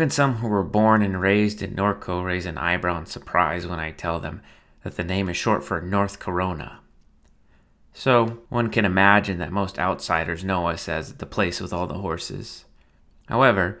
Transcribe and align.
Even 0.00 0.08
some 0.08 0.36
who 0.36 0.48
were 0.48 0.62
born 0.62 1.02
and 1.02 1.20
raised 1.20 1.60
in 1.60 1.74
Norco 1.74 2.24
raise 2.24 2.46
an 2.46 2.56
eyebrow 2.56 2.96
in 2.96 3.04
surprise 3.04 3.66
when 3.66 3.78
I 3.78 3.90
tell 3.90 4.18
them 4.18 4.40
that 4.82 4.96
the 4.96 5.04
name 5.04 5.28
is 5.28 5.36
short 5.36 5.62
for 5.62 5.78
North 5.82 6.18
Corona. 6.18 6.80
So, 7.92 8.38
one 8.48 8.70
can 8.70 8.86
imagine 8.86 9.36
that 9.40 9.52
most 9.52 9.78
outsiders 9.78 10.42
know 10.42 10.68
us 10.68 10.88
as 10.88 11.12
the 11.12 11.26
place 11.26 11.60
with 11.60 11.74
all 11.74 11.86
the 11.86 11.98
horses. 11.98 12.64
However, 13.28 13.78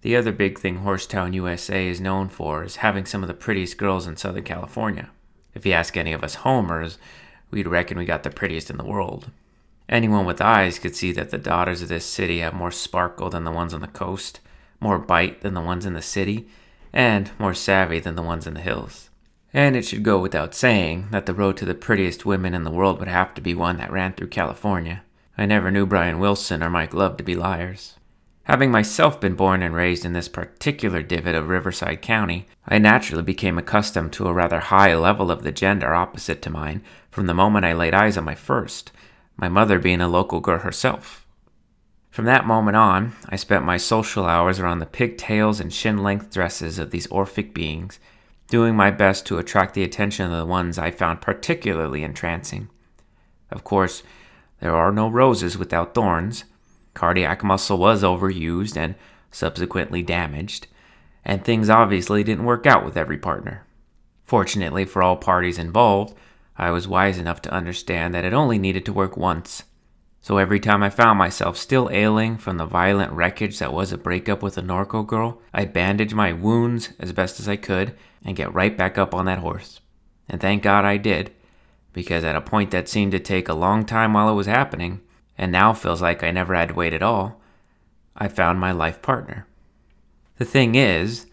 the 0.00 0.16
other 0.16 0.32
big 0.32 0.58
thing 0.58 0.80
Horsetown, 0.80 1.34
USA 1.34 1.86
is 1.86 2.00
known 2.00 2.30
for 2.30 2.64
is 2.64 2.76
having 2.82 3.06
some 3.06 3.22
of 3.22 3.28
the 3.28 3.32
prettiest 3.32 3.78
girls 3.78 4.08
in 4.08 4.16
Southern 4.16 4.42
California. 4.42 5.10
If 5.54 5.64
you 5.64 5.72
ask 5.72 5.96
any 5.96 6.12
of 6.12 6.24
us 6.24 6.34
homers, 6.34 6.98
we'd 7.52 7.68
reckon 7.68 7.96
we 7.96 8.06
got 8.06 8.24
the 8.24 8.30
prettiest 8.30 8.70
in 8.70 8.76
the 8.76 8.84
world. 8.84 9.30
Anyone 9.88 10.26
with 10.26 10.40
eyes 10.40 10.80
could 10.80 10.96
see 10.96 11.12
that 11.12 11.30
the 11.30 11.38
daughters 11.38 11.80
of 11.80 11.88
this 11.88 12.04
city 12.04 12.40
have 12.40 12.54
more 12.54 12.72
sparkle 12.72 13.30
than 13.30 13.44
the 13.44 13.52
ones 13.52 13.72
on 13.72 13.82
the 13.82 13.86
coast, 13.86 14.40
more 14.80 14.98
bite 14.98 15.42
than 15.42 15.54
the 15.54 15.60
ones 15.60 15.86
in 15.86 15.94
the 15.94 16.02
city, 16.02 16.48
and 16.92 17.30
more 17.38 17.54
savvy 17.54 18.00
than 18.00 18.16
the 18.16 18.22
ones 18.22 18.46
in 18.46 18.54
the 18.54 18.60
hills. 18.60 19.10
And 19.52 19.76
it 19.76 19.84
should 19.84 20.02
go 20.02 20.18
without 20.18 20.54
saying 20.54 21.08
that 21.10 21.26
the 21.26 21.34
road 21.34 21.56
to 21.58 21.64
the 21.64 21.74
prettiest 21.74 22.24
women 22.24 22.54
in 22.54 22.64
the 22.64 22.70
world 22.70 22.98
would 22.98 23.08
have 23.08 23.34
to 23.34 23.40
be 23.40 23.54
one 23.54 23.78
that 23.78 23.92
ran 23.92 24.12
through 24.12 24.28
California. 24.28 25.02
I 25.36 25.46
never 25.46 25.70
knew 25.70 25.86
Brian 25.86 26.18
Wilson 26.18 26.62
or 26.62 26.70
Mike 26.70 26.94
Love 26.94 27.16
to 27.16 27.24
be 27.24 27.34
liars. 27.34 27.96
Having 28.44 28.70
myself 28.70 29.20
been 29.20 29.34
born 29.34 29.62
and 29.62 29.74
raised 29.74 30.04
in 30.04 30.12
this 30.12 30.28
particular 30.28 31.02
divot 31.02 31.34
of 31.34 31.48
Riverside 31.48 32.02
County, 32.02 32.46
I 32.66 32.78
naturally 32.78 33.22
became 33.22 33.58
accustomed 33.58 34.12
to 34.14 34.26
a 34.26 34.32
rather 34.32 34.60
high 34.60 34.94
level 34.94 35.30
of 35.30 35.42
the 35.42 35.52
gender 35.52 35.94
opposite 35.94 36.42
to 36.42 36.50
mine 36.50 36.82
from 37.10 37.26
the 37.26 37.34
moment 37.34 37.64
I 37.64 37.74
laid 37.74 37.94
eyes 37.94 38.16
on 38.16 38.24
my 38.24 38.34
first, 38.34 38.92
my 39.36 39.48
mother 39.48 39.78
being 39.78 40.00
a 40.00 40.08
local 40.08 40.40
girl 40.40 40.58
herself. 40.58 41.19
From 42.10 42.24
that 42.24 42.44
moment 42.44 42.76
on, 42.76 43.12
I 43.28 43.36
spent 43.36 43.64
my 43.64 43.76
social 43.76 44.26
hours 44.26 44.58
around 44.58 44.80
the 44.80 44.86
pigtails 44.86 45.60
and 45.60 45.72
shin 45.72 46.02
length 46.02 46.32
dresses 46.32 46.78
of 46.78 46.90
these 46.90 47.06
Orphic 47.06 47.54
beings, 47.54 48.00
doing 48.48 48.74
my 48.74 48.90
best 48.90 49.26
to 49.26 49.38
attract 49.38 49.74
the 49.74 49.84
attention 49.84 50.26
of 50.26 50.36
the 50.36 50.44
ones 50.44 50.76
I 50.76 50.90
found 50.90 51.20
particularly 51.20 52.02
entrancing. 52.02 52.68
Of 53.52 53.62
course, 53.62 54.02
there 54.58 54.74
are 54.74 54.90
no 54.90 55.08
roses 55.08 55.56
without 55.56 55.94
thorns. 55.94 56.44
Cardiac 56.94 57.44
muscle 57.44 57.78
was 57.78 58.02
overused 58.02 58.76
and 58.76 58.96
subsequently 59.30 60.02
damaged, 60.02 60.66
and 61.24 61.44
things 61.44 61.70
obviously 61.70 62.24
didn't 62.24 62.44
work 62.44 62.66
out 62.66 62.84
with 62.84 62.96
every 62.96 63.18
partner. 63.18 63.64
Fortunately 64.24 64.84
for 64.84 65.00
all 65.00 65.16
parties 65.16 65.58
involved, 65.58 66.16
I 66.56 66.72
was 66.72 66.88
wise 66.88 67.18
enough 67.18 67.40
to 67.42 67.52
understand 67.52 68.14
that 68.14 68.24
it 68.24 68.32
only 68.32 68.58
needed 68.58 68.84
to 68.86 68.92
work 68.92 69.16
once 69.16 69.62
so 70.22 70.36
every 70.36 70.60
time 70.60 70.82
I 70.82 70.90
found 70.90 71.18
myself 71.18 71.56
still 71.56 71.88
ailing 71.90 72.36
from 72.36 72.58
the 72.58 72.66
violent 72.66 73.12
wreckage 73.12 73.58
that 73.58 73.72
was 73.72 73.90
a 73.90 73.98
breakup 73.98 74.42
with 74.42 74.58
a 74.58 74.62
Norco 74.62 75.06
girl, 75.06 75.40
I'd 75.54 75.72
bandage 75.72 76.12
my 76.12 76.32
wounds 76.32 76.90
as 76.98 77.12
best 77.12 77.40
as 77.40 77.48
I 77.48 77.56
could 77.56 77.94
and 78.24 78.36
get 78.36 78.52
right 78.52 78.76
back 78.76 78.98
up 78.98 79.14
on 79.14 79.24
that 79.26 79.38
horse. 79.38 79.80
And 80.28 80.40
thank 80.40 80.62
God 80.62 80.84
I 80.84 80.98
did, 80.98 81.32
because 81.92 82.22
at 82.22 82.36
a 82.36 82.40
point 82.40 82.70
that 82.70 82.88
seemed 82.88 83.12
to 83.12 83.18
take 83.18 83.48
a 83.48 83.54
long 83.54 83.84
time 83.84 84.12
while 84.12 84.28
it 84.28 84.34
was 84.34 84.46
happening, 84.46 85.00
and 85.38 85.50
now 85.50 85.72
feels 85.72 86.02
like 86.02 86.22
I 86.22 86.30
never 86.30 86.54
had 86.54 86.68
to 86.68 86.74
wait 86.74 86.92
at 86.92 87.02
all, 87.02 87.40
I 88.14 88.28
found 88.28 88.60
my 88.60 88.72
life 88.72 89.00
partner. 89.00 89.46
The 90.36 90.44
thing 90.44 90.74
is, 90.74 91.26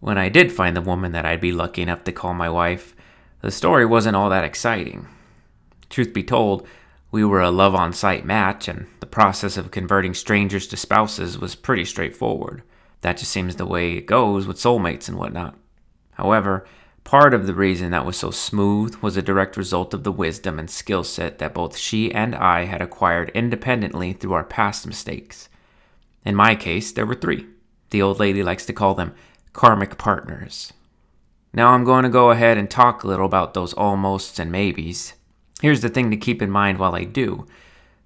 when 0.00 0.18
I 0.18 0.28
did 0.28 0.52
find 0.52 0.76
the 0.76 0.80
woman 0.80 1.12
that 1.12 1.24
I'd 1.24 1.40
be 1.40 1.52
lucky 1.52 1.82
enough 1.82 2.02
to 2.04 2.12
call 2.12 2.34
my 2.34 2.50
wife, 2.50 2.94
the 3.40 3.50
story 3.50 3.86
wasn't 3.86 4.16
all 4.16 4.28
that 4.30 4.44
exciting. 4.44 5.06
Truth 5.88 6.12
be 6.12 6.24
told, 6.24 6.66
we 7.10 7.24
were 7.24 7.40
a 7.40 7.50
love 7.50 7.74
on 7.74 7.92
sight 7.92 8.24
match, 8.24 8.68
and 8.68 8.86
the 9.00 9.06
process 9.06 9.56
of 9.56 9.70
converting 9.70 10.14
strangers 10.14 10.66
to 10.68 10.76
spouses 10.76 11.38
was 11.38 11.54
pretty 11.54 11.84
straightforward. 11.84 12.62
That 13.02 13.18
just 13.18 13.30
seems 13.30 13.56
the 13.56 13.66
way 13.66 13.92
it 13.92 14.06
goes 14.06 14.46
with 14.46 14.56
soulmates 14.56 15.08
and 15.08 15.16
whatnot. 15.16 15.56
However, 16.12 16.66
part 17.04 17.34
of 17.34 17.46
the 17.46 17.54
reason 17.54 17.90
that 17.90 18.06
was 18.06 18.16
so 18.16 18.30
smooth 18.30 18.96
was 18.96 19.16
a 19.16 19.22
direct 19.22 19.56
result 19.56 19.94
of 19.94 20.02
the 20.02 20.10
wisdom 20.12 20.58
and 20.58 20.68
skill 20.68 21.04
set 21.04 21.38
that 21.38 21.54
both 21.54 21.76
she 21.76 22.12
and 22.12 22.34
I 22.34 22.64
had 22.64 22.82
acquired 22.82 23.30
independently 23.34 24.12
through 24.12 24.32
our 24.32 24.44
past 24.44 24.86
mistakes. 24.86 25.48
In 26.24 26.34
my 26.34 26.56
case, 26.56 26.90
there 26.90 27.06
were 27.06 27.14
three. 27.14 27.46
The 27.90 28.02
old 28.02 28.18
lady 28.18 28.42
likes 28.42 28.66
to 28.66 28.72
call 28.72 28.94
them 28.94 29.14
karmic 29.52 29.96
partners. 29.96 30.72
Now 31.52 31.68
I'm 31.68 31.84
going 31.84 32.02
to 32.02 32.10
go 32.10 32.30
ahead 32.30 32.58
and 32.58 32.68
talk 32.68 33.04
a 33.04 33.06
little 33.06 33.26
about 33.26 33.54
those 33.54 33.72
almosts 33.74 34.38
and 34.38 34.50
maybes. 34.50 35.14
Here's 35.62 35.80
the 35.80 35.88
thing 35.88 36.10
to 36.10 36.16
keep 36.16 36.42
in 36.42 36.50
mind 36.50 36.78
while 36.78 36.94
I 36.94 37.04
do. 37.04 37.46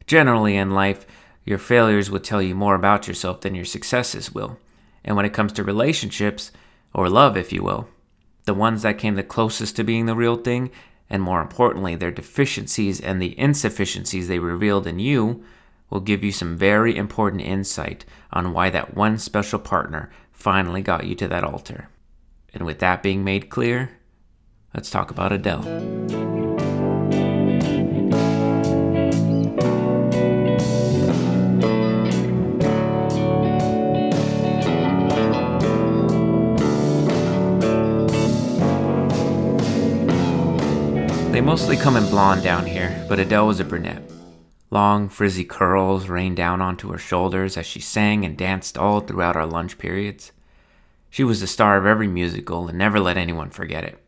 Generally 0.07 0.57
in 0.57 0.71
life, 0.71 1.07
your 1.45 1.59
failures 1.59 2.11
will 2.11 2.21
tell 2.21 2.41
you 2.41 2.55
more 2.55 2.75
about 2.75 3.09
yourself 3.09 3.41
than 3.41 3.55
your 3.55 3.65
successes 3.65 4.33
will. 4.33 4.59
And 5.05 5.17
when 5.17 5.25
it 5.25 5.33
comes 5.33 5.53
to 5.55 5.65
relationships, 5.65 6.53
or 6.95 7.09
love, 7.09 7.37
if 7.37 7.53
you 7.53 7.63
will, 7.63 7.89
the 8.45 8.55
ones 8.55 8.83
that 8.83 8.99
came 8.99 9.15
the 9.15 9.23
closest 9.23 9.77
to 9.77 9.85
being 9.85 10.07
the 10.07 10.15
real 10.15 10.37
thing, 10.37 10.71
and 11.09 11.23
more 11.23 11.41
importantly, 11.41 11.97
their 11.97 12.11
deficiencies 12.11 13.01
and 13.01 13.21
the 13.21 13.39
insufficiencies 13.39 14.29
they 14.29 14.39
revealed 14.39 14.87
in 14.87 14.99
you, 14.99 15.45
will 15.89 16.01
give 16.01 16.23
you 16.23 16.31
some 16.31 16.57
very 16.57 16.97
important 16.97 17.43
insight 17.43 18.05
on 18.33 18.53
why 18.53 18.71
that 18.71 18.95
one 18.95 19.19
special 19.19 19.59
partner 19.59 20.11
finally 20.33 20.83
got 20.83 21.05
you 21.05 21.17
to 21.17 21.27
that 21.27 21.45
altar. 21.45 21.89
And 22.55 22.65
with 22.65 22.79
that 22.79 23.03
being 23.03 23.25
made 23.25 23.51
clear, 23.51 23.99
let's 24.73 24.91
talk 24.91 25.11
about 25.11 25.33
Adele. 25.33 26.40
Mostly 41.51 41.77
come 41.77 41.97
in 41.97 42.09
blonde 42.09 42.45
down 42.45 42.65
here, 42.65 43.05
but 43.09 43.19
Adele 43.19 43.49
was 43.49 43.59
a 43.59 43.65
brunette. 43.65 44.09
Long, 44.71 45.09
frizzy 45.09 45.43
curls 45.43 46.09
rained 46.09 46.37
down 46.37 46.63
onto 46.63 46.93
her 46.93 46.97
shoulders 46.97 47.57
as 47.57 47.67
she 47.67 47.81
sang 47.81 48.25
and 48.25 48.37
danced 48.37 48.79
all 48.79 49.01
throughout 49.01 49.35
our 49.35 49.47
lunch 49.47 49.77
periods. 49.77 50.31
She 51.11 51.25
was 51.25 51.41
the 51.41 51.49
star 51.49 51.77
of 51.77 51.87
every 51.87 52.07
musical 52.07 52.69
and 52.69 52.79
never 52.79 53.01
let 53.01 53.17
anyone 53.17 53.51
forget 53.51 53.83
it. 53.83 53.99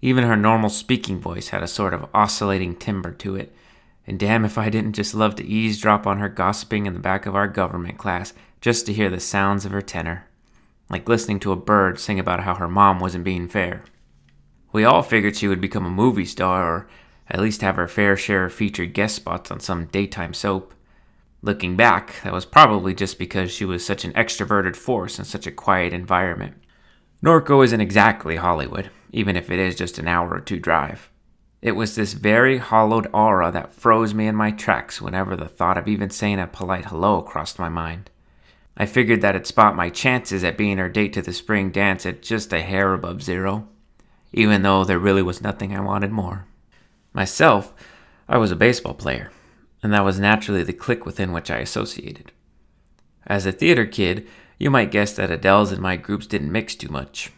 Even 0.00 0.24
her 0.24 0.38
normal 0.38 0.70
speaking 0.70 1.20
voice 1.20 1.48
had 1.48 1.62
a 1.62 1.68
sort 1.68 1.92
of 1.92 2.08
oscillating 2.14 2.74
timbre 2.74 3.12
to 3.12 3.36
it, 3.36 3.54
and 4.06 4.18
damn 4.18 4.46
if 4.46 4.56
I 4.56 4.70
didn't 4.70 4.94
just 4.94 5.14
love 5.14 5.34
to 5.34 5.44
eavesdrop 5.44 6.06
on 6.06 6.16
her 6.16 6.30
gossiping 6.30 6.86
in 6.86 6.94
the 6.94 6.98
back 6.98 7.26
of 7.26 7.36
our 7.36 7.46
government 7.46 7.98
class 7.98 8.32
just 8.62 8.86
to 8.86 8.94
hear 8.94 9.10
the 9.10 9.20
sounds 9.20 9.66
of 9.66 9.72
her 9.72 9.82
tenor, 9.82 10.28
like 10.88 11.10
listening 11.10 11.40
to 11.40 11.52
a 11.52 11.56
bird 11.56 12.00
sing 12.00 12.18
about 12.18 12.44
how 12.44 12.54
her 12.54 12.68
mom 12.68 13.00
wasn't 13.00 13.22
being 13.22 13.48
fair. 13.48 13.82
We 14.76 14.84
all 14.84 15.02
figured 15.02 15.36
she 15.36 15.48
would 15.48 15.62
become 15.62 15.86
a 15.86 15.90
movie 15.90 16.26
star 16.26 16.70
or 16.70 16.88
at 17.30 17.40
least 17.40 17.62
have 17.62 17.76
her 17.76 17.88
fair 17.88 18.14
share 18.14 18.44
of 18.44 18.52
featured 18.52 18.92
guest 18.92 19.16
spots 19.16 19.50
on 19.50 19.58
some 19.58 19.86
daytime 19.86 20.34
soap. 20.34 20.74
Looking 21.40 21.76
back, 21.76 22.16
that 22.24 22.32
was 22.34 22.44
probably 22.44 22.92
just 22.92 23.18
because 23.18 23.50
she 23.50 23.64
was 23.64 23.86
such 23.86 24.04
an 24.04 24.12
extroverted 24.12 24.76
force 24.76 25.18
in 25.18 25.24
such 25.24 25.46
a 25.46 25.50
quiet 25.50 25.94
environment. 25.94 26.56
Norco 27.24 27.64
isn't 27.64 27.80
exactly 27.80 28.36
Hollywood, 28.36 28.90
even 29.12 29.34
if 29.34 29.50
it 29.50 29.58
is 29.58 29.76
just 29.76 29.98
an 29.98 30.08
hour 30.08 30.28
or 30.28 30.40
two 30.40 30.58
drive. 30.58 31.08
It 31.62 31.72
was 31.72 31.94
this 31.94 32.12
very 32.12 32.58
hollowed 32.58 33.08
aura 33.14 33.50
that 33.52 33.72
froze 33.72 34.12
me 34.12 34.26
in 34.26 34.36
my 34.36 34.50
tracks 34.50 35.00
whenever 35.00 35.36
the 35.36 35.48
thought 35.48 35.78
of 35.78 35.88
even 35.88 36.10
saying 36.10 36.38
a 36.38 36.46
polite 36.46 36.84
hello 36.84 37.22
crossed 37.22 37.58
my 37.58 37.70
mind. 37.70 38.10
I 38.76 38.84
figured 38.84 39.22
that 39.22 39.36
it'd 39.36 39.46
spot 39.46 39.74
my 39.74 39.88
chances 39.88 40.44
at 40.44 40.58
being 40.58 40.76
her 40.76 40.90
date 40.90 41.14
to 41.14 41.22
the 41.22 41.32
spring 41.32 41.70
dance 41.70 42.04
at 42.04 42.20
just 42.20 42.52
a 42.52 42.60
hair 42.60 42.92
above 42.92 43.22
zero 43.22 43.70
even 44.36 44.62
though 44.62 44.84
there 44.84 44.98
really 44.98 45.22
was 45.22 45.40
nothing 45.40 45.74
I 45.74 45.80
wanted 45.80 46.12
more. 46.12 46.46
Myself, 47.14 47.74
I 48.28 48.36
was 48.36 48.52
a 48.52 48.56
baseball 48.56 48.92
player, 48.92 49.32
and 49.82 49.92
that 49.92 50.04
was 50.04 50.20
naturally 50.20 50.62
the 50.62 50.74
clique 50.74 51.06
within 51.06 51.32
which 51.32 51.50
I 51.50 51.58
associated. 51.58 52.30
As 53.26 53.46
a 53.46 53.52
theater 53.52 53.86
kid, 53.86 54.28
you 54.58 54.70
might 54.70 54.90
guess 54.90 55.14
that 55.14 55.30
Adele's 55.30 55.72
and 55.72 55.80
my 55.80 55.96
groups 55.96 56.26
didn't 56.26 56.52
mix 56.52 56.74
too 56.74 56.90
much. 56.90 57.32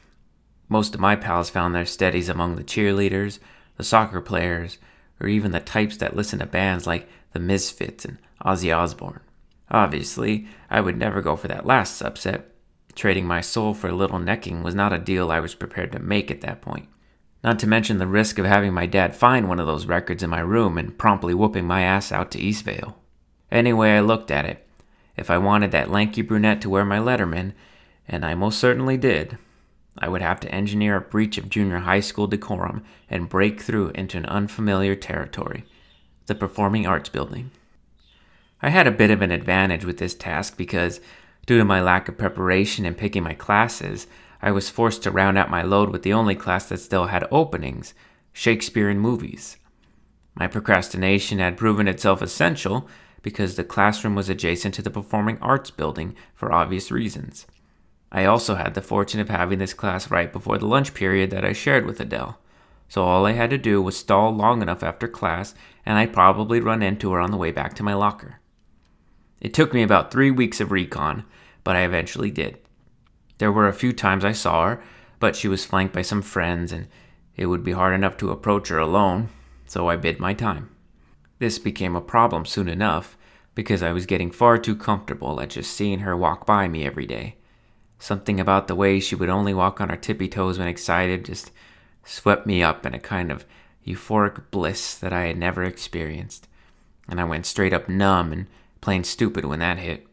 Most 0.69 0.95
of 0.95 1.01
my 1.01 1.15
pals 1.15 1.49
found 1.49 1.75
their 1.75 1.87
steadies 1.87 2.29
among 2.29 2.57
the 2.57 2.65
cheerleaders, 2.65 3.39
the 3.77 3.85
soccer 3.85 4.21
players, 4.21 4.79
or 5.21 5.29
even 5.29 5.53
the 5.53 5.61
types 5.61 5.97
that 5.99 6.17
listen 6.17 6.41
to 6.41 6.47
bands 6.47 6.87
like 6.87 7.09
the 7.33 7.39
Misfits 7.39 8.05
and 8.05 8.19
Ozzy 8.45 8.77
Osbourne. 8.77 9.21
Obviously, 9.71 10.49
I 10.69 10.81
would 10.81 10.99
never 10.99 11.23
go 11.23 11.37
for 11.37 11.47
that 11.47 11.67
last 11.67 12.01
subset, 12.03 12.43
Trading 12.99 13.29
my 13.29 13.41
soul 13.41 13.75
for 13.75 13.87
a 13.87 13.95
little 13.95 14.19
necking 14.19 14.65
was 14.65 14.75
not 14.75 14.93
a 14.93 14.99
deal 14.99 15.31
I 15.31 15.39
was 15.39 15.55
prepared 15.55 15.93
to 15.93 16.01
make 16.01 16.33
at 16.33 16.41
that 16.41 16.61
point. 16.61 16.89
Not 17.45 17.61
to 17.61 17.67
mention 17.69 17.99
the 17.99 18.09
risk 18.09 18.41
of 18.41 18.45
having 18.45 18.75
my 18.75 18.87
dad 18.87 19.15
find 19.15 19.49
one 19.49 19.61
of 19.61 19.69
those 19.69 19.87
records 19.87 20.25
in 20.25 20.31
my 20.31 20.41
room 20.41 20.77
and 20.77 20.99
promptly 20.99 21.33
whooping 21.33 21.65
my 21.65 21.83
ass 21.83 22.11
out 22.11 22.33
to 22.33 22.41
Eastvale. 22.41 22.97
Anyway, 23.53 23.91
I 23.91 24.01
looked 24.01 24.33
at 24.33 24.47
it. 24.47 24.67
If 25.17 25.31
I 25.31 25.39
wanted 25.39 25.71
that 25.71 25.93
lanky 25.93 26.23
brunette 26.23 26.61
to 26.63 26.71
wear 26.71 26.85
my 26.85 26.99
Letterman, 26.99 27.53
and 28.09 28.27
I 28.27 28.35
most 28.35 28.59
certainly 28.59 28.97
did, 28.97 29.39
I 29.97 30.09
would 30.09 30.21
have 30.21 30.41
to 30.41 30.53
engineer 30.53 30.97
a 30.97 31.01
breach 31.01 31.39
of 31.39 31.49
junior 31.49 31.79
high 31.79 32.01
school 32.01 32.27
decorum 32.27 32.83
and 33.09 33.29
break 33.29 33.61
through 33.61 33.91
into 33.91 34.17
an 34.17 34.27
unfamiliar 34.27 34.97
territory 34.97 35.65
the 36.27 36.35
Performing 36.35 36.85
Arts 36.85 37.09
Building. 37.09 37.53
I 38.61 38.71
had 38.71 38.89
a 38.89 38.91
bit 38.91 39.13
of 39.13 39.23
an 39.23 39.31
advantage 39.31 39.85
with 39.85 39.99
this 39.99 40.17
task 40.17 40.57
because 40.57 41.01
Due 41.49 41.57
to 41.57 41.65
my 41.65 41.81
lack 41.81 42.11
of 42.11 42.19
preparation 42.19 42.85
in 42.85 42.95
picking 42.95 43.23
my 43.23 43.33
classes, 43.33 44.07
I 44.43 44.51
was 44.51 44.69
forced 44.69 45.03
to 45.05 45.11
round 45.11 45.39
out 45.39 45.49
my 45.49 45.63
load 45.63 45.89
with 45.89 46.03
the 46.03 46.13
only 46.13 46.35
class 46.35 46.69
that 46.69 46.77
still 46.77 47.07
had 47.07 47.27
openings 47.31 47.95
Shakespeare 48.35 48.91
and 48.91 49.01
movies. 49.01 49.57
My 50.35 50.47
procrastination 50.47 51.39
had 51.39 51.57
proven 51.57 51.89
itself 51.89 52.21
essential 52.21 52.87
because 53.23 53.57
the 53.57 53.65
classroom 53.65 54.15
was 54.15 54.29
adjacent 54.29 54.75
to 54.75 54.83
the 54.83 54.91
Performing 54.91 55.39
Arts 55.41 55.71
building 55.71 56.15
for 56.35 56.53
obvious 56.53 56.91
reasons. 56.91 57.47
I 58.13 58.27
also 58.27 58.57
had 58.57 58.75
the 58.75 58.83
fortune 58.83 59.19
of 59.19 59.31
having 59.31 59.59
this 59.59 59.73
class 59.73 60.11
right 60.11 60.31
before 60.31 60.59
the 60.59 60.67
lunch 60.67 60.93
period 60.93 61.31
that 61.31 61.47
I 61.47 61.55
shared 61.55 61.87
with 61.87 61.99
Adele, 61.99 62.39
so 62.91 63.05
all 63.05 63.25
I 63.25 63.33
had 63.33 63.49
to 63.49 63.57
do 63.57 63.81
was 63.81 63.97
stall 63.97 64.33
long 64.33 64.61
enough 64.61 64.83
after 64.83 65.09
class 65.09 65.55
and 65.87 65.97
I'd 65.97 66.13
probably 66.13 66.61
run 66.61 66.83
into 66.83 67.11
her 67.13 67.21
on 67.21 67.31
the 67.31 67.39
way 67.39 67.53
back 67.53 67.73
to 67.77 67.83
my 67.83 67.95
locker. 67.95 68.39
It 69.41 69.55
took 69.55 69.73
me 69.73 69.83
about 69.83 70.11
three 70.11 70.31
weeks 70.31 70.61
of 70.61 70.73
recon, 70.73 71.25
but 71.69 71.77
I 71.77 71.83
eventually 71.83 72.31
did. 72.31 72.57
There 73.37 73.53
were 73.53 73.69
a 73.69 73.75
few 73.75 73.93
times 73.93 74.25
I 74.25 74.33
saw 74.33 74.69
her, 74.69 74.83
but 75.21 75.37
she 75.37 75.49
was 75.49 75.67
flanked 75.67 75.93
by 75.93 76.01
some 76.01 76.23
friends 76.23 76.73
and 76.73 76.89
it 77.37 77.45
would 77.45 77.63
be 77.63 77.73
hard 77.73 77.95
enough 77.95 78.17
to 78.17 78.31
approach 78.31 78.69
her 78.69 78.79
alone, 78.79 79.29
so 79.67 79.87
I 79.91 79.97
bid 79.97 80.19
my 80.19 80.33
time. 80.33 80.71
This 81.41 81.59
became 81.59 81.95
a 81.95 82.01
problem 82.01 82.47
soon 82.47 82.71
enough 82.71 83.19
because 83.55 83.83
I 83.83 83.93
was 83.93 84.07
getting 84.07 84.31
far 84.31 84.57
too 84.57 84.75
comfortable 84.75 85.43
at 85.43 85.51
just 85.51 85.71
seeing 85.71 85.99
her 85.99 86.17
walk 86.17 86.47
by 86.47 86.69
me 86.69 86.87
every 86.87 87.05
day. 87.05 87.37
Something 87.99 88.41
about 88.41 88.67
the 88.67 88.75
way 88.75 88.99
she 88.99 89.15
would 89.15 89.29
only 89.29 89.53
walk 89.53 89.79
on 89.79 89.91
her 89.91 89.97
tippy 89.99 90.27
toes 90.27 90.59
when 90.59 90.69
excited 90.69 91.27
just 91.27 91.51
swept 92.03 92.47
me 92.47 92.63
up 92.63 92.87
in 92.87 92.95
a 92.95 92.99
kind 92.99 93.31
of 93.31 93.45
euphoric 93.87 94.51
bliss 94.51 94.95
that 94.95 95.13
I 95.13 95.27
had 95.27 95.37
never 95.37 95.65
experienced, 95.65 96.49
and 97.07 97.21
I 97.21 97.25
went 97.25 97.45
straight 97.45 97.75
up 97.75 97.91
numb 97.91 98.33
and 98.33 98.47
plain 98.81 99.05
stupid 99.05 99.45
when 99.45 99.59
that 99.59 99.77
hit. 99.79 100.08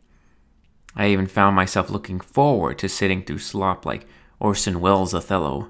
I 0.95 1.07
even 1.07 1.27
found 1.27 1.55
myself 1.55 1.89
looking 1.89 2.19
forward 2.19 2.79
to 2.79 2.89
sitting 2.89 3.23
through 3.23 3.39
slop 3.39 3.85
like 3.85 4.07
Orson 4.39 4.79
Welles' 4.79 5.13
Othello 5.13 5.69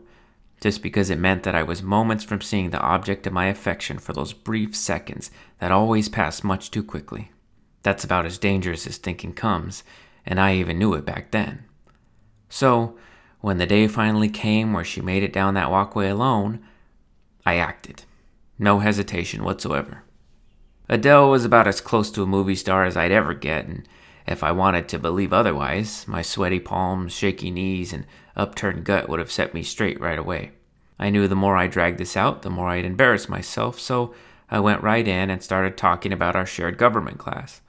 just 0.62 0.82
because 0.82 1.10
it 1.10 1.20
meant 1.20 1.44
that 1.44 1.56
I 1.56 1.64
was 1.64 1.84
moments 1.84 2.24
from 2.24 2.42
seeing 2.42 2.70
the 2.70 2.80
object 2.80 3.28
of 3.28 3.34
my 3.34 3.46
affection 3.46 4.00
for 4.00 4.14
those 4.14 4.34
brief 4.34 4.76
seconds 4.76 5.30
that 5.60 5.72
always 5.72 6.10
pass 6.10 6.44
much 6.44 6.72
too 6.72 6.84
quickly. 6.84 7.32
That's 7.84 8.04
about 8.04 8.26
as 8.26 8.38
dangerous 8.38 8.88
as 8.88 8.98
thinking 8.98 9.34
comes, 9.34 9.84
and 10.26 10.40
I 10.40 10.56
even 10.56 10.80
knew 10.80 10.94
it 10.94 11.06
back 11.06 11.32
then. 11.32 11.66
So, 12.50 12.98
when 13.42 13.58
the 13.58 13.68
day 13.68 13.88
finally 13.88 14.30
came 14.30 14.74
where 14.74 14.84
she 14.84 15.02
made 15.02 15.24
it 15.24 15.34
down 15.34 15.54
that 15.54 15.70
walkway 15.70 16.10
alone, 16.10 16.66
I 17.46 17.58
acted. 17.58 18.04
No 18.58 18.80
hesitation 18.80 19.44
whatsoever. 19.44 20.04
Adele 20.90 21.30
was 21.30 21.46
about 21.46 21.68
as 21.68 21.82
close 21.82 22.10
to 22.12 22.24
a 22.24 22.28
movie 22.28 22.56
star 22.56 22.86
as 22.86 22.98
I'd 22.98 23.12
ever 23.12 23.34
get, 23.34 23.68
and 23.68 23.88
if 24.28 24.44
I 24.44 24.52
wanted 24.52 24.88
to 24.90 25.00
believe 25.00 25.34
otherwise, 25.34 26.08
my 26.08 26.22
sweaty 26.22 26.60
palms, 26.60 27.14
shaky 27.14 27.52
knees, 27.52 27.94
and 27.94 28.06
upturned 28.36 28.84
gut 28.84 29.08
would 29.08 29.20
have 29.20 29.32
set 29.32 29.54
me 29.54 29.64
straight 29.64 30.00
right 30.00 30.18
away. 30.18 30.52
I 30.98 31.10
knew 31.10 31.28
the 31.28 31.36
more 31.36 31.58
I 31.58 31.68
dragged 31.68 31.98
this 31.98 32.18
out, 32.18 32.42
the 32.42 32.50
more 32.50 32.70
I'd 32.70 32.86
embarrass 32.86 33.30
myself, 33.30 33.80
so 33.80 34.16
I 34.50 34.60
went 34.60 34.84
right 34.84 35.08
in 35.08 35.30
and 35.30 35.44
started 35.44 35.78
talking 35.78 36.14
about 36.14 36.36
our 36.36 36.46
shared 36.46 36.78
government 36.78 37.18
class. 37.18 37.62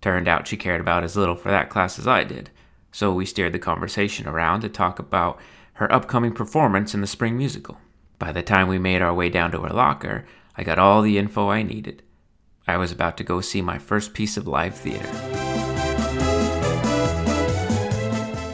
Turned 0.00 0.28
out 0.28 0.46
she 0.46 0.56
cared 0.56 0.80
about 0.80 1.02
as 1.02 1.16
little 1.16 1.36
for 1.36 1.50
that 1.50 1.70
class 1.70 1.98
as 1.98 2.06
I 2.06 2.24
did, 2.24 2.50
so 2.92 3.12
we 3.12 3.26
steered 3.26 3.52
the 3.52 3.58
conversation 3.58 4.28
around 4.28 4.60
to 4.60 4.68
talk 4.68 4.98
about 4.98 5.40
her 5.74 5.92
upcoming 5.92 6.32
performance 6.32 6.94
in 6.94 7.00
the 7.00 7.06
spring 7.06 7.36
musical. 7.36 7.78
By 8.18 8.32
the 8.32 8.42
time 8.42 8.68
we 8.68 8.78
made 8.78 9.02
our 9.02 9.14
way 9.14 9.28
down 9.28 9.50
to 9.52 9.62
her 9.62 9.72
locker, 9.72 10.24
I 10.56 10.64
got 10.64 10.78
all 10.78 11.02
the 11.02 11.18
info 11.18 11.48
I 11.48 11.62
needed. 11.62 12.02
I 12.66 12.76
was 12.76 12.92
about 12.92 13.16
to 13.18 13.24
go 13.24 13.40
see 13.40 13.62
my 13.62 13.78
first 13.78 14.12
piece 14.12 14.36
of 14.36 14.46
live 14.46 14.74
theater. 14.74 15.08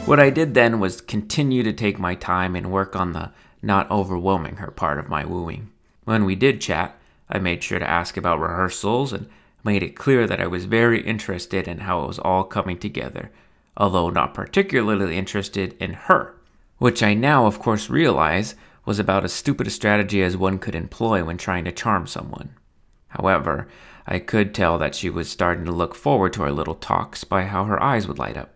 What 0.05 0.19
I 0.19 0.29
did 0.29 0.53
then 0.53 0.79
was 0.79 1.01
continue 1.01 1.63
to 1.63 1.73
take 1.73 1.97
my 1.97 2.13
time 2.13 2.55
and 2.55 2.71
work 2.71 2.95
on 2.95 3.13
the 3.13 3.31
not 3.63 3.89
overwhelming 3.89 4.57
her 4.57 4.69
part 4.69 4.99
of 4.99 5.09
my 5.09 5.25
wooing. 5.25 5.71
When 6.03 6.25
we 6.25 6.35
did 6.35 6.61
chat, 6.61 6.95
I 7.27 7.39
made 7.39 7.63
sure 7.63 7.79
to 7.79 7.89
ask 7.89 8.15
about 8.15 8.39
rehearsals 8.39 9.11
and 9.11 9.27
made 9.63 9.81
it 9.81 9.95
clear 9.95 10.27
that 10.27 10.39
I 10.39 10.45
was 10.45 10.65
very 10.65 11.01
interested 11.01 11.67
in 11.67 11.79
how 11.79 12.03
it 12.03 12.07
was 12.07 12.19
all 12.19 12.43
coming 12.43 12.77
together, 12.77 13.31
although 13.75 14.11
not 14.11 14.35
particularly 14.35 15.17
interested 15.17 15.75
in 15.79 15.93
her, 15.93 16.35
which 16.77 17.01
I 17.01 17.15
now, 17.15 17.47
of 17.47 17.57
course, 17.57 17.89
realize 17.89 18.53
was 18.85 18.99
about 18.99 19.25
as 19.25 19.33
stupid 19.33 19.65
a 19.65 19.71
strategy 19.71 20.21
as 20.21 20.37
one 20.37 20.59
could 20.59 20.75
employ 20.75 21.23
when 21.23 21.37
trying 21.37 21.65
to 21.65 21.71
charm 21.71 22.05
someone. 22.05 22.51
However, 23.07 23.67
I 24.05 24.19
could 24.19 24.53
tell 24.53 24.77
that 24.77 24.93
she 24.93 25.09
was 25.09 25.31
starting 25.31 25.65
to 25.65 25.71
look 25.71 25.95
forward 25.95 26.33
to 26.33 26.43
our 26.43 26.51
little 26.51 26.75
talks 26.75 27.23
by 27.23 27.45
how 27.45 27.63
her 27.63 27.81
eyes 27.81 28.07
would 28.07 28.19
light 28.19 28.37
up. 28.37 28.54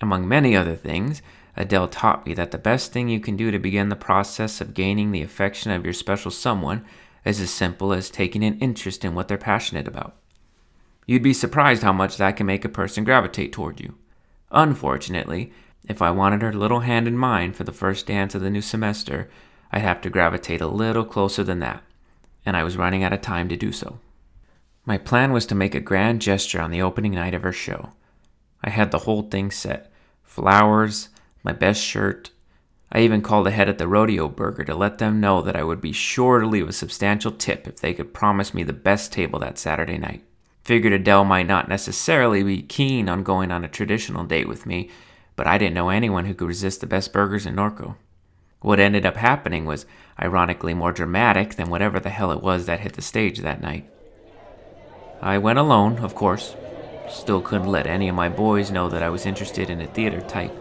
Among 0.00 0.28
many 0.28 0.54
other 0.54 0.76
things, 0.76 1.22
Adele 1.56 1.88
taught 1.88 2.26
me 2.26 2.34
that 2.34 2.50
the 2.50 2.58
best 2.58 2.92
thing 2.92 3.08
you 3.08 3.18
can 3.18 3.36
do 3.36 3.50
to 3.50 3.58
begin 3.58 3.88
the 3.88 3.96
process 3.96 4.60
of 4.60 4.74
gaining 4.74 5.10
the 5.10 5.22
affection 5.22 5.70
of 5.70 5.84
your 5.84 5.94
special 5.94 6.30
someone 6.30 6.84
is 7.24 7.40
as 7.40 7.50
simple 7.50 7.92
as 7.92 8.10
taking 8.10 8.44
an 8.44 8.58
interest 8.58 9.04
in 9.04 9.14
what 9.14 9.28
they're 9.28 9.38
passionate 9.38 9.88
about. 9.88 10.16
You'd 11.06 11.22
be 11.22 11.32
surprised 11.32 11.82
how 11.82 11.92
much 11.92 12.18
that 12.18 12.36
can 12.36 12.46
make 12.46 12.64
a 12.64 12.68
person 12.68 13.04
gravitate 13.04 13.52
toward 13.52 13.80
you. 13.80 13.94
Unfortunately, 14.50 15.52
if 15.88 16.02
I 16.02 16.10
wanted 16.10 16.42
her 16.42 16.52
little 16.52 16.80
hand 16.80 17.08
in 17.08 17.16
mine 17.16 17.52
for 17.52 17.64
the 17.64 17.72
first 17.72 18.06
dance 18.06 18.34
of 18.34 18.42
the 18.42 18.50
new 18.50 18.60
semester, 18.60 19.30
I'd 19.72 19.82
have 19.82 20.00
to 20.02 20.10
gravitate 20.10 20.60
a 20.60 20.66
little 20.66 21.04
closer 21.04 21.42
than 21.42 21.60
that, 21.60 21.82
and 22.44 22.56
I 22.56 22.64
was 22.64 22.76
running 22.76 23.02
out 23.02 23.12
of 23.12 23.22
time 23.22 23.48
to 23.48 23.56
do 23.56 23.72
so. 23.72 23.98
My 24.84 24.98
plan 24.98 25.32
was 25.32 25.46
to 25.46 25.54
make 25.54 25.74
a 25.74 25.80
grand 25.80 26.20
gesture 26.20 26.60
on 26.60 26.70
the 26.70 26.82
opening 26.82 27.12
night 27.12 27.34
of 27.34 27.42
her 27.42 27.52
show. 27.52 27.92
I 28.66 28.70
had 28.70 28.90
the 28.90 28.98
whole 28.98 29.22
thing 29.22 29.52
set 29.52 29.92
flowers, 30.24 31.08
my 31.44 31.52
best 31.52 31.82
shirt. 31.82 32.30
I 32.90 33.00
even 33.00 33.22
called 33.22 33.46
ahead 33.46 33.68
at 33.68 33.78
the 33.78 33.88
Rodeo 33.88 34.28
Burger 34.28 34.64
to 34.64 34.74
let 34.74 34.98
them 34.98 35.20
know 35.20 35.40
that 35.40 35.56
I 35.56 35.62
would 35.62 35.80
be 35.80 35.92
sure 35.92 36.40
to 36.40 36.46
leave 36.46 36.68
a 36.68 36.72
substantial 36.72 37.30
tip 37.30 37.66
if 37.66 37.80
they 37.80 37.94
could 37.94 38.12
promise 38.12 38.52
me 38.52 38.64
the 38.64 38.72
best 38.72 39.12
table 39.12 39.38
that 39.38 39.56
Saturday 39.56 39.98
night. 39.98 40.24
Figured 40.62 40.92
Adele 40.92 41.24
might 41.24 41.46
not 41.46 41.68
necessarily 41.68 42.42
be 42.42 42.60
keen 42.60 43.08
on 43.08 43.22
going 43.22 43.52
on 43.52 43.64
a 43.64 43.68
traditional 43.68 44.24
date 44.24 44.48
with 44.48 44.66
me, 44.66 44.90
but 45.36 45.46
I 45.46 45.58
didn't 45.58 45.74
know 45.74 45.90
anyone 45.90 46.26
who 46.26 46.34
could 46.34 46.48
resist 46.48 46.80
the 46.80 46.86
best 46.86 47.12
burgers 47.12 47.46
in 47.46 47.54
Norco. 47.54 47.94
What 48.60 48.80
ended 48.80 49.06
up 49.06 49.16
happening 49.16 49.64
was 49.64 49.86
ironically 50.20 50.74
more 50.74 50.92
dramatic 50.92 51.54
than 51.54 51.70
whatever 51.70 52.00
the 52.00 52.10
hell 52.10 52.32
it 52.32 52.42
was 52.42 52.66
that 52.66 52.80
hit 52.80 52.94
the 52.94 53.02
stage 53.02 53.38
that 53.38 53.62
night. 53.62 53.88
I 55.22 55.38
went 55.38 55.58
alone, 55.58 55.98
of 55.98 56.14
course, 56.14 56.56
Still 57.08 57.40
couldn't 57.40 57.68
let 57.68 57.86
any 57.86 58.08
of 58.08 58.14
my 58.14 58.28
boys 58.28 58.70
know 58.70 58.88
that 58.88 59.02
I 59.02 59.10
was 59.10 59.26
interested 59.26 59.70
in 59.70 59.80
a 59.80 59.86
theater 59.86 60.20
type. 60.20 60.54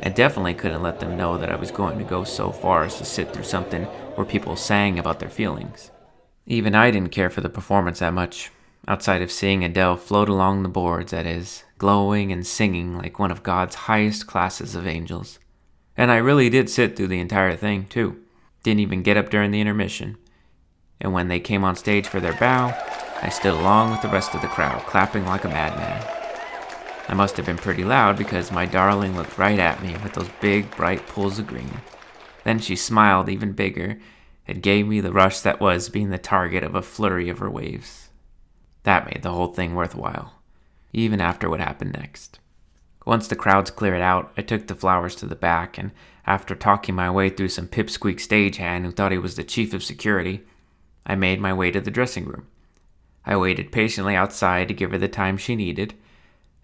And 0.00 0.14
definitely 0.14 0.54
couldn't 0.54 0.82
let 0.82 0.98
them 0.98 1.16
know 1.16 1.38
that 1.38 1.50
I 1.50 1.56
was 1.56 1.70
going 1.70 1.98
to 1.98 2.04
go 2.04 2.24
so 2.24 2.50
far 2.50 2.84
as 2.84 2.98
to 2.98 3.04
sit 3.04 3.32
through 3.32 3.44
something 3.44 3.84
where 4.16 4.26
people 4.26 4.56
sang 4.56 4.98
about 4.98 5.20
their 5.20 5.28
feelings. 5.28 5.90
Even 6.46 6.74
I 6.74 6.90
didn't 6.90 7.12
care 7.12 7.30
for 7.30 7.40
the 7.40 7.48
performance 7.48 8.00
that 8.00 8.12
much, 8.12 8.50
outside 8.88 9.22
of 9.22 9.30
seeing 9.30 9.64
Adele 9.64 9.96
float 9.96 10.28
along 10.28 10.62
the 10.62 10.68
boards, 10.68 11.12
that 11.12 11.24
is, 11.24 11.62
glowing 11.78 12.32
and 12.32 12.44
singing 12.44 12.98
like 12.98 13.18
one 13.18 13.30
of 13.30 13.44
God's 13.44 13.74
highest 13.74 14.26
classes 14.26 14.74
of 14.74 14.86
angels. 14.86 15.38
And 15.96 16.10
I 16.10 16.16
really 16.16 16.50
did 16.50 16.68
sit 16.68 16.96
through 16.96 17.08
the 17.08 17.20
entire 17.20 17.54
thing, 17.54 17.86
too. 17.86 18.20
Didn't 18.64 18.80
even 18.80 19.02
get 19.02 19.16
up 19.16 19.30
during 19.30 19.50
the 19.50 19.60
intermission. 19.60 20.16
And 21.00 21.12
when 21.12 21.28
they 21.28 21.38
came 21.40 21.64
on 21.64 21.76
stage 21.76 22.06
for 22.06 22.18
their 22.18 22.34
bow, 22.34 22.76
I 23.22 23.28
stood 23.28 23.54
along 23.54 23.92
with 23.92 24.02
the 24.02 24.08
rest 24.08 24.34
of 24.34 24.42
the 24.42 24.48
crowd, 24.48 24.82
clapping 24.82 25.24
like 25.24 25.44
a 25.44 25.48
madman. 25.48 26.04
I 27.08 27.14
must 27.14 27.36
have 27.36 27.46
been 27.46 27.56
pretty 27.56 27.84
loud 27.84 28.18
because 28.18 28.50
my 28.50 28.66
darling 28.66 29.16
looked 29.16 29.38
right 29.38 29.60
at 29.60 29.80
me 29.80 29.94
with 30.02 30.14
those 30.14 30.28
big, 30.40 30.74
bright 30.76 31.06
pools 31.06 31.38
of 31.38 31.46
green. 31.46 31.80
Then 32.42 32.58
she 32.58 32.74
smiled 32.74 33.28
even 33.28 33.52
bigger 33.52 34.00
and 34.48 34.60
gave 34.60 34.88
me 34.88 35.00
the 35.00 35.12
rush 35.12 35.38
that 35.40 35.60
was 35.60 35.88
being 35.88 36.10
the 36.10 36.18
target 36.18 36.64
of 36.64 36.74
a 36.74 36.82
flurry 36.82 37.28
of 37.28 37.38
her 37.38 37.48
waves. 37.48 38.08
That 38.82 39.06
made 39.06 39.22
the 39.22 39.30
whole 39.30 39.52
thing 39.52 39.76
worthwhile, 39.76 40.42
even 40.92 41.20
after 41.20 41.48
what 41.48 41.60
happened 41.60 41.92
next. 41.92 42.40
Once 43.06 43.28
the 43.28 43.36
crowds 43.36 43.70
cleared 43.70 44.00
out, 44.00 44.32
I 44.36 44.42
took 44.42 44.66
the 44.66 44.74
flowers 44.74 45.14
to 45.16 45.26
the 45.26 45.36
back, 45.36 45.78
and 45.78 45.92
after 46.26 46.56
talking 46.56 46.96
my 46.96 47.10
way 47.10 47.30
through 47.30 47.48
some 47.48 47.68
pipsqueak 47.68 48.16
stagehand 48.16 48.84
who 48.84 48.90
thought 48.90 49.12
he 49.12 49.18
was 49.18 49.36
the 49.36 49.44
chief 49.44 49.72
of 49.72 49.84
security, 49.84 50.42
I 51.06 51.14
made 51.14 51.40
my 51.40 51.52
way 51.52 51.70
to 51.70 51.80
the 51.80 51.90
dressing 51.90 52.24
room. 52.24 52.46
I 53.24 53.36
waited 53.36 53.72
patiently 53.72 54.16
outside 54.16 54.68
to 54.68 54.74
give 54.74 54.90
her 54.90 54.98
the 54.98 55.08
time 55.08 55.36
she 55.36 55.54
needed. 55.56 55.94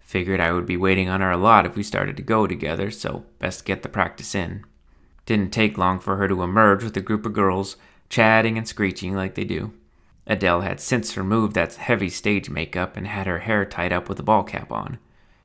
Figured 0.00 0.40
I 0.40 0.52
would 0.52 0.66
be 0.66 0.76
waiting 0.76 1.08
on 1.08 1.20
her 1.20 1.30
a 1.30 1.36
lot 1.36 1.66
if 1.66 1.76
we 1.76 1.82
started 1.82 2.16
to 2.16 2.22
go 2.22 2.46
together, 2.46 2.90
so 2.90 3.24
best 3.38 3.64
get 3.64 3.82
the 3.82 3.88
practice 3.88 4.34
in. 4.34 4.64
Didn't 5.26 5.52
take 5.52 5.76
long 5.76 6.00
for 6.00 6.16
her 6.16 6.26
to 6.26 6.42
emerge 6.42 6.82
with 6.82 6.96
a 6.96 7.02
group 7.02 7.26
of 7.26 7.34
girls, 7.34 7.76
chatting 8.08 8.56
and 8.56 8.66
screeching 8.66 9.14
like 9.14 9.34
they 9.34 9.44
do. 9.44 9.72
Adele 10.26 10.62
had 10.62 10.80
since 10.80 11.16
removed 11.16 11.54
that 11.54 11.74
heavy 11.74 12.08
stage 12.10 12.50
makeup 12.50 12.96
and 12.96 13.06
had 13.06 13.26
her 13.26 13.40
hair 13.40 13.64
tied 13.64 13.92
up 13.92 14.08
with 14.08 14.18
a 14.18 14.22
ball 14.22 14.44
cap 14.44 14.72
on. 14.72 14.98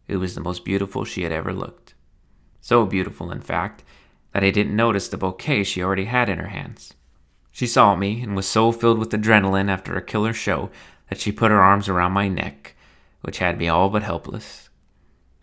It 0.07 0.17
was 0.17 0.35
the 0.35 0.41
most 0.41 0.65
beautiful 0.65 1.05
she 1.05 1.23
had 1.23 1.31
ever 1.31 1.53
looked. 1.53 1.93
So 2.59 2.85
beautiful, 2.85 3.31
in 3.31 3.41
fact, 3.41 3.83
that 4.33 4.43
I 4.43 4.49
didn't 4.49 4.75
notice 4.75 5.07
the 5.07 5.17
bouquet 5.17 5.63
she 5.63 5.83
already 5.83 6.05
had 6.05 6.29
in 6.29 6.39
her 6.39 6.47
hands. 6.47 6.93
She 7.51 7.67
saw 7.67 7.95
me 7.95 8.21
and 8.21 8.35
was 8.35 8.47
so 8.47 8.71
filled 8.71 8.97
with 8.97 9.11
adrenaline 9.11 9.69
after 9.69 9.95
a 9.95 10.01
killer 10.01 10.33
show 10.33 10.71
that 11.09 11.19
she 11.19 11.31
put 11.31 11.51
her 11.51 11.61
arms 11.61 11.89
around 11.89 12.11
my 12.11 12.27
neck, 12.27 12.75
which 13.21 13.39
had 13.39 13.57
me 13.57 13.67
all 13.67 13.89
but 13.89 14.03
helpless. 14.03 14.69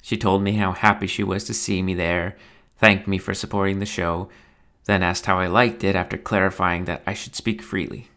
She 0.02 0.16
told 0.16 0.42
me 0.42 0.52
how 0.52 0.72
happy 0.72 1.06
she 1.06 1.22
was 1.22 1.44
to 1.44 1.54
see 1.54 1.82
me 1.82 1.94
there, 1.94 2.36
thanked 2.78 3.06
me 3.06 3.18
for 3.18 3.34
supporting 3.34 3.78
the 3.78 3.86
show, 3.86 4.28
then 4.86 5.02
asked 5.02 5.26
how 5.26 5.38
I 5.38 5.46
liked 5.46 5.84
it 5.84 5.94
after 5.94 6.16
clarifying 6.16 6.84
that 6.86 7.02
I 7.06 7.14
should 7.14 7.36
speak 7.36 7.62
freely. 7.62 8.08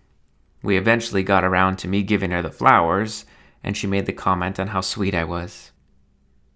We 0.61 0.77
eventually 0.77 1.23
got 1.23 1.43
around 1.43 1.77
to 1.77 1.87
me 1.87 2.03
giving 2.03 2.31
her 2.31 2.41
the 2.41 2.49
flowers, 2.49 3.25
and 3.63 3.75
she 3.75 3.85
made 3.85 4.05
the 4.05 4.13
comment 4.13 4.59
on 4.59 4.67
how 4.67 4.81
sweet 4.81 5.13
I 5.13 5.25
was. 5.25 5.71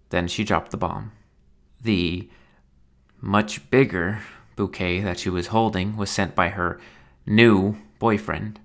Then 0.08 0.26
she 0.28 0.44
dropped 0.44 0.70
the 0.70 0.78
bomb. 0.78 1.12
The 1.82 2.28
much 3.20 3.70
bigger 3.70 4.20
bouquet 4.56 5.00
that 5.00 5.18
she 5.18 5.28
was 5.28 5.48
holding 5.48 5.96
was 5.96 6.10
sent 6.10 6.34
by 6.34 6.48
her 6.48 6.80
new 7.26 7.76
boyfriend, 7.98 8.60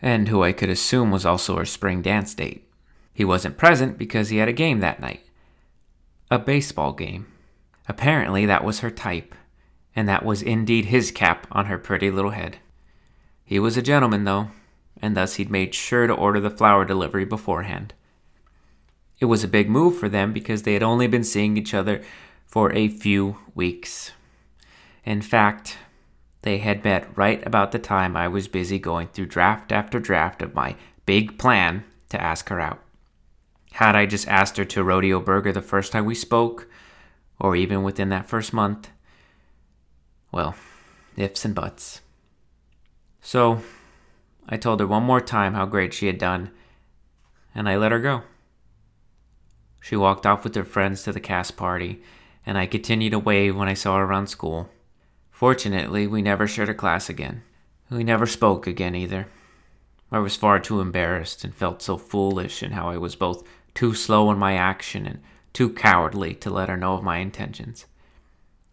and 0.00 0.28
who 0.28 0.42
I 0.42 0.52
could 0.52 0.70
assume 0.70 1.10
was 1.10 1.26
also 1.26 1.56
her 1.56 1.64
spring 1.64 2.02
dance 2.02 2.34
date. 2.34 2.68
He 3.12 3.24
wasn't 3.24 3.58
present 3.58 3.98
because 3.98 4.28
he 4.28 4.36
had 4.38 4.48
a 4.48 4.52
game 4.52 4.80
that 4.80 5.00
night 5.00 5.24
a 6.30 6.38
baseball 6.38 6.92
game. 6.92 7.26
Apparently, 7.88 8.44
that 8.44 8.62
was 8.62 8.80
her 8.80 8.90
type, 8.90 9.34
and 9.96 10.06
that 10.08 10.24
was 10.24 10.42
indeed 10.42 10.86
his 10.86 11.10
cap 11.10 11.46
on 11.50 11.66
her 11.66 11.78
pretty 11.78 12.10
little 12.10 12.32
head. 12.32 12.58
He 13.44 13.58
was 13.58 13.78
a 13.78 13.82
gentleman, 13.82 14.24
though, 14.24 14.50
and 15.00 15.16
thus 15.16 15.36
he'd 15.36 15.50
made 15.50 15.74
sure 15.74 16.06
to 16.06 16.12
order 16.12 16.38
the 16.38 16.50
flower 16.50 16.84
delivery 16.84 17.24
beforehand. 17.24 17.94
It 19.20 19.24
was 19.24 19.42
a 19.42 19.48
big 19.48 19.70
move 19.70 19.98
for 19.98 20.08
them 20.08 20.32
because 20.32 20.62
they 20.62 20.74
had 20.74 20.82
only 20.82 21.06
been 21.06 21.24
seeing 21.24 21.56
each 21.56 21.72
other 21.72 22.02
for 22.46 22.72
a 22.72 22.88
few 22.88 23.38
weeks. 23.54 24.12
In 25.04 25.22
fact, 25.22 25.78
they 26.48 26.56
had 26.56 26.82
met 26.82 27.06
right 27.14 27.46
about 27.46 27.72
the 27.72 27.78
time 27.78 28.16
I 28.16 28.26
was 28.26 28.48
busy 28.48 28.78
going 28.78 29.08
through 29.08 29.26
draft 29.26 29.70
after 29.70 30.00
draft 30.00 30.40
of 30.40 30.54
my 30.54 30.76
big 31.04 31.36
plan 31.36 31.84
to 32.08 32.18
ask 32.18 32.48
her 32.48 32.58
out. 32.58 32.82
Had 33.72 33.94
I 33.94 34.06
just 34.06 34.26
asked 34.28 34.56
her 34.56 34.64
to 34.64 34.82
Rodeo 34.82 35.20
Burger 35.20 35.52
the 35.52 35.60
first 35.60 35.92
time 35.92 36.06
we 36.06 36.14
spoke, 36.14 36.66
or 37.38 37.54
even 37.54 37.82
within 37.82 38.08
that 38.08 38.30
first 38.30 38.54
month, 38.54 38.88
well, 40.32 40.54
ifs 41.18 41.44
and 41.44 41.54
buts. 41.54 42.00
So, 43.20 43.60
I 44.48 44.56
told 44.56 44.80
her 44.80 44.86
one 44.86 45.02
more 45.02 45.20
time 45.20 45.52
how 45.52 45.66
great 45.66 45.92
she 45.92 46.06
had 46.06 46.16
done, 46.16 46.50
and 47.54 47.68
I 47.68 47.76
let 47.76 47.92
her 47.92 48.00
go. 48.00 48.22
She 49.80 49.96
walked 49.96 50.24
off 50.24 50.44
with 50.44 50.54
her 50.54 50.64
friends 50.64 51.02
to 51.02 51.12
the 51.12 51.20
cast 51.20 51.58
party, 51.58 52.00
and 52.46 52.56
I 52.56 52.64
continued 52.64 53.10
to 53.10 53.18
wave 53.18 53.54
when 53.54 53.68
I 53.68 53.74
saw 53.74 53.98
her 53.98 54.04
around 54.04 54.28
school. 54.28 54.70
Fortunately, 55.38 56.08
we 56.08 56.20
never 56.20 56.48
shared 56.48 56.68
a 56.68 56.74
class 56.74 57.08
again. 57.08 57.42
We 57.90 58.02
never 58.02 58.26
spoke 58.26 58.66
again 58.66 58.96
either. 58.96 59.28
I 60.10 60.18
was 60.18 60.34
far 60.34 60.58
too 60.58 60.80
embarrassed 60.80 61.44
and 61.44 61.54
felt 61.54 61.80
so 61.80 61.96
foolish 61.96 62.60
in 62.60 62.72
how 62.72 62.88
I 62.88 62.96
was 62.96 63.14
both 63.14 63.46
too 63.72 63.94
slow 63.94 64.32
in 64.32 64.38
my 64.38 64.54
action 64.54 65.06
and 65.06 65.20
too 65.52 65.70
cowardly 65.70 66.34
to 66.34 66.50
let 66.50 66.68
her 66.68 66.76
know 66.76 66.94
of 66.94 67.04
my 67.04 67.18
intentions. 67.18 67.86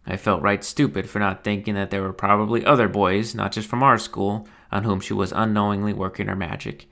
I 0.07 0.17
felt 0.17 0.41
right 0.41 0.63
stupid 0.63 1.07
for 1.07 1.19
not 1.19 1.43
thinking 1.43 1.75
that 1.75 1.91
there 1.91 2.01
were 2.01 2.11
probably 2.11 2.65
other 2.65 2.87
boys, 2.87 3.35
not 3.35 3.51
just 3.51 3.69
from 3.69 3.83
our 3.83 3.99
school, 3.99 4.47
on 4.71 4.85
whom 4.85 4.99
she 4.99 5.13
was 5.13 5.31
unknowingly 5.31 5.93
working 5.93 6.25
her 6.25 6.35
magic, 6.35 6.89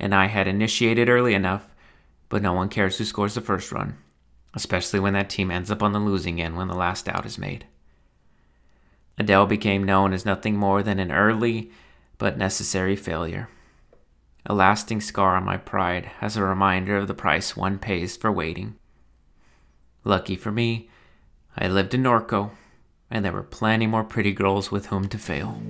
and 0.00 0.12
I 0.12 0.26
had 0.26 0.48
initiated 0.48 1.08
early 1.08 1.34
enough, 1.34 1.72
but 2.28 2.42
no 2.42 2.54
one 2.54 2.68
cares 2.68 2.98
who 2.98 3.04
scores 3.04 3.34
the 3.34 3.40
first 3.40 3.70
run, 3.70 3.98
especially 4.52 4.98
when 4.98 5.12
that 5.12 5.30
team 5.30 5.52
ends 5.52 5.70
up 5.70 5.80
on 5.80 5.92
the 5.92 6.00
losing 6.00 6.42
end 6.42 6.56
when 6.56 6.66
the 6.66 6.74
last 6.74 7.08
out 7.08 7.24
is 7.24 7.38
made. 7.38 7.66
Adele 9.18 9.46
became 9.46 9.84
known 9.84 10.12
as 10.12 10.24
nothing 10.24 10.56
more 10.56 10.82
than 10.82 10.98
an 10.98 11.12
early 11.12 11.70
but 12.18 12.38
necessary 12.38 12.96
failure. 12.96 13.48
A 14.46 14.54
lasting 14.54 15.00
scar 15.00 15.36
on 15.36 15.44
my 15.44 15.56
pride 15.56 16.10
as 16.20 16.36
a 16.36 16.42
reminder 16.42 16.96
of 16.96 17.08
the 17.08 17.14
price 17.14 17.56
one 17.56 17.78
pays 17.78 18.16
for 18.16 18.32
waiting. 18.32 18.74
Lucky 20.04 20.34
for 20.34 20.50
me, 20.50 20.88
I 21.56 21.68
lived 21.68 21.94
in 21.94 22.02
Norco, 22.02 22.50
and 23.10 23.24
there 23.24 23.32
were 23.32 23.42
plenty 23.42 23.86
more 23.86 24.04
pretty 24.04 24.32
girls 24.32 24.70
with 24.70 24.86
whom 24.86 25.08
to 25.08 25.18
fail. 25.18 25.60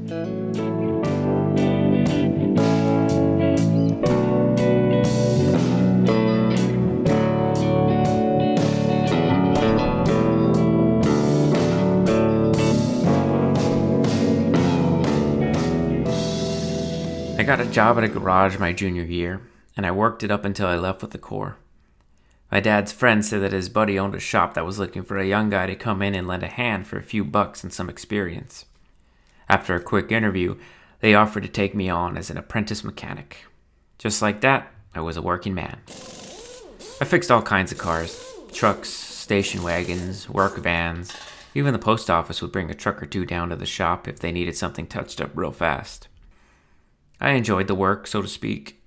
Got 17.56 17.60
a 17.60 17.70
job 17.70 17.98
at 17.98 18.04
a 18.04 18.08
garage 18.08 18.56
my 18.56 18.72
junior 18.72 19.02
year, 19.02 19.42
and 19.76 19.84
I 19.84 19.90
worked 19.90 20.22
it 20.22 20.30
up 20.30 20.46
until 20.46 20.68
I 20.68 20.76
left 20.76 21.02
with 21.02 21.10
the 21.10 21.18
Corps. 21.18 21.58
My 22.50 22.60
dad's 22.60 22.92
friend 22.92 23.22
said 23.22 23.42
that 23.42 23.52
his 23.52 23.68
buddy 23.68 23.98
owned 23.98 24.14
a 24.14 24.20
shop 24.20 24.54
that 24.54 24.64
was 24.64 24.78
looking 24.78 25.02
for 25.02 25.18
a 25.18 25.26
young 25.26 25.50
guy 25.50 25.66
to 25.66 25.76
come 25.76 26.00
in 26.00 26.14
and 26.14 26.26
lend 26.26 26.42
a 26.44 26.48
hand 26.48 26.86
for 26.86 26.96
a 26.96 27.02
few 27.02 27.24
bucks 27.24 27.62
and 27.62 27.70
some 27.70 27.90
experience. 27.90 28.64
After 29.50 29.74
a 29.74 29.82
quick 29.82 30.10
interview, 30.10 30.56
they 31.00 31.14
offered 31.14 31.42
to 31.42 31.48
take 31.50 31.74
me 31.74 31.90
on 31.90 32.16
as 32.16 32.30
an 32.30 32.38
apprentice 32.38 32.82
mechanic. 32.82 33.44
Just 33.98 34.22
like 34.22 34.40
that, 34.40 34.72
I 34.94 35.02
was 35.02 35.18
a 35.18 35.22
working 35.22 35.52
man. 35.52 35.76
I 37.02 37.04
fixed 37.04 37.30
all 37.30 37.42
kinds 37.42 37.70
of 37.70 37.76
cars 37.76 38.34
trucks, 38.50 38.88
station 38.88 39.62
wagons, 39.62 40.26
work 40.26 40.56
vans. 40.56 41.14
Even 41.54 41.74
the 41.74 41.78
post 41.78 42.08
office 42.08 42.40
would 42.40 42.50
bring 42.50 42.70
a 42.70 42.74
truck 42.74 43.02
or 43.02 43.06
two 43.06 43.26
down 43.26 43.50
to 43.50 43.56
the 43.56 43.66
shop 43.66 44.08
if 44.08 44.20
they 44.20 44.32
needed 44.32 44.56
something 44.56 44.86
touched 44.86 45.20
up 45.20 45.32
real 45.34 45.52
fast. 45.52 46.08
I 47.22 47.30
enjoyed 47.30 47.68
the 47.68 47.74
work, 47.76 48.08
so 48.08 48.20
to 48.20 48.26
speak. 48.26 48.82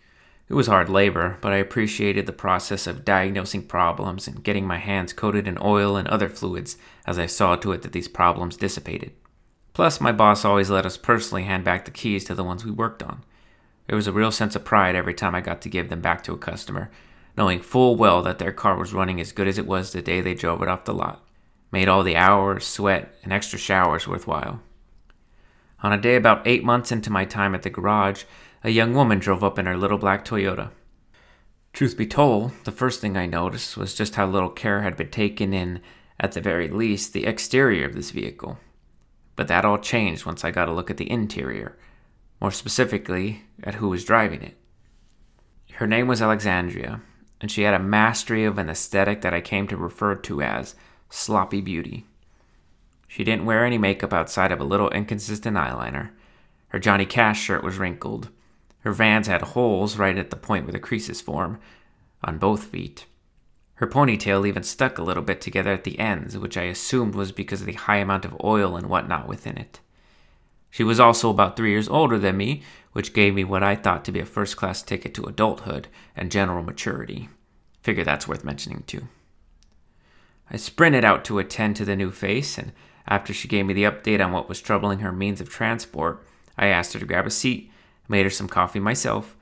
It 0.49 0.53
was 0.53 0.67
hard 0.67 0.89
labor, 0.89 1.37
but 1.39 1.53
I 1.53 1.57
appreciated 1.57 2.25
the 2.25 2.33
process 2.33 2.85
of 2.85 3.05
diagnosing 3.05 3.63
problems 3.63 4.27
and 4.27 4.43
getting 4.43 4.67
my 4.67 4.77
hands 4.77 5.13
coated 5.13 5.47
in 5.47 5.57
oil 5.61 5.95
and 5.95 6.05
other 6.09 6.27
fluids 6.27 6.77
as 7.07 7.17
I 7.17 7.27
saw 7.27 7.55
to 7.55 7.71
it 7.71 7.81
that 7.81 7.93
these 7.93 8.09
problems 8.09 8.57
dissipated. 8.57 9.13
Plus, 9.71 10.01
my 10.01 10.11
boss 10.11 10.43
always 10.43 10.69
let 10.69 10.85
us 10.85 10.97
personally 10.97 11.43
hand 11.43 11.63
back 11.63 11.85
the 11.85 11.91
keys 11.91 12.25
to 12.25 12.35
the 12.35 12.43
ones 12.43 12.65
we 12.65 12.71
worked 12.71 13.01
on. 13.01 13.23
There 13.87 13.95
was 13.95 14.07
a 14.07 14.11
real 14.11 14.31
sense 14.31 14.55
of 14.55 14.65
pride 14.65 14.95
every 14.95 15.13
time 15.13 15.33
I 15.33 15.39
got 15.39 15.61
to 15.61 15.69
give 15.69 15.89
them 15.89 16.01
back 16.01 16.21
to 16.25 16.33
a 16.33 16.37
customer, 16.37 16.91
knowing 17.37 17.61
full 17.61 17.95
well 17.95 18.21
that 18.23 18.37
their 18.37 18.51
car 18.51 18.77
was 18.77 18.93
running 18.93 19.21
as 19.21 19.31
good 19.31 19.47
as 19.47 19.57
it 19.57 19.65
was 19.65 19.93
the 19.93 20.01
day 20.01 20.19
they 20.19 20.33
drove 20.33 20.61
it 20.61 20.67
off 20.67 20.83
the 20.83 20.93
lot. 20.93 21.25
Made 21.71 21.87
all 21.87 22.03
the 22.03 22.17
hours, 22.17 22.65
sweat, 22.65 23.15
and 23.23 23.31
extra 23.31 23.57
showers 23.57 24.09
worthwhile. 24.09 24.59
On 25.83 25.91
a 25.93 26.01
day 26.01 26.15
about 26.15 26.47
eight 26.47 26.63
months 26.63 26.91
into 26.91 27.11
my 27.11 27.25
time 27.25 27.53
at 27.53 27.63
the 27.63 27.69
garage, 27.69 28.23
a 28.63 28.69
young 28.69 28.93
woman 28.93 29.19
drove 29.19 29.43
up 29.43 29.59
in 29.59 29.65
her 29.65 29.77
little 29.77 29.97
black 29.97 30.25
Toyota. 30.25 30.71
Truth 31.73 31.97
be 31.97 32.07
told, 32.07 32.51
the 32.63 32.71
first 32.71 33.01
thing 33.01 33.17
I 33.17 33.25
noticed 33.25 33.75
was 33.75 33.93
just 33.93 34.15
how 34.15 34.25
little 34.25 34.49
care 34.49 34.81
had 34.81 34.95
been 34.95 35.09
taken 35.09 35.53
in, 35.53 35.81
at 36.19 36.31
the 36.31 36.41
very 36.41 36.69
least, 36.69 37.11
the 37.11 37.25
exterior 37.25 37.85
of 37.85 37.95
this 37.95 38.11
vehicle. 38.11 38.57
But 39.35 39.49
that 39.49 39.65
all 39.65 39.77
changed 39.77 40.25
once 40.25 40.45
I 40.45 40.51
got 40.51 40.69
a 40.69 40.73
look 40.73 40.89
at 40.89 40.97
the 40.97 41.11
interior, 41.11 41.77
more 42.39 42.51
specifically, 42.51 43.43
at 43.61 43.75
who 43.75 43.89
was 43.89 44.05
driving 44.05 44.41
it. 44.41 44.57
Her 45.73 45.87
name 45.87 46.07
was 46.07 46.21
Alexandria, 46.21 47.01
and 47.41 47.51
she 47.51 47.63
had 47.63 47.73
a 47.73 47.79
mastery 47.79 48.45
of 48.45 48.57
an 48.57 48.69
aesthetic 48.69 49.21
that 49.21 49.33
I 49.33 49.41
came 49.41 49.67
to 49.67 49.75
refer 49.75 50.15
to 50.15 50.41
as 50.41 50.75
sloppy 51.09 51.59
beauty. 51.59 52.05
She 53.15 53.23
didn't 53.23 53.45
wear 53.45 53.63
any 53.63 53.77
makeup 53.77 54.11
outside 54.11 54.51
of 54.51 54.59
a 54.59 54.65
little 54.65 54.89
inconsistent 54.89 55.55
eyeliner. 55.55 56.09
Her 56.67 56.79
Johnny 56.79 57.05
Cash 57.05 57.41
shirt 57.41 57.63
was 57.63 57.77
wrinkled. 57.77 58.27
Her 58.79 58.91
vans 58.91 59.27
had 59.27 59.41
holes 59.41 59.95
right 59.95 60.17
at 60.17 60.31
the 60.31 60.35
point 60.35 60.65
where 60.65 60.73
the 60.73 60.79
creases 60.79 61.21
form, 61.21 61.57
on 62.25 62.39
both 62.39 62.65
feet. 62.65 63.05
Her 63.75 63.87
ponytail 63.87 64.45
even 64.45 64.63
stuck 64.63 64.97
a 64.97 65.01
little 65.01 65.23
bit 65.23 65.39
together 65.39 65.71
at 65.71 65.85
the 65.85 65.97
ends, 65.97 66.37
which 66.37 66.57
I 66.57 66.63
assumed 66.63 67.15
was 67.15 67.31
because 67.31 67.61
of 67.61 67.67
the 67.67 67.73
high 67.75 67.99
amount 67.99 68.25
of 68.25 68.35
oil 68.43 68.75
and 68.75 68.87
whatnot 68.87 69.29
within 69.29 69.57
it. 69.57 69.79
She 70.69 70.83
was 70.83 70.99
also 70.99 71.29
about 71.29 71.55
three 71.55 71.71
years 71.71 71.87
older 71.87 72.19
than 72.19 72.35
me, 72.35 72.63
which 72.91 73.13
gave 73.13 73.33
me 73.33 73.45
what 73.45 73.63
I 73.63 73.77
thought 73.77 74.03
to 74.05 74.11
be 74.11 74.19
a 74.19 74.25
first 74.25 74.57
class 74.57 74.83
ticket 74.83 75.13
to 75.13 75.23
adulthood 75.23 75.87
and 76.17 76.29
general 76.29 76.63
maturity. 76.63 77.29
Figure 77.81 78.03
that's 78.03 78.27
worth 78.27 78.43
mentioning 78.43 78.83
too. 78.85 79.07
I 80.51 80.57
sprinted 80.57 81.05
out 81.05 81.23
to 81.25 81.39
attend 81.39 81.77
to 81.77 81.85
the 81.85 81.95
new 81.95 82.11
face, 82.11 82.57
and 82.57 82.73
after 83.07 83.33
she 83.33 83.47
gave 83.47 83.65
me 83.65 83.73
the 83.73 83.83
update 83.83 84.23
on 84.23 84.31
what 84.31 84.49
was 84.49 84.61
troubling 84.61 84.99
her 84.99 85.11
means 85.11 85.41
of 85.41 85.49
transport, 85.49 86.25
I 86.57 86.67
asked 86.67 86.93
her 86.93 86.99
to 86.99 87.05
grab 87.05 87.25
a 87.25 87.31
seat, 87.31 87.71
made 88.07 88.23
her 88.23 88.29
some 88.29 88.47
coffee 88.47 88.79
myself, 88.79 89.35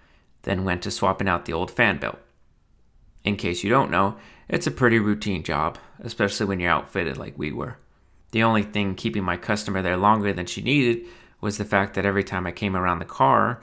then 0.43 0.65
went 0.65 0.81
to 0.83 0.91
swapping 0.91 1.27
out 1.27 1.45
the 1.45 1.53
old 1.53 1.71
fan 1.71 1.97
belt. 1.97 2.19
In 3.23 3.37
case 3.37 3.63
you 3.63 3.69
don't 3.69 3.91
know, 3.91 4.17
it's 4.49 4.67
a 4.67 4.71
pretty 4.71 4.99
routine 4.99 5.43
job, 5.43 5.77
especially 5.99 6.45
when 6.45 6.59
you're 6.59 6.71
outfitted 6.71 7.17
like 7.17 7.37
we 7.37 7.51
were. 7.51 7.77
The 8.31 8.43
only 8.43 8.63
thing 8.63 8.95
keeping 8.95 9.23
my 9.23 9.37
customer 9.37 9.81
there 9.81 9.95
longer 9.95 10.33
than 10.33 10.45
she 10.45 10.61
needed 10.61 11.05
was 11.39 11.57
the 11.57 11.65
fact 11.65 11.93
that 11.93 12.05
every 12.05 12.23
time 12.23 12.45
I 12.45 12.51
came 12.51 12.75
around 12.75 12.99
the 12.99 13.05
car, 13.05 13.61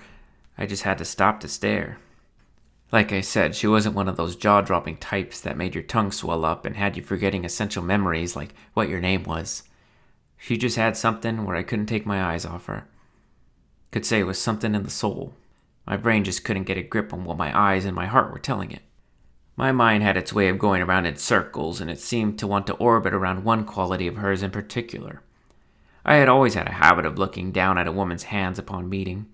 I 0.57 0.67
just 0.67 0.85
had 0.85 0.99
to 0.99 1.05
stop 1.05 1.41
to 1.41 1.49
stare. 1.49 1.99
Like 2.93 3.13
I 3.13 3.21
said, 3.21 3.55
she 3.55 3.67
wasn't 3.67 3.95
one 3.95 4.09
of 4.09 4.17
those 4.17 4.37
jaw 4.37 4.61
dropping 4.61 4.97
types 4.97 5.41
that 5.41 5.57
made 5.57 5.75
your 5.75 5.85
tongue 5.85 6.13
swell 6.13 6.45
up 6.45 6.65
and 6.65 6.77
had 6.77 6.97
you 6.97 7.03
forgetting 7.03 7.45
essential 7.45 7.83
memories 7.83 8.35
like 8.35 8.55
what 8.75 8.89
your 8.89 9.01
name 9.01 9.25
was. 9.25 9.63
She 10.43 10.57
just 10.57 10.77
had 10.77 10.97
something 10.97 11.45
where 11.45 11.55
I 11.55 11.63
couldn't 11.63 11.87
take 11.87 12.07
my 12.07 12.25
eyes 12.25 12.47
off 12.47 12.65
her. 12.65 12.89
Could 13.91 14.07
say 14.07 14.21
it 14.21 14.27
was 14.27 14.39
something 14.41 14.75
in 14.75 14.85
the 14.85 14.91
soul. 14.91 15.35
My 15.87 15.99
brain 15.99 16.25
just 16.25 16.45
couldn't 16.45 16.65
get 16.65 16.79
a 16.79 16.83
grip 16.83 17.13
on 17.13 17.25
what 17.25 17.37
my 17.37 17.57
eyes 17.57 17.85
and 17.85 17.95
my 17.95 18.07
heart 18.07 18.33
were 18.33 18.39
telling 18.39 18.71
it. 18.71 18.81
My 19.55 19.71
mind 19.71 20.03
had 20.03 20.17
its 20.17 20.33
way 20.33 20.49
of 20.49 20.59
going 20.59 20.81
around 20.81 21.05
in 21.05 21.17
circles, 21.17 21.79
and 21.79 21.91
it 21.91 22.01
seemed 22.01 22.39
to 22.39 22.47
want 22.47 22.67
to 22.69 22.75
orbit 22.77 23.13
around 23.13 23.45
one 23.45 23.67
quality 23.67 24.07
of 24.07 24.17
hers 24.17 24.43
in 24.43 24.51
particular. 24.51 25.23
I 26.07 26.15
had 26.15 26.31
always 26.31 26.55
had 26.55 26.69
a 26.69 26.73
habit 26.73 27.05
of 27.05 27.19
looking 27.19 27.53
down 27.53 27.77
at 27.77 27.87
a 27.87 27.93
woman's 27.93 28.25
hands 28.25 28.59
upon 28.59 28.89
meeting. 28.89 29.27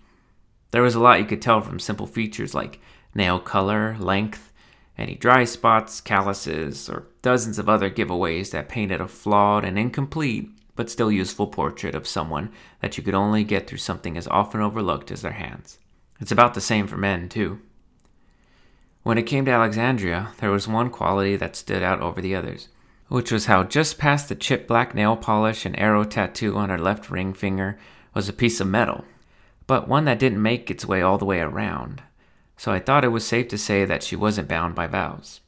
There 0.73 0.83
was 0.83 0.97
a 0.97 1.01
lot 1.01 1.21
you 1.21 1.25
could 1.25 1.41
tell 1.41 1.61
from 1.61 1.79
simple 1.79 2.09
features 2.09 2.53
like 2.53 2.81
nail 3.15 3.39
color, 3.39 3.97
length, 4.01 4.53
any 4.99 5.15
dry 5.15 5.45
spots, 5.45 6.01
calluses, 6.01 6.89
or 6.89 7.07
dozens 7.23 7.61
of 7.61 7.69
other 7.69 7.91
giveaways 7.91 8.51
that 8.51 8.69
painted 8.69 9.01
a 9.01 9.07
flawed 9.07 9.65
and 9.65 9.79
incomplete 9.79 10.51
but 10.77 10.91
still 10.91 11.11
useful 11.11 11.47
portrait 11.47 11.95
of 11.95 12.07
someone 12.07 12.53
that 12.81 12.97
you 12.97 13.03
could 13.03 13.15
only 13.15 13.43
get 13.43 13.67
through 13.67 13.79
something 13.79 14.17
as 14.17 14.29
often 14.29 14.61
overlooked 14.61 15.11
as 15.11 15.23
their 15.23 15.33
hands. 15.33 15.79
It's 16.21 16.31
about 16.31 16.55
the 16.55 16.61
same 16.61 16.87
for 16.87 16.97
men, 16.97 17.29
too. 17.29 17.61
When 19.03 19.19
it 19.19 19.25
came 19.25 19.45
to 19.47 19.51
Alexandria, 19.51 20.33
there 20.39 20.51
was 20.51 20.69
one 20.69 20.91
quality 20.91 21.37
that 21.37 21.57
stood 21.57 21.83
out 21.83 22.01
over 22.01 22.21
the 22.21 22.35
others, 22.35 22.69
which 23.09 23.33
was 23.33 23.47
how 23.47 23.65
just 23.65 23.99
past 23.99 24.29
the 24.29 24.35
chip 24.35 24.67
black 24.67 24.95
nail 24.95 25.17
polish 25.17 25.65
and 25.65 25.79
arrow 25.79 26.05
tattoo 26.05 26.57
on 26.57 26.71
her 26.71 26.79
left 26.79 27.11
ring 27.11 27.33
finger 27.33 27.79
was 28.15 28.29
a 28.29 28.33
piece 28.33 28.61
of 28.61 28.67
metal, 28.67 29.05
but 29.67 29.89
one 29.89 30.05
that 30.07 30.19
didn't 30.19 30.43
make 30.43 30.71
its 30.71 30.87
way 30.87 31.03
all 31.03 31.19
the 31.19 31.25
way 31.25 31.41
around, 31.41 32.03
so 32.57 32.73
I 32.73 32.81
thought 32.81 33.05
it 33.05 33.09
was 33.09 33.27
safe 33.27 33.49
to 33.49 33.59
say 33.59 33.85
that 33.85 34.03
she 34.03 34.17
wasn't 34.17 34.49
bound 34.49 34.75
by 34.75 34.87
vows. 34.87 35.41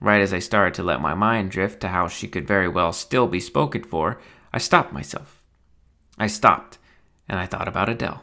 Right 0.00 0.20
as 0.20 0.32
I 0.32 0.38
started 0.38 0.74
to 0.74 0.82
let 0.82 1.00
my 1.00 1.14
mind 1.14 1.50
drift 1.50 1.80
to 1.80 1.88
how 1.88 2.06
she 2.06 2.28
could 2.28 2.46
very 2.46 2.68
well 2.68 2.92
still 2.92 3.26
be 3.26 3.40
spoken 3.40 3.82
for, 3.82 4.20
I 4.52 4.58
stopped 4.58 4.92
myself. 4.92 5.42
I 6.18 6.28
stopped, 6.28 6.78
and 7.28 7.38
I 7.38 7.46
thought 7.46 7.68
about 7.68 7.88
Adele. 7.88 8.22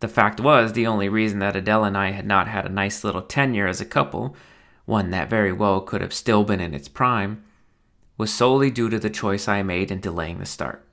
The 0.00 0.08
fact 0.08 0.40
was, 0.40 0.72
the 0.72 0.86
only 0.86 1.08
reason 1.08 1.38
that 1.38 1.56
Adele 1.56 1.84
and 1.84 1.96
I 1.96 2.10
had 2.10 2.26
not 2.26 2.48
had 2.48 2.66
a 2.66 2.70
nice 2.70 3.02
little 3.04 3.22
tenure 3.22 3.66
as 3.66 3.80
a 3.80 3.86
couple, 3.86 4.36
one 4.84 5.10
that 5.10 5.30
very 5.30 5.52
well 5.52 5.80
could 5.80 6.00
have 6.00 6.12
still 6.12 6.44
been 6.44 6.60
in 6.60 6.74
its 6.74 6.88
prime, 6.88 7.42
was 8.18 8.32
solely 8.32 8.70
due 8.70 8.90
to 8.90 8.98
the 8.98 9.10
choice 9.10 9.48
I 9.48 9.62
made 9.62 9.90
in 9.90 10.00
delaying 10.00 10.38
the 10.38 10.46
start. 10.46 10.84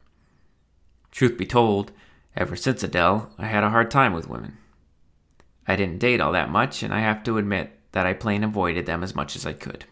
Truth 1.12 1.38
be 1.38 1.46
told, 1.46 1.92
ever 2.36 2.56
since 2.56 2.84
Adele, 2.84 3.32
I 3.38 3.48
had 3.48 3.64
a 3.64 3.70
hard 3.70 3.92
time 3.92 4.14
with 4.14 4.30
women. 4.30 4.58
I 5.68 5.76
didn't 5.76 6.00
date 6.00 6.22
all 6.22 6.32
that 6.34 6.50
much, 6.50 6.84
and 6.84 6.94
I 6.94 7.00
have 7.00 7.24
to 7.24 7.38
admit 7.38 7.72
that 7.92 8.06
I 8.06 8.14
plain 8.14 8.44
avoided 8.44 8.86
them 8.86 9.04
as 9.04 9.16
much 9.16 9.36
as 9.36 9.46
I 9.46 9.54
could. 9.54 9.86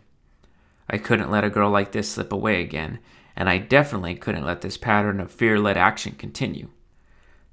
I 0.91 0.97
couldn't 0.97 1.31
let 1.31 1.45
a 1.45 1.49
girl 1.49 1.71
like 1.71 1.93
this 1.93 2.11
slip 2.11 2.33
away 2.33 2.61
again, 2.61 2.99
and 3.33 3.49
I 3.49 3.57
definitely 3.57 4.13
couldn't 4.13 4.43
let 4.43 4.59
this 4.59 4.75
pattern 4.75 5.21
of 5.21 5.31
fear 5.31 5.57
led 5.57 5.77
action 5.77 6.15
continue. 6.15 6.67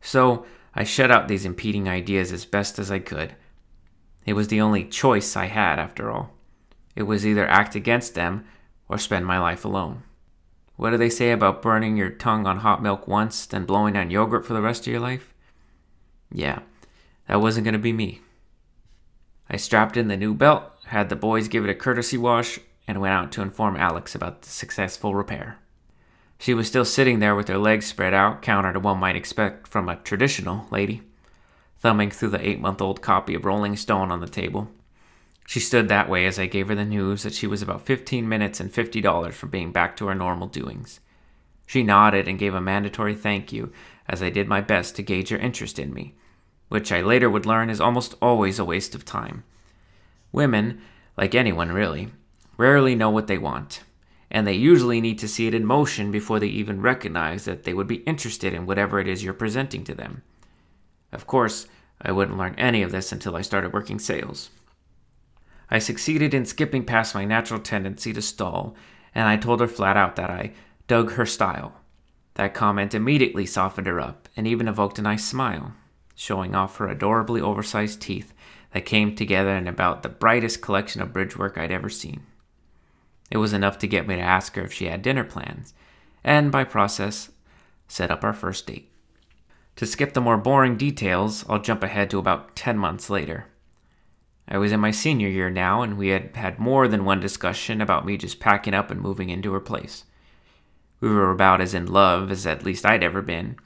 So 0.01 0.45
I 0.75 0.83
shut 0.83 1.13
out 1.13 1.29
these 1.29 1.45
impeding 1.45 1.89
ideas 1.89 2.33
as 2.33 2.45
best 2.45 2.81
as 2.81 2.91
I 2.91 2.99
could. 2.99 3.37
It 4.27 4.33
was 4.33 4.49
the 4.49 4.61
only 4.61 4.85
choice 4.85 5.37
I 5.37 5.47
had, 5.47 5.79
after 5.79 6.11
all. 6.11 6.33
It 6.97 7.05
was 7.05 7.25
either 7.25 7.47
act 7.47 7.77
against 7.77 8.17
them 8.17 8.45
or 8.89 8.99
spend 8.99 9.25
my 9.25 9.39
life 9.39 9.65
alone. 9.65 10.03
What 10.75 10.91
do 10.91 10.97
they 10.97 11.11
say 11.11 11.31
about 11.31 11.63
burning 11.63 11.97
your 11.97 12.11
tongue 12.11 12.45
on 12.45 12.59
hot 12.59 12.83
milk 12.83 13.07
once, 13.07 13.47
then 13.47 13.65
blowing 13.65 13.97
on 13.97 14.11
yogurt 14.11 14.45
for 14.45 14.53
the 14.53 14.61
rest 14.61 14.87
of 14.87 14.93
your 14.93 15.01
life? 15.01 15.33
Yeah, 16.33 16.61
that 17.29 17.41
wasn't 17.41 17.65
going 17.65 17.75
to 17.75 17.79
be 17.79 17.93
me. 17.93 18.21
I 19.49 19.57
strapped 19.57 19.97
in 19.97 20.09
the 20.09 20.17
new 20.17 20.35
belt, 20.35 20.65
had 20.87 21.09
the 21.09 21.17
boys 21.17 21.49
give 21.49 21.65
it 21.65 21.71
a 21.71 21.75
courtesy 21.75 22.19
wash, 22.19 22.59
and 22.89 23.01
went 23.01 23.13
out 23.13 23.31
to 23.33 23.43
inform 23.43 23.77
Alex 23.77 24.15
about 24.15 24.43
the 24.43 24.49
successful 24.49 25.15
repair. 25.15 25.59
She 26.41 26.55
was 26.55 26.67
still 26.67 26.85
sitting 26.85 27.19
there 27.19 27.35
with 27.35 27.49
her 27.49 27.59
legs 27.59 27.87
spread 27.87 28.15
out, 28.15 28.43
counter 28.43 28.73
to 28.73 28.81
one 28.81 28.99
might 28.99 29.17
expect 29.17 29.69
from 29.69 29.89
a 29.89 29.97
traditional 29.97 30.67
lady, 30.71 31.03
thumbing 31.81 32.11
through 32.11 32.31
the 32.31 32.49
eight 32.49 32.61
month 32.61 32.81
old 32.81 33.03
copy 33.03 33.35
of 33.35 33.45
Rolling 33.45 33.77
Stone 33.77 34.11
on 34.11 34.21
the 34.21 34.29
table. 34.29 34.71
She 35.47 35.61
stood 35.61 35.89
that 35.89 36.09
way 36.09 36.27
as 36.27 36.39
I 36.39 36.47
gave 36.47 36.69
her 36.69 36.75
the 36.75 36.85
news 36.85 37.23
that 37.23 37.35
she 37.35 37.47
was 37.47 37.63
about 37.63 37.87
15 37.87 38.29
minutes 38.29 38.61
and 38.61 38.73
$50 38.73 39.33
from 39.33 39.51
being 39.51 39.73
back 39.73 39.97
to 39.97 40.07
her 40.07 40.15
normal 40.15 40.47
doings. 40.47 41.01
She 41.67 41.83
nodded 41.83 42.29
and 42.29 42.39
gave 42.39 42.55
a 42.55 42.61
mandatory 42.61 43.15
thank 43.15 43.53
you 43.53 43.73
as 44.09 44.23
I 44.23 44.31
did 44.31 44.49
my 44.49 44.61
best 44.61 44.97
to 44.97 45.03
gauge 45.03 45.29
her 45.29 45.39
interest 45.39 45.79
in 45.79 45.93
me, 45.93 46.15
which 46.69 46.93
I 46.93 47.03
later 47.03 47.29
would 47.29 47.47
learn 47.47 47.69
is 47.69 47.81
almost 47.81 48.15
always 48.23 48.59
a 48.59 48.65
waste 48.65 48.95
of 48.95 49.05
time. 49.05 49.45
Women, 50.33 50.81
like 51.17 51.35
anyone 51.35 51.73
really, 51.73 52.11
rarely 52.59 52.95
know 52.95 53.09
what 53.09 53.29
they 53.29 53.39
want, 53.39 53.83
and 54.31 54.47
they 54.47 54.53
usually 54.53 55.01
need 55.01 55.19
to 55.21 55.29
see 55.29 55.47
it 55.47 55.55
in 55.55 55.65
motion 55.65 56.11
before 56.11 56.39
they 56.39 56.49
even 56.49 56.83
recognize 56.83 57.47
that 57.47 57.65
they 57.65 57.73
would 57.73 57.87
be 57.87 58.03
interested 58.03 58.53
in 58.53 58.67
whatever 58.67 59.01
it 59.01 59.09
is 59.09 59.25
you're 59.25 59.33
presenting 59.33 59.85
to 59.85 59.95
them. 59.95 60.23
Of 61.13 61.27
course, 61.27 61.67
I 62.03 62.13
wouldn't 62.13 62.37
learn 62.37 62.55
any 62.59 62.83
of 62.83 62.93
this 62.93 63.13
until 63.13 63.35
I 63.35 63.41
started 63.41 63.73
working 63.73 63.99
sales. 63.99 64.51
I 65.71 65.79
succeeded 65.79 66.35
in 66.35 66.45
skipping 66.45 66.85
past 66.85 67.15
my 67.15 67.25
natural 67.25 67.61
tendency 67.61 68.13
to 68.13 68.23
stall, 68.23 68.75
and 69.15 69.29
I 69.29 69.37
told 69.37 69.61
her 69.61 69.69
flat 69.69 69.97
out 69.97 70.17
that 70.17 70.31
I 70.31 70.53
dug 70.87 71.13
her 71.13 71.27
style. 71.27 71.81
That 72.35 72.55
comment 72.55 72.95
immediately 72.95 73.47
softened 73.47 73.87
her 73.87 74.01
up 74.01 74.29
and 74.37 74.47
even 74.47 74.69
evoked 74.69 74.99
a 74.99 75.03
nice 75.03 75.25
smile, 75.25 75.75
showing 76.15 76.55
off 76.55 76.77
her 76.77 76.89
adorably 76.89 77.41
oversized 77.41 78.01
teeth 78.01 78.33
that 78.73 78.85
came 78.85 79.15
together 79.15 79.51
in 79.57 79.67
about 79.67 80.03
the 80.03 80.09
brightest 80.09 80.63
collection 80.63 81.01
of 81.01 81.13
bridge 81.13 81.37
work 81.37 81.59
I'd 81.59 81.73
ever 81.73 81.89
seen. 81.89 82.23
It 83.31 83.39
was 83.39 83.53
enough 83.53 83.79
to 83.79 83.87
get 83.87 84.07
me 84.07 84.17
to 84.17 84.21
ask 84.21 84.55
her 84.57 84.63
if 84.63 84.73
she 84.73 84.87
had 84.87 85.03
dinner 85.03 85.25
plans, 85.25 85.75
and 86.25 86.51
by 86.51 86.65
process, 86.65 87.31
set 87.87 88.11
up 88.11 88.25
our 88.25 88.33
first 88.33 88.67
date. 88.67 88.91
To 89.77 89.87
skip 89.87 90.13
the 90.13 90.21
more 90.21 90.37
boring 90.37 90.77
details, 90.77 91.45
I'll 91.49 91.61
jump 91.61 91.83
ahead 91.83 92.11
to 92.11 92.19
about 92.19 92.57
10 92.57 92.77
months 92.79 93.09
later. 93.09 93.47
I 94.49 94.59
was 94.59 94.73
in 94.73 94.81
my 94.81 94.91
senior 94.91 95.29
year 95.29 95.51
now, 95.51 95.83
and 95.83 95.99
we 95.99 96.09
had 96.09 96.35
had 96.35 96.59
more 96.59 96.89
than 96.89 97.05
one 97.05 97.21
discussion 97.21 97.81
about 97.81 98.07
me 98.07 98.17
just 98.17 98.41
packing 98.41 98.75
up 98.75 98.91
and 98.91 99.01
moving 99.01 99.29
into 99.29 99.53
her 99.53 99.61
place. 99.61 100.05
We 101.01 101.11
were 101.11 101.31
about 101.31 101.61
as 101.61 101.75
in 101.75 101.87
love 101.87 102.31
as 102.31 102.47
at 102.47 102.65
least 102.65 102.87
I'd 102.87 103.05
ever 103.05 103.23
been, 103.23 103.57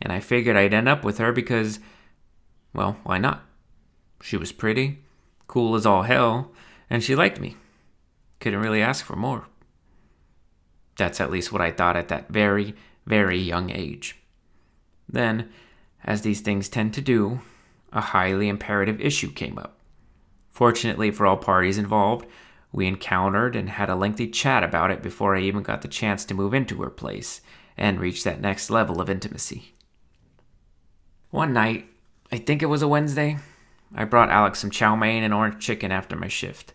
and 0.00 0.12
I 0.12 0.20
figured 0.20 0.56
I'd 0.56 0.72
end 0.72 0.88
up 0.88 1.04
with 1.04 1.18
her 1.18 1.32
because, 1.32 1.80
well, 2.72 2.96
why 3.02 3.18
not? 3.18 3.44
She 4.22 4.36
was 4.36 4.52
pretty, 4.52 5.00
cool 5.48 5.74
as 5.74 5.84
all 5.84 6.04
hell, 6.04 6.52
and 6.88 7.02
she 7.02 7.14
liked 7.14 7.40
me. 7.40 7.56
Couldn't 8.40 8.60
really 8.60 8.82
ask 8.82 9.04
for 9.04 9.16
more. 9.16 9.46
That's 10.96 11.20
at 11.20 11.30
least 11.30 11.52
what 11.52 11.62
I 11.62 11.70
thought 11.70 11.96
at 11.96 12.08
that 12.08 12.28
very, 12.28 12.74
very 13.06 13.38
young 13.38 13.70
age. 13.70 14.16
Then, 15.08 15.50
as 16.04 16.22
these 16.22 16.40
things 16.40 16.68
tend 16.68 16.94
to 16.94 17.00
do, 17.00 17.40
a 17.92 18.00
highly 18.00 18.48
imperative 18.48 19.00
issue 19.00 19.32
came 19.32 19.58
up. 19.58 19.78
Fortunately 20.50 21.10
for 21.10 21.26
all 21.26 21.36
parties 21.36 21.78
involved, 21.78 22.26
we 22.72 22.86
encountered 22.86 23.56
and 23.56 23.70
had 23.70 23.88
a 23.88 23.94
lengthy 23.94 24.28
chat 24.28 24.62
about 24.62 24.90
it 24.90 25.02
before 25.02 25.34
I 25.34 25.40
even 25.40 25.62
got 25.62 25.82
the 25.82 25.88
chance 25.88 26.24
to 26.26 26.34
move 26.34 26.52
into 26.52 26.82
her 26.82 26.90
place 26.90 27.40
and 27.76 28.00
reach 28.00 28.24
that 28.24 28.40
next 28.40 28.68
level 28.68 29.00
of 29.00 29.08
intimacy. 29.08 29.72
One 31.30 31.52
night, 31.52 31.86
I 32.32 32.38
think 32.38 32.62
it 32.62 32.66
was 32.66 32.82
a 32.82 32.88
Wednesday, 32.88 33.38
I 33.94 34.04
brought 34.04 34.30
Alex 34.30 34.58
some 34.58 34.70
chow 34.70 34.96
mein 34.96 35.22
and 35.22 35.32
orange 35.32 35.64
chicken 35.64 35.90
after 35.90 36.16
my 36.16 36.28
shift. 36.28 36.74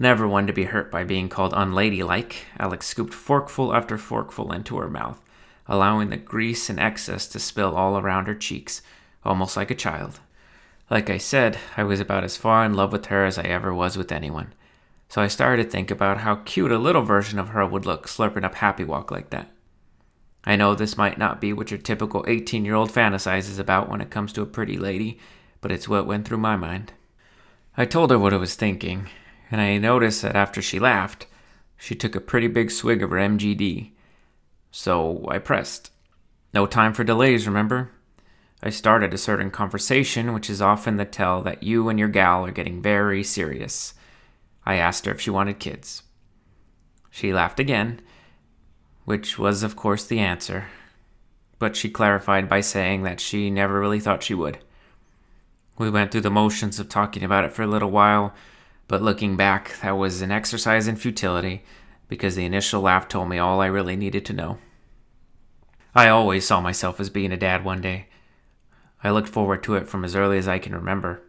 Never 0.00 0.28
one 0.28 0.46
to 0.46 0.52
be 0.52 0.64
hurt 0.64 0.92
by 0.92 1.02
being 1.02 1.28
called 1.28 1.52
unladylike, 1.52 2.46
Alex 2.56 2.86
scooped 2.86 3.12
forkful 3.12 3.74
after 3.74 3.98
forkful 3.98 4.52
into 4.52 4.78
her 4.78 4.88
mouth, 4.88 5.20
allowing 5.66 6.10
the 6.10 6.16
grease 6.16 6.70
and 6.70 6.78
excess 6.78 7.26
to 7.26 7.40
spill 7.40 7.74
all 7.74 7.98
around 7.98 8.26
her 8.26 8.36
cheeks, 8.36 8.80
almost 9.24 9.56
like 9.56 9.72
a 9.72 9.74
child. 9.74 10.20
Like 10.88 11.10
I 11.10 11.18
said, 11.18 11.58
I 11.76 11.82
was 11.82 11.98
about 11.98 12.22
as 12.22 12.36
far 12.36 12.64
in 12.64 12.74
love 12.74 12.92
with 12.92 13.06
her 13.06 13.24
as 13.24 13.38
I 13.38 13.42
ever 13.42 13.74
was 13.74 13.98
with 13.98 14.12
anyone. 14.12 14.54
So 15.08 15.20
I 15.20 15.26
started 15.26 15.64
to 15.64 15.68
think 15.68 15.90
about 15.90 16.18
how 16.18 16.36
cute 16.36 16.70
a 16.70 16.78
little 16.78 17.02
version 17.02 17.40
of 17.40 17.48
her 17.48 17.66
would 17.66 17.84
look 17.84 18.06
slurping 18.06 18.44
up 18.44 18.54
Happy 18.54 18.84
Wok 18.84 19.10
like 19.10 19.30
that. 19.30 19.50
I 20.44 20.54
know 20.54 20.74
this 20.74 20.96
might 20.96 21.18
not 21.18 21.40
be 21.40 21.52
what 21.52 21.72
your 21.72 21.80
typical 21.80 22.24
18 22.28 22.64
year 22.64 22.74
old 22.74 22.92
fantasizes 22.92 23.58
about 23.58 23.88
when 23.88 24.00
it 24.00 24.10
comes 24.10 24.32
to 24.34 24.42
a 24.42 24.46
pretty 24.46 24.78
lady, 24.78 25.18
but 25.60 25.72
it's 25.72 25.88
what 25.88 26.06
went 26.06 26.26
through 26.26 26.38
my 26.38 26.56
mind. 26.56 26.92
I 27.76 27.84
told 27.84 28.10
her 28.10 28.18
what 28.18 28.32
I 28.32 28.36
was 28.36 28.54
thinking, 28.54 29.08
and 29.50 29.60
I 29.60 29.78
noticed 29.78 30.22
that 30.22 30.36
after 30.36 30.60
she 30.60 30.78
laughed, 30.78 31.26
she 31.76 31.94
took 31.94 32.14
a 32.14 32.20
pretty 32.20 32.48
big 32.48 32.70
swig 32.70 33.02
of 33.02 33.10
her 33.10 33.16
MGD. 33.16 33.92
So 34.70 35.26
I 35.28 35.38
pressed. 35.38 35.90
No 36.52 36.66
time 36.66 36.92
for 36.92 37.04
delays, 37.04 37.46
remember? 37.46 37.90
I 38.62 38.70
started 38.70 39.14
a 39.14 39.18
certain 39.18 39.50
conversation, 39.50 40.32
which 40.32 40.50
is 40.50 40.60
often 40.60 40.96
the 40.96 41.04
tell 41.04 41.42
that 41.42 41.62
you 41.62 41.88
and 41.88 41.98
your 41.98 42.08
gal 42.08 42.44
are 42.44 42.50
getting 42.50 42.82
very 42.82 43.22
serious. 43.22 43.94
I 44.66 44.74
asked 44.74 45.06
her 45.06 45.12
if 45.12 45.20
she 45.20 45.30
wanted 45.30 45.60
kids. 45.60 46.02
She 47.10 47.32
laughed 47.32 47.60
again, 47.60 48.00
which 49.04 49.38
was, 49.38 49.62
of 49.62 49.76
course, 49.76 50.04
the 50.04 50.18
answer, 50.18 50.66
but 51.58 51.76
she 51.76 51.88
clarified 51.88 52.48
by 52.48 52.60
saying 52.60 53.04
that 53.04 53.20
she 53.20 53.50
never 53.50 53.80
really 53.80 54.00
thought 54.00 54.22
she 54.22 54.34
would. 54.34 54.58
We 55.78 55.88
went 55.88 56.10
through 56.10 56.22
the 56.22 56.30
motions 56.30 56.80
of 56.80 56.88
talking 56.88 57.22
about 57.22 57.44
it 57.44 57.52
for 57.52 57.62
a 57.62 57.68
little 57.68 57.90
while 57.90 58.34
but 58.88 59.02
looking 59.02 59.36
back, 59.36 59.78
that 59.82 59.96
was 59.96 60.22
an 60.22 60.32
exercise 60.32 60.88
in 60.88 60.96
futility 60.96 61.62
because 62.08 62.34
the 62.34 62.44
initial 62.44 62.80
laugh 62.80 63.06
told 63.06 63.28
me 63.28 63.38
all 63.38 63.60
I 63.60 63.66
really 63.66 63.96
needed 63.96 64.24
to 64.26 64.32
know. 64.32 64.58
I 65.94 66.08
always 66.08 66.46
saw 66.46 66.60
myself 66.60 66.98
as 66.98 67.10
being 67.10 67.32
a 67.32 67.36
dad 67.36 67.64
one 67.64 67.80
day. 67.80 68.06
I 69.04 69.10
looked 69.10 69.28
forward 69.28 69.62
to 69.64 69.74
it 69.74 69.88
from 69.88 70.04
as 70.04 70.16
early 70.16 70.38
as 70.38 70.48
I 70.48 70.58
can 70.58 70.74
remember. 70.74 71.22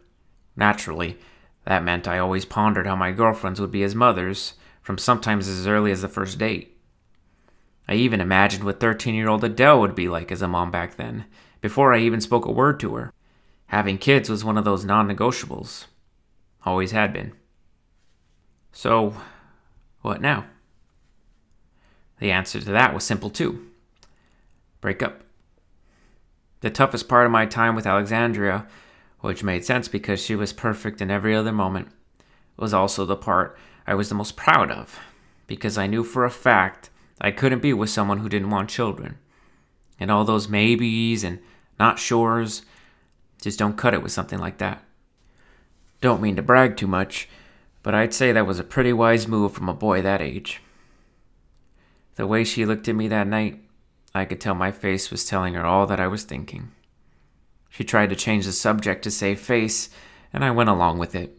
Naturally, 0.56 1.18
That 1.64 1.84
meant 1.84 2.08
I 2.08 2.18
always 2.18 2.44
pondered 2.46 2.86
how 2.86 2.96
my 2.96 3.12
girlfriends 3.12 3.60
would 3.60 3.70
be 3.70 3.82
as 3.82 3.94
mothers, 3.94 4.54
from 4.80 4.96
sometimes 4.98 5.46
as 5.46 5.66
early 5.66 5.92
as 5.92 6.02
the 6.02 6.08
first 6.08 6.38
date. 6.38 6.76
I 7.86 7.94
even 7.94 8.20
imagined 8.20 8.64
what 8.64 8.80
13 8.80 9.14
year 9.14 9.28
old 9.28 9.44
Adele 9.44 9.80
would 9.80 9.94
be 9.94 10.08
like 10.08 10.32
as 10.32 10.42
a 10.42 10.48
mom 10.48 10.70
back 10.70 10.96
then, 10.96 11.26
before 11.60 11.92
I 11.92 11.98
even 11.98 12.20
spoke 12.20 12.46
a 12.46 12.52
word 12.52 12.80
to 12.80 12.94
her. 12.94 13.12
Having 13.66 13.98
kids 13.98 14.30
was 14.30 14.44
one 14.44 14.56
of 14.56 14.64
those 14.64 14.84
non 14.84 15.08
negotiables. 15.08 15.86
Always 16.64 16.92
had 16.92 17.12
been. 17.12 17.32
So, 18.72 19.14
what 20.02 20.20
now? 20.20 20.46
The 22.18 22.30
answer 22.30 22.60
to 22.60 22.70
that 22.70 22.94
was 22.94 23.04
simple 23.04 23.30
too 23.30 23.66
break 24.80 25.02
up. 25.02 25.22
The 26.60 26.70
toughest 26.70 27.08
part 27.08 27.26
of 27.26 27.32
my 27.32 27.46
time 27.46 27.74
with 27.74 27.86
Alexandria, 27.86 28.66
which 29.20 29.44
made 29.44 29.64
sense 29.64 29.88
because 29.88 30.22
she 30.22 30.34
was 30.34 30.52
perfect 30.52 31.00
in 31.00 31.10
every 31.10 31.34
other 31.34 31.52
moment, 31.52 31.88
was 32.56 32.72
also 32.72 33.04
the 33.04 33.16
part 33.16 33.58
I 33.86 33.94
was 33.94 34.08
the 34.08 34.14
most 34.14 34.36
proud 34.36 34.70
of, 34.70 34.98
because 35.46 35.76
I 35.76 35.86
knew 35.86 36.04
for 36.04 36.24
a 36.24 36.30
fact 36.30 36.90
I 37.20 37.30
couldn't 37.30 37.60
be 37.60 37.72
with 37.72 37.90
someone 37.90 38.18
who 38.18 38.28
didn't 38.28 38.50
want 38.50 38.70
children. 38.70 39.18
And 39.98 40.10
all 40.10 40.24
those 40.24 40.48
maybes 40.48 41.24
and 41.24 41.40
not 41.78 41.98
sures 41.98 42.62
just 43.42 43.58
don't 43.58 43.76
cut 43.76 43.94
it 43.94 44.02
with 44.02 44.12
something 44.12 44.38
like 44.38 44.58
that. 44.58 44.82
Don't 46.00 46.22
mean 46.22 46.36
to 46.36 46.42
brag 46.42 46.76
too 46.76 46.86
much, 46.86 47.28
but 47.82 47.94
I'd 47.94 48.14
say 48.14 48.32
that 48.32 48.46
was 48.46 48.58
a 48.58 48.64
pretty 48.64 48.92
wise 48.92 49.26
move 49.26 49.52
from 49.52 49.68
a 49.68 49.74
boy 49.74 50.02
that 50.02 50.20
age. 50.20 50.60
The 52.16 52.26
way 52.26 52.44
she 52.44 52.66
looked 52.66 52.88
at 52.88 52.94
me 52.94 53.08
that 53.08 53.26
night, 53.26 53.60
I 54.14 54.24
could 54.24 54.40
tell 54.40 54.54
my 54.54 54.72
face 54.72 55.10
was 55.10 55.24
telling 55.24 55.54
her 55.54 55.64
all 55.64 55.86
that 55.86 56.00
I 56.00 56.06
was 56.06 56.24
thinking. 56.24 56.72
She 57.70 57.84
tried 57.84 58.10
to 58.10 58.16
change 58.16 58.46
the 58.46 58.52
subject 58.52 59.02
to 59.04 59.10
save 59.10 59.40
face, 59.40 59.88
and 60.32 60.44
I 60.44 60.50
went 60.50 60.68
along 60.68 60.98
with 60.98 61.14
it. 61.14 61.38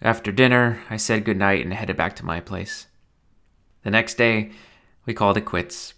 After 0.00 0.30
dinner, 0.30 0.82
I 0.88 0.96
said 0.96 1.24
goodnight 1.24 1.64
and 1.64 1.74
headed 1.74 1.96
back 1.96 2.14
to 2.16 2.24
my 2.24 2.40
place. 2.40 2.86
The 3.82 3.90
next 3.90 4.14
day, 4.14 4.52
we 5.04 5.14
called 5.14 5.36
it 5.36 5.42
quits. 5.42 5.94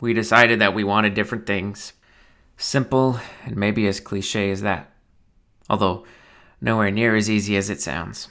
We 0.00 0.14
decided 0.14 0.60
that 0.60 0.74
we 0.74 0.84
wanted 0.84 1.14
different 1.14 1.46
things. 1.46 1.92
Simple 2.56 3.20
and 3.44 3.56
maybe 3.56 3.86
as 3.86 4.00
cliche 4.00 4.50
as 4.50 4.62
that. 4.62 4.92
Although, 5.68 6.04
nowhere 6.60 6.90
near 6.90 7.16
as 7.16 7.30
easy 7.30 7.56
as 7.56 7.70
it 7.70 7.80
sounds. 7.80 8.28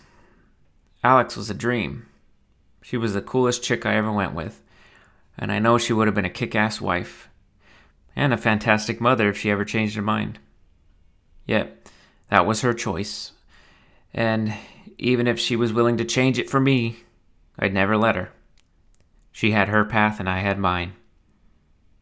Alex 1.04 1.36
was 1.36 1.50
a 1.50 1.54
dream. 1.54 2.08
She 2.82 2.98
was 2.98 3.14
the 3.14 3.22
coolest 3.22 3.64
chick 3.64 3.86
I 3.86 3.96
ever 3.96 4.12
went 4.12 4.34
with, 4.34 4.62
and 5.38 5.52
I 5.52 5.60
know 5.60 5.78
she 5.78 5.94
would 5.94 6.08
have 6.08 6.16
been 6.16 6.26
a 6.26 6.30
kick 6.30 6.56
ass 6.56 6.82
wife, 6.82 7.30
and 8.16 8.34
a 8.34 8.38
fantastic 8.38 9.00
mother 9.00 9.30
if 9.30 9.38
she 9.38 9.52
ever 9.52 9.64
changed 9.64 9.96
her 9.96 10.02
mind. 10.02 10.40
Yet, 11.46 11.90
that 12.30 12.46
was 12.46 12.62
her 12.62 12.74
choice, 12.74 13.32
and 14.14 14.54
even 14.98 15.28
if 15.28 15.40
she 15.40 15.56
was 15.56 15.74
willing 15.74 15.98
to 15.98 16.06
change 16.06 16.38
it 16.38 16.50
for 16.50 16.60
me, 16.60 16.98
I'd 17.58 17.74
never 17.74 17.98
let 17.98 18.16
her. 18.16 18.32
She 19.32 19.52
had 19.52 19.70
her 19.70 19.86
path, 19.86 20.20
and 20.20 20.30
I 20.30 20.40
had 20.40 20.60
mine. 20.60 20.94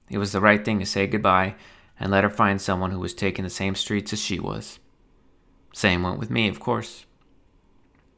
It 0.10 0.18
was 0.18 0.32
the 0.32 0.42
right 0.42 0.63
thing 0.63 0.80
to 0.80 0.86
say 0.86 1.06
goodbye 1.06 1.56
and 2.00 2.12
let 2.12 2.24
her 2.24 2.30
find 2.30 2.62
someone 2.62 2.92
who 2.92 3.00
was 3.00 3.13
taking 3.13 3.44
the 3.44 3.50
same 3.50 3.76
streets 3.76 4.13
as 4.13 4.22
she 4.22 4.40
was. 4.40 4.80
Same 5.78 6.02
went 6.02 6.18
with 6.18 6.32
me, 6.32 6.48
of 6.48 6.60
course. 6.60 7.06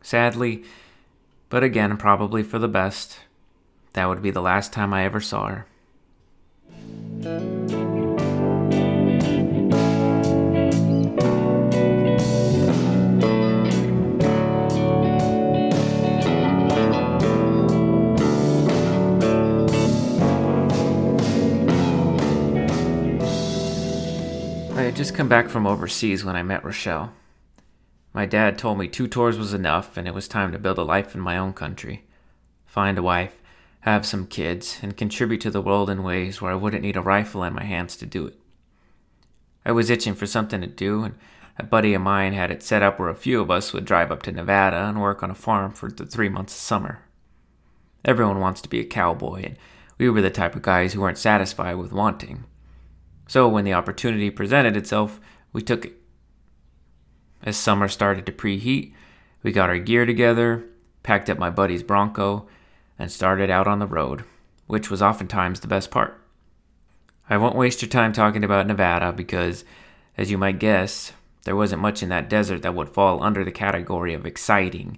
Sadly, 0.02 0.64
but 1.50 1.62
again, 1.62 1.98
probably 1.98 2.42
for 2.42 2.58
the 2.58 2.70
best, 2.70 3.20
that 3.92 4.06
would 4.06 4.22
be 4.22 4.32
the 4.32 4.40
last 4.40 4.72
time 4.72 4.94
I 4.94 5.04
ever 5.04 5.20
saw 5.20 5.48
her. 5.48 5.66
I 24.78 24.84
had 24.84 24.96
just 24.96 25.14
come 25.14 25.28
back 25.28 25.50
from 25.50 25.68
overseas 25.68 26.24
when 26.24 26.38
I 26.38 26.44
met 26.44 26.64
Rochelle. 26.64 27.12
My 28.14 28.26
dad 28.26 28.58
told 28.58 28.78
me 28.80 28.88
two 28.88 29.08
tours 29.08 29.38
was 29.38 29.54
enough 29.54 29.96
and 29.96 30.08
it 30.08 30.14
was 30.14 30.28
time 30.28 30.52
to 30.52 30.60
build 30.60 30.78
a 30.78 30.84
life 30.84 31.14
in 31.14 31.22
my 31.22 31.38
own 31.38 31.54
country. 31.54 32.06
Find 32.66 32.98
a 32.98 33.04
wife, 33.04 33.36
have 33.82 34.06
some 34.06 34.28
kids, 34.28 34.80
and 34.82 34.98
contribute 34.98 35.42
to 35.42 35.52
the 35.52 35.62
world 35.62 35.90
in 35.90 36.04
ways 36.04 36.42
where 36.42 36.52
I 36.52 36.56
wouldn't 36.56 36.84
need 36.84 36.98
a 36.98 37.02
rifle 37.02 37.44
in 37.44 37.54
my 37.54 37.64
hands 37.64 37.96
to 37.98 38.06
do 38.06 38.26
it. 38.28 38.40
I 39.66 39.72
was 39.72 39.90
itching 39.90 40.16
for 40.16 40.26
something 40.26 40.62
to 40.62 40.68
do, 40.68 41.04
and 41.04 41.16
a 41.58 41.64
buddy 41.64 41.94
of 41.94 42.02
mine 42.02 42.34
had 42.34 42.52
it 42.52 42.64
set 42.64 42.82
up 42.82 43.00
where 43.00 43.10
a 43.10 43.16
few 43.16 43.42
of 43.42 43.52
us 43.52 43.74
would 43.74 43.86
drive 43.86 44.12
up 44.12 44.24
to 44.24 44.32
Nevada 44.32 44.78
and 44.78 45.02
work 45.02 45.22
on 45.22 45.32
a 45.32 45.36
farm 45.36 45.72
for 45.72 45.92
the 45.92 46.06
three 46.06 46.30
months 46.30 46.54
of 46.54 46.60
summer. 46.60 47.04
Everyone 48.06 48.40
wants 48.40 48.62
to 48.62 48.70
be 48.70 48.80
a 48.80 48.86
cowboy, 48.86 49.44
and 49.44 49.58
we 49.98 50.10
were 50.10 50.22
the 50.22 50.30
type 50.30 50.56
of 50.56 50.62
guys 50.62 50.94
who 50.94 51.02
weren't 51.02 51.18
satisfied 51.18 51.76
with 51.76 51.92
wanting. 51.92 52.46
So 53.28 53.48
when 53.48 53.66
the 53.66 53.74
opportunity 53.74 54.30
presented 54.30 54.76
itself, 54.78 55.20
we 55.54 55.62
took 55.62 55.86
it. 55.86 55.99
As 57.44 57.58
summer 57.58 57.88
started 57.88 58.26
to 58.26 58.32
preheat, 58.32 58.94
we 59.44 59.52
got 59.52 59.70
our 59.70 59.80
gear 59.80 60.06
together, 60.06 60.66
packed 61.04 61.30
up 61.30 61.38
my 61.38 61.50
buddy's 61.50 61.84
Bronco, 61.84 62.48
and 62.98 63.12
started 63.12 63.50
out 63.50 63.68
on 63.68 63.80
the 63.80 63.88
road, 63.88 64.26
which 64.68 64.90
was 64.90 65.02
oftentimes 65.02 65.62
the 65.62 65.68
best 65.68 65.90
part. 65.90 66.20
I 67.30 67.38
won't 67.38 67.56
waste 67.56 67.82
your 67.82 67.90
time 67.90 68.12
talking 68.12 68.44
about 68.44 68.68
Nevada 68.68 69.14
because, 69.14 69.64
as 70.18 70.30
you 70.30 70.38
might 70.38 70.60
guess, 70.60 71.14
there 71.46 71.56
wasn't 71.56 71.82
much 71.82 72.04
in 72.04 72.10
that 72.10 72.30
desert 72.30 72.62
that 72.64 72.76
would 72.76 72.90
fall 72.90 73.24
under 73.24 73.46
the 73.46 73.52
category 73.52 74.14
of 74.14 74.26
exciting 74.26 74.98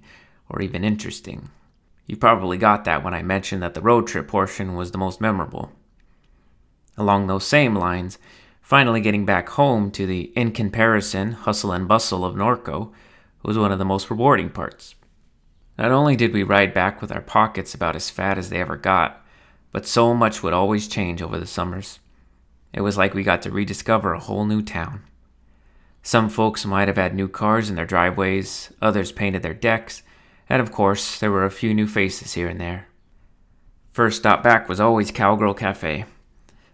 or 0.49 0.61
even 0.61 0.83
interesting. 0.83 1.49
You 2.07 2.17
probably 2.17 2.57
got 2.57 2.83
that 2.85 3.03
when 3.03 3.13
I 3.13 3.21
mentioned 3.21 3.61
that 3.61 3.73
the 3.73 3.81
road 3.81 4.07
trip 4.07 4.27
portion 4.27 4.75
was 4.75 4.91
the 4.91 4.97
most 4.97 5.21
memorable. 5.21 5.71
Along 6.97 7.27
those 7.27 7.45
same 7.45 7.75
lines, 7.75 8.17
finally 8.71 9.01
getting 9.01 9.25
back 9.25 9.49
home 9.49 9.91
to 9.91 10.05
the 10.05 10.31
in 10.33 10.49
comparison 10.49 11.33
hustle 11.33 11.73
and 11.73 11.89
bustle 11.89 12.23
of 12.23 12.35
Norco 12.35 12.89
was 13.43 13.57
one 13.57 13.69
of 13.69 13.79
the 13.79 13.83
most 13.83 14.09
rewarding 14.09 14.49
parts. 14.49 14.95
Not 15.77 15.91
only 15.91 16.15
did 16.15 16.31
we 16.31 16.43
ride 16.43 16.73
back 16.73 17.01
with 17.01 17.11
our 17.11 17.19
pockets 17.19 17.73
about 17.73 17.97
as 17.97 18.09
fat 18.09 18.37
as 18.37 18.49
they 18.49 18.61
ever 18.61 18.77
got, 18.77 19.25
but 19.73 19.85
so 19.85 20.13
much 20.13 20.41
would 20.41 20.53
always 20.53 20.87
change 20.87 21.21
over 21.21 21.37
the 21.37 21.45
summers. 21.45 21.99
It 22.71 22.79
was 22.79 22.97
like 22.97 23.13
we 23.13 23.23
got 23.23 23.41
to 23.41 23.51
rediscover 23.51 24.13
a 24.13 24.21
whole 24.21 24.45
new 24.45 24.61
town. 24.61 25.03
Some 26.01 26.29
folks 26.29 26.65
might 26.65 26.87
have 26.87 26.95
had 26.95 27.13
new 27.13 27.27
cars 27.27 27.69
in 27.69 27.75
their 27.75 27.85
driveways, 27.85 28.71
others 28.81 29.11
painted 29.11 29.43
their 29.43 29.53
decks, 29.53 30.01
and 30.47 30.61
of 30.61 30.71
course, 30.71 31.19
there 31.19 31.31
were 31.31 31.43
a 31.43 31.51
few 31.51 31.73
new 31.73 31.87
faces 31.87 32.35
here 32.35 32.47
and 32.47 32.61
there. 32.61 32.87
First 33.91 34.19
stop 34.19 34.41
back 34.41 34.69
was 34.69 34.79
always 34.79 35.11
Cowgirl 35.11 35.55
Cafe. 35.55 36.05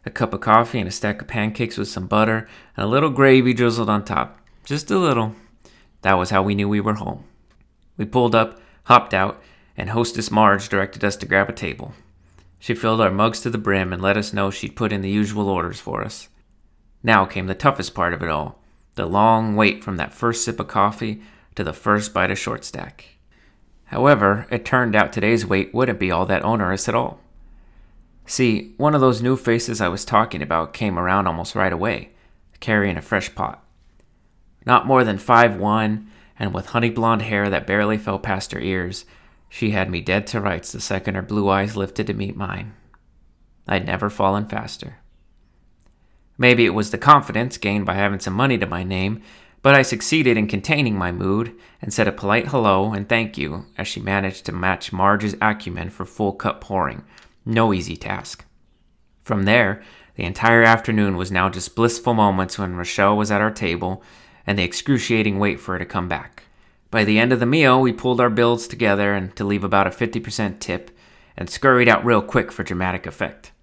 A 0.08 0.10
cup 0.10 0.34
of 0.34 0.39
coffee 0.39 0.80
and 0.80 0.88
a 0.88 0.91
stack 0.91 1.22
of 1.22 1.28
pancakes 1.28 1.78
with 1.78 1.89
some 1.89 2.08
butter 2.08 2.48
and 2.78 2.86
a 2.86 2.88
little 2.88 3.10
gravy 3.10 3.54
drizzled 3.54 3.89
on 3.89 4.06
top. 4.06 4.39
Just 4.63 4.89
a 4.89 4.98
little. 4.98 5.36
That 6.02 6.13
was 6.13 6.30
how 6.30 6.41
we 6.41 6.56
knew 6.56 6.70
we 6.70 6.80
were 6.80 6.93
home. 6.93 7.26
We 7.98 8.06
pulled 8.06 8.34
up 8.34 8.62
hopped 8.86 9.13
out, 9.13 9.41
and 9.76 9.89
hostess 9.89 10.32
Marge 10.32 10.70
directed 10.70 11.04
us 11.04 11.17
to 11.17 11.26
grab 11.26 11.50
a 11.50 11.54
table. 11.54 11.91
She 12.58 12.74
filled 12.74 13.02
our 13.02 13.12
mugs 13.12 13.41
to 13.41 13.50
the 13.50 13.58
brim 13.58 13.91
and 13.91 14.02
let 14.02 14.15
us 14.15 14.32
know 14.32 14.50
she'd 14.50 14.78
put 14.78 14.93
in 14.93 15.02
the 15.02 15.10
usual 15.10 15.50
orders 15.50 15.82
for 15.82 16.06
us. 16.06 16.30
Now 17.04 17.26
came 17.26 17.48
the 17.48 17.54
toughest 17.54 17.93
part 17.93 18.13
of 18.13 18.24
it 18.24 18.30
all 18.30 18.60
the 18.96 19.06
long 19.06 19.58
wait 19.58 19.84
from 19.84 19.98
that 19.98 20.13
first 20.13 20.46
sip 20.46 20.58
of 20.60 20.70
coffee 20.70 21.22
to 21.56 21.65
the 21.65 21.74
first 21.74 22.13
bite 22.13 22.32
of 22.32 22.39
short 22.39 22.63
stack. 22.63 23.06
However, 23.86 24.48
it 24.50 24.63
turned 24.63 24.96
out 24.96 25.12
today's 25.12 25.46
wait 25.46 25.74
wouldn't 25.74 26.00
be 26.00 26.12
all 26.12 26.26
that 26.26 26.46
onerous 26.46 26.88
at 26.88 26.96
all. 26.96 27.20
See, 28.29 28.73
one 28.75 28.93
of 28.93 28.99
those 28.99 29.21
new 29.21 29.37
faces 29.37 29.79
I 29.79 29.87
was 29.87 30.03
talking 30.03 30.41
about 30.41 30.73
came 30.73 30.99
around 30.99 31.27
almost 31.27 31.55
right 31.55 31.71
away, 31.71 32.11
carrying 32.59 32.97
a 32.97 33.01
fresh 33.01 33.33
pot. 33.33 33.63
Not 34.65 34.85
more 34.85 35.05
than 35.05 35.17
five 35.17 35.55
one, 35.55 36.11
and 36.37 36.53
with 36.53 36.67
honey 36.67 36.89
blonde 36.89 37.21
hair 37.21 37.49
that 37.49 37.65
barely 37.65 37.97
fell 37.97 38.19
past 38.19 38.51
her 38.51 38.59
ears, 38.59 39.05
she 39.47 39.71
had 39.71 39.89
me 39.89 40.01
dead 40.01 40.27
to 40.27 40.41
rights 40.41 40.73
the 40.73 40.81
second 40.81 41.15
her 41.15 41.21
blue 41.21 41.47
eyes 41.47 41.77
lifted 41.77 42.05
to 42.07 42.13
meet 42.13 42.35
mine. 42.35 42.73
I'd 43.65 43.85
never 43.85 44.09
fallen 44.09 44.45
faster. 44.45 44.97
Maybe 46.37 46.65
it 46.65 46.73
was 46.73 46.91
the 46.91 46.97
confidence 46.97 47.57
gained 47.57 47.85
by 47.85 47.93
having 47.93 48.19
some 48.19 48.33
money 48.33 48.57
to 48.57 48.67
my 48.67 48.83
name, 48.83 49.21
but 49.61 49.73
I 49.73 49.83
succeeded 49.83 50.35
in 50.37 50.47
containing 50.47 50.97
my 50.97 51.13
mood 51.13 51.55
and 51.81 51.93
said 51.93 52.09
a 52.09 52.11
polite 52.11 52.49
hello 52.49 52.91
and 52.91 53.07
thank 53.07 53.37
you 53.37 53.67
as 53.77 53.87
she 53.87 54.01
managed 54.01 54.45
to 54.45 54.51
match 54.51 54.91
Marge's 54.91 55.37
acumen 55.41 55.89
for 55.89 56.05
full 56.05 56.33
cup 56.33 56.59
pouring. 56.59 57.05
No 57.47 57.73
easy 57.73 57.95
task. 57.95 58.43
From 59.23 59.43
there, 59.43 59.81
the 60.15 60.25
entire 60.25 60.63
afternoon 60.63 61.15
was 61.15 61.31
now 61.31 61.47
just 61.47 61.77
blissful 61.77 62.13
moments 62.13 62.60
when 62.60 62.75
Rochelle 62.75 63.15
was 63.15 63.31
at 63.31 63.39
our 63.39 63.51
table 63.51 64.03
and 64.45 64.60
the 64.60 64.63
excruciating 64.63 65.39
wait 65.39 65.57
for 65.62 65.71
her 65.71 65.79
to 65.79 65.86
come 65.86 66.10
back. 66.10 66.43
By 66.91 67.05
the 67.05 67.17
end 67.17 67.31
of 67.31 67.39
the 67.39 67.45
meal, 67.45 67.79
we 67.79 67.93
pulled 67.93 68.19
our 68.19 68.29
bills 68.29 68.67
together 68.67 69.13
and 69.13 69.33
to 69.38 69.45
leave 69.45 69.63
about 69.63 69.88
a 69.88 69.91
50% 69.91 70.60
tip 70.60 70.91
and 71.38 71.49
scurried 71.49 71.88
out 71.88 72.03
real 72.03 72.21
quick 72.21 72.51
for 72.51 72.63
dramatic 72.63 73.05
effect. 73.05 73.53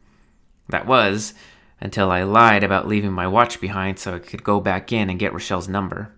That 0.71 0.87
was 0.87 1.35
until 1.79 2.11
I 2.11 2.23
lied 2.23 2.65
about 2.65 2.89
leaving 2.89 3.13
my 3.13 3.27
watch 3.27 3.61
behind 3.61 3.99
so 3.99 4.15
I 4.15 4.19
could 4.21 4.43
go 4.43 4.61
back 4.61 4.93
in 4.93 5.11
and 5.11 5.19
get 5.19 5.35
Rochelle's 5.35 5.69
number. 5.69 6.11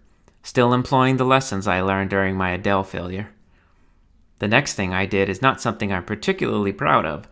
still 0.44 0.72
employing 0.72 1.16
the 1.16 1.24
lessons 1.24 1.66
I 1.66 1.81
learned 1.81 2.11
during 2.11 2.37
my 2.37 2.50
Adele 2.50 2.85
failure. 2.85 3.31
The 4.38 4.46
next 4.46 4.74
thing 4.74 4.94
I 4.94 5.05
did 5.05 5.29
is 5.29 5.42
not 5.42 5.61
something 5.61 5.92
I'm 5.92 6.05
particularly 6.05 6.70
proud 6.70 7.05
of, 7.05 7.26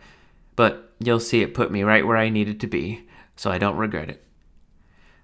but 0.55 0.93
you'll 0.99 1.19
see 1.19 1.41
it 1.41 1.53
put 1.53 1.71
me 1.71 1.83
right 1.83 2.05
where 2.05 2.17
I 2.17 2.29
needed 2.29 2.59
to 2.61 2.67
be, 2.67 3.07
so 3.35 3.51
I 3.51 3.57
don't 3.57 3.77
regret 3.77 4.09
it. 4.09 4.23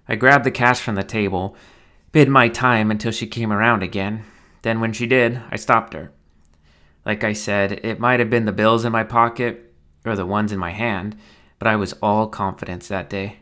I 0.08 0.16
grabbed 0.16 0.44
the 0.44 0.50
cash 0.50 0.80
from 0.80 0.94
the 0.94 1.04
table, 1.04 1.56
bid 2.10 2.28
my 2.28 2.48
time 2.48 2.90
until 2.90 3.12
she 3.12 3.26
came 3.26 3.52
around 3.52 3.82
again. 3.82 4.24
Then, 4.62 4.80
when 4.80 4.92
she 4.92 5.06
did, 5.06 5.40
I 5.50 5.56
stopped 5.56 5.94
her. 5.94 6.12
Like 7.04 7.24
I 7.24 7.32
said, 7.32 7.80
it 7.84 7.98
might 7.98 8.20
have 8.20 8.30
been 8.30 8.44
the 8.44 8.52
bills 8.52 8.84
in 8.84 8.92
my 8.92 9.04
pocket 9.04 9.72
or 10.04 10.14
the 10.14 10.26
ones 10.26 10.52
in 10.52 10.58
my 10.58 10.70
hand, 10.70 11.16
but 11.58 11.68
I 11.68 11.76
was 11.76 11.94
all 11.94 12.26
confidence 12.28 12.88
that 12.88 13.10
day. 13.10 13.38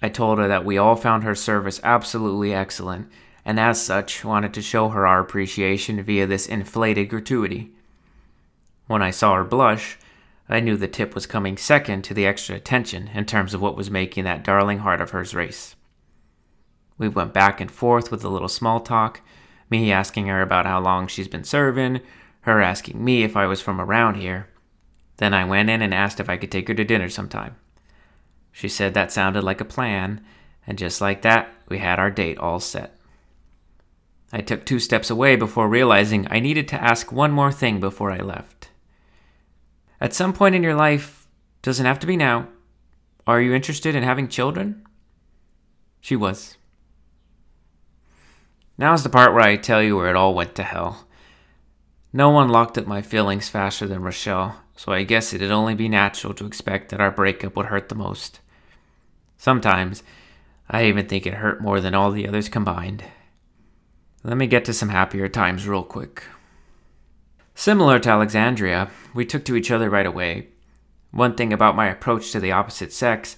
I 0.00 0.08
told 0.08 0.38
her 0.38 0.48
that 0.48 0.64
we 0.64 0.78
all 0.78 0.96
found 0.96 1.24
her 1.24 1.34
service 1.34 1.80
absolutely 1.82 2.54
excellent, 2.54 3.10
and 3.44 3.58
as 3.58 3.82
such, 3.82 4.24
wanted 4.24 4.54
to 4.54 4.62
show 4.62 4.90
her 4.90 5.06
our 5.06 5.20
appreciation 5.20 6.02
via 6.02 6.26
this 6.26 6.46
inflated 6.46 7.08
gratuity. 7.08 7.72
When 8.86 9.02
I 9.02 9.10
saw 9.10 9.34
her 9.34 9.44
blush, 9.44 9.98
I 10.48 10.60
knew 10.60 10.76
the 10.76 10.88
tip 10.88 11.14
was 11.14 11.26
coming 11.26 11.56
second 11.56 12.02
to 12.02 12.14
the 12.14 12.26
extra 12.26 12.56
attention 12.56 13.08
in 13.14 13.24
terms 13.24 13.54
of 13.54 13.60
what 13.60 13.76
was 13.76 13.90
making 13.90 14.24
that 14.24 14.44
darling 14.44 14.78
heart 14.78 15.00
of 15.00 15.10
hers 15.10 15.34
race. 15.34 15.74
We 16.98 17.08
went 17.08 17.32
back 17.32 17.60
and 17.60 17.70
forth 17.70 18.10
with 18.10 18.22
a 18.24 18.28
little 18.28 18.48
small 18.48 18.80
talk, 18.80 19.20
me 19.70 19.90
asking 19.90 20.26
her 20.26 20.42
about 20.42 20.66
how 20.66 20.80
long 20.80 21.06
she's 21.06 21.28
been 21.28 21.44
serving, 21.44 22.00
her 22.42 22.60
asking 22.60 23.02
me 23.02 23.22
if 23.22 23.36
I 23.36 23.46
was 23.46 23.62
from 23.62 23.80
around 23.80 24.16
here. 24.16 24.48
Then 25.16 25.32
I 25.32 25.44
went 25.44 25.70
in 25.70 25.80
and 25.80 25.94
asked 25.94 26.20
if 26.20 26.28
I 26.28 26.36
could 26.36 26.52
take 26.52 26.68
her 26.68 26.74
to 26.74 26.84
dinner 26.84 27.08
sometime. 27.08 27.56
She 28.52 28.68
said 28.68 28.94
that 28.94 29.12
sounded 29.12 29.42
like 29.42 29.60
a 29.60 29.64
plan, 29.64 30.24
and 30.66 30.78
just 30.78 31.00
like 31.00 31.22
that, 31.22 31.52
we 31.68 31.78
had 31.78 31.98
our 31.98 32.10
date 32.10 32.38
all 32.38 32.60
set. 32.60 32.96
I 34.32 34.40
took 34.40 34.64
two 34.64 34.78
steps 34.78 35.10
away 35.10 35.36
before 35.36 35.68
realizing 35.68 36.26
I 36.30 36.40
needed 36.40 36.68
to 36.68 36.82
ask 36.82 37.10
one 37.10 37.32
more 37.32 37.52
thing 37.52 37.80
before 37.80 38.10
I 38.10 38.18
left. 38.18 38.53
At 40.00 40.14
some 40.14 40.32
point 40.32 40.54
in 40.54 40.62
your 40.62 40.74
life, 40.74 41.26
doesn't 41.62 41.86
have 41.86 41.98
to 42.00 42.06
be 42.06 42.16
now, 42.16 42.48
are 43.26 43.40
you 43.40 43.54
interested 43.54 43.94
in 43.94 44.02
having 44.02 44.28
children? 44.28 44.84
She 46.00 46.14
was. 46.16 46.56
Now 48.76 48.92
is 48.92 49.02
the 49.02 49.08
part 49.08 49.32
where 49.32 49.42
I 49.42 49.56
tell 49.56 49.82
you 49.82 49.96
where 49.96 50.10
it 50.10 50.16
all 50.16 50.34
went 50.34 50.54
to 50.56 50.62
hell. 50.62 51.06
No 52.12 52.28
one 52.28 52.48
locked 52.48 52.76
up 52.76 52.86
my 52.86 53.02
feelings 53.02 53.48
faster 53.48 53.86
than 53.86 54.02
Rochelle, 54.02 54.60
so 54.76 54.92
I 54.92 55.04
guess 55.04 55.32
it'd 55.32 55.50
only 55.50 55.74
be 55.74 55.88
natural 55.88 56.34
to 56.34 56.46
expect 56.46 56.90
that 56.90 57.00
our 57.00 57.10
breakup 57.10 57.56
would 57.56 57.66
hurt 57.66 57.88
the 57.88 57.94
most. 57.94 58.40
Sometimes, 59.38 60.02
I 60.68 60.84
even 60.86 61.06
think 61.06 61.26
it 61.26 61.34
hurt 61.34 61.62
more 61.62 61.80
than 61.80 61.94
all 61.94 62.10
the 62.10 62.28
others 62.28 62.48
combined. 62.48 63.04
Let 64.22 64.36
me 64.36 64.46
get 64.46 64.64
to 64.66 64.72
some 64.72 64.88
happier 64.88 65.28
times 65.28 65.66
real 65.68 65.82
quick. 65.82 66.24
Similar 67.54 68.00
to 68.00 68.10
Alexandria, 68.10 68.90
we 69.14 69.24
took 69.24 69.44
to 69.44 69.54
each 69.54 69.70
other 69.70 69.88
right 69.88 70.06
away. 70.06 70.48
One 71.12 71.36
thing 71.36 71.52
about 71.52 71.76
my 71.76 71.86
approach 71.86 72.32
to 72.32 72.40
the 72.40 72.50
opposite 72.50 72.92
sex, 72.92 73.36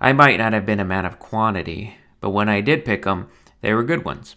I 0.00 0.14
might 0.14 0.38
not 0.38 0.54
have 0.54 0.64
been 0.64 0.80
a 0.80 0.84
man 0.84 1.04
of 1.04 1.18
quantity, 1.18 1.96
but 2.20 2.30
when 2.30 2.48
I 2.48 2.62
did 2.62 2.86
pick 2.86 3.06
'em, 3.06 3.28
they 3.60 3.74
were 3.74 3.84
good 3.84 4.04
ones. 4.04 4.36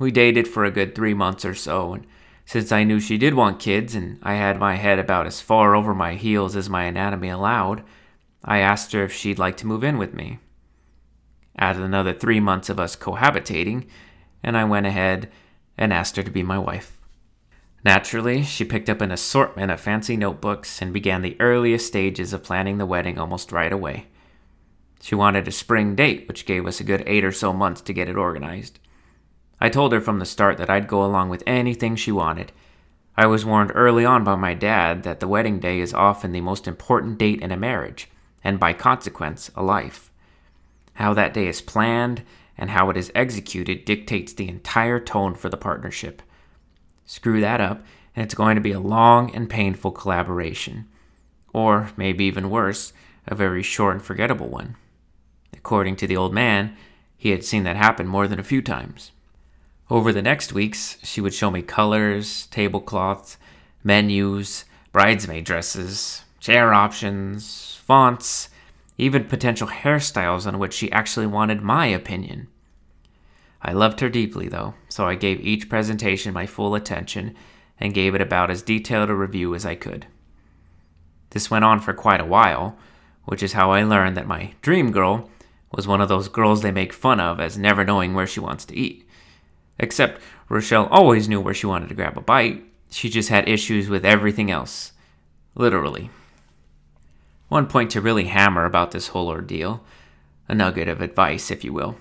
We 0.00 0.10
dated 0.10 0.48
for 0.48 0.64
a 0.64 0.72
good 0.72 0.94
three 0.96 1.14
months 1.14 1.44
or 1.44 1.54
so, 1.54 1.94
and 1.94 2.06
since 2.44 2.72
I 2.72 2.82
knew 2.82 2.98
she 2.98 3.16
did 3.16 3.34
want 3.34 3.60
kids 3.60 3.94
and 3.94 4.18
I 4.22 4.34
had 4.34 4.58
my 4.58 4.74
head 4.74 4.98
about 4.98 5.26
as 5.26 5.40
far 5.40 5.76
over 5.76 5.94
my 5.94 6.14
heels 6.14 6.56
as 6.56 6.68
my 6.68 6.82
anatomy 6.82 7.28
allowed, 7.28 7.84
I 8.44 8.58
asked 8.58 8.92
her 8.92 9.04
if 9.04 9.12
she'd 9.12 9.38
like 9.38 9.56
to 9.58 9.66
move 9.66 9.84
in 9.84 9.96
with 9.96 10.12
me. 10.12 10.40
Added 11.56 11.82
another 11.82 12.12
three 12.12 12.40
months 12.40 12.68
of 12.68 12.80
us 12.80 12.96
cohabitating, 12.96 13.86
and 14.42 14.56
I 14.56 14.64
went 14.64 14.86
ahead 14.86 15.30
and 15.78 15.92
asked 15.92 16.16
her 16.16 16.24
to 16.24 16.30
be 16.30 16.42
my 16.42 16.58
wife. 16.58 16.98
Naturally, 17.84 18.42
she 18.42 18.64
picked 18.64 18.88
up 18.88 19.02
an 19.02 19.12
assortment 19.12 19.70
of 19.70 19.78
fancy 19.78 20.16
notebooks 20.16 20.80
and 20.80 20.92
began 20.92 21.20
the 21.20 21.36
earliest 21.38 21.86
stages 21.86 22.32
of 22.32 22.42
planning 22.42 22.78
the 22.78 22.86
wedding 22.86 23.18
almost 23.18 23.52
right 23.52 23.72
away. 23.72 24.06
She 25.02 25.14
wanted 25.14 25.46
a 25.46 25.52
spring 25.52 25.94
date, 25.94 26.26
which 26.26 26.46
gave 26.46 26.66
us 26.66 26.80
a 26.80 26.84
good 26.84 27.02
eight 27.06 27.26
or 27.26 27.32
so 27.32 27.52
months 27.52 27.82
to 27.82 27.92
get 27.92 28.08
it 28.08 28.16
organized. 28.16 28.78
I 29.60 29.68
told 29.68 29.92
her 29.92 30.00
from 30.00 30.18
the 30.18 30.24
start 30.24 30.56
that 30.56 30.70
I'd 30.70 30.88
go 30.88 31.04
along 31.04 31.28
with 31.28 31.42
anything 31.46 31.94
she 31.94 32.10
wanted. 32.10 32.52
I 33.18 33.26
was 33.26 33.44
warned 33.44 33.72
early 33.74 34.06
on 34.06 34.24
by 34.24 34.34
my 34.34 34.54
dad 34.54 35.02
that 35.02 35.20
the 35.20 35.28
wedding 35.28 35.60
day 35.60 35.80
is 35.80 35.92
often 35.92 36.32
the 36.32 36.40
most 36.40 36.66
important 36.66 37.18
date 37.18 37.42
in 37.42 37.52
a 37.52 37.56
marriage, 37.56 38.08
and 38.42 38.58
by 38.58 38.72
consequence, 38.72 39.50
a 39.54 39.62
life. 39.62 40.10
How 40.94 41.12
that 41.14 41.34
day 41.34 41.48
is 41.48 41.60
planned 41.60 42.22
and 42.56 42.70
how 42.70 42.88
it 42.88 42.96
is 42.96 43.12
executed 43.14 43.84
dictates 43.84 44.32
the 44.32 44.48
entire 44.48 44.98
tone 44.98 45.34
for 45.34 45.50
the 45.50 45.56
partnership. 45.58 46.22
Screw 47.06 47.40
that 47.40 47.60
up, 47.60 47.84
and 48.14 48.24
it's 48.24 48.34
going 48.34 48.54
to 48.54 48.60
be 48.60 48.72
a 48.72 48.80
long 48.80 49.34
and 49.34 49.50
painful 49.50 49.92
collaboration. 49.92 50.88
Or, 51.52 51.90
maybe 51.96 52.24
even 52.24 52.50
worse, 52.50 52.92
a 53.26 53.34
very 53.34 53.62
short 53.62 53.96
and 53.96 54.04
forgettable 54.04 54.48
one. 54.48 54.76
According 55.52 55.96
to 55.96 56.06
the 56.06 56.16
old 56.16 56.34
man, 56.34 56.76
he 57.16 57.30
had 57.30 57.44
seen 57.44 57.64
that 57.64 57.76
happen 57.76 58.06
more 58.06 58.28
than 58.28 58.38
a 58.38 58.44
few 58.44 58.60
times. 58.60 59.12
Over 59.90 60.12
the 60.12 60.22
next 60.22 60.52
weeks, 60.52 60.98
she 61.02 61.20
would 61.20 61.34
show 61.34 61.50
me 61.50 61.62
colors, 61.62 62.46
tablecloths, 62.46 63.36
menus, 63.82 64.64
bridesmaid 64.92 65.44
dresses, 65.44 66.24
chair 66.40 66.72
options, 66.72 67.78
fonts, 67.84 68.48
even 68.96 69.24
potential 69.24 69.68
hairstyles 69.68 70.46
on 70.46 70.58
which 70.58 70.72
she 70.72 70.90
actually 70.92 71.26
wanted 71.26 71.62
my 71.62 71.86
opinion. 71.86 72.48
I 73.64 73.72
loved 73.72 74.00
her 74.00 74.10
deeply, 74.10 74.48
though, 74.48 74.74
so 74.88 75.06
I 75.06 75.14
gave 75.14 75.40
each 75.40 75.70
presentation 75.70 76.34
my 76.34 76.44
full 76.44 76.74
attention 76.74 77.34
and 77.80 77.94
gave 77.94 78.14
it 78.14 78.20
about 78.20 78.50
as 78.50 78.62
detailed 78.62 79.08
a 79.08 79.14
review 79.14 79.54
as 79.54 79.64
I 79.64 79.74
could. 79.74 80.06
This 81.30 81.50
went 81.50 81.64
on 81.64 81.80
for 81.80 81.94
quite 81.94 82.20
a 82.20 82.26
while, 82.26 82.76
which 83.24 83.42
is 83.42 83.54
how 83.54 83.70
I 83.70 83.82
learned 83.82 84.16
that 84.18 84.26
my 84.26 84.52
dream 84.60 84.92
girl 84.92 85.30
was 85.72 85.88
one 85.88 86.02
of 86.02 86.08
those 86.08 86.28
girls 86.28 86.60
they 86.60 86.70
make 86.70 86.92
fun 86.92 87.18
of 87.20 87.40
as 87.40 87.56
never 87.56 87.84
knowing 87.84 88.14
where 88.14 88.26
she 88.26 88.38
wants 88.38 88.66
to 88.66 88.76
eat. 88.76 89.08
Except 89.78 90.20
Rochelle 90.48 90.86
always 90.86 91.28
knew 91.28 91.40
where 91.40 91.54
she 91.54 91.66
wanted 91.66 91.88
to 91.88 91.94
grab 91.94 92.18
a 92.18 92.20
bite, 92.20 92.62
she 92.90 93.08
just 93.08 93.30
had 93.30 93.48
issues 93.48 93.88
with 93.88 94.04
everything 94.04 94.50
else. 94.50 94.92
Literally. 95.54 96.10
One 97.48 97.66
point 97.66 97.90
to 97.92 98.00
really 98.00 98.24
hammer 98.24 98.66
about 98.66 98.90
this 98.90 99.08
whole 99.08 99.28
ordeal 99.28 99.82
a 100.46 100.54
nugget 100.54 100.88
of 100.88 101.00
advice, 101.00 101.50
if 101.50 101.64
you 101.64 101.72
will. 101.72 101.96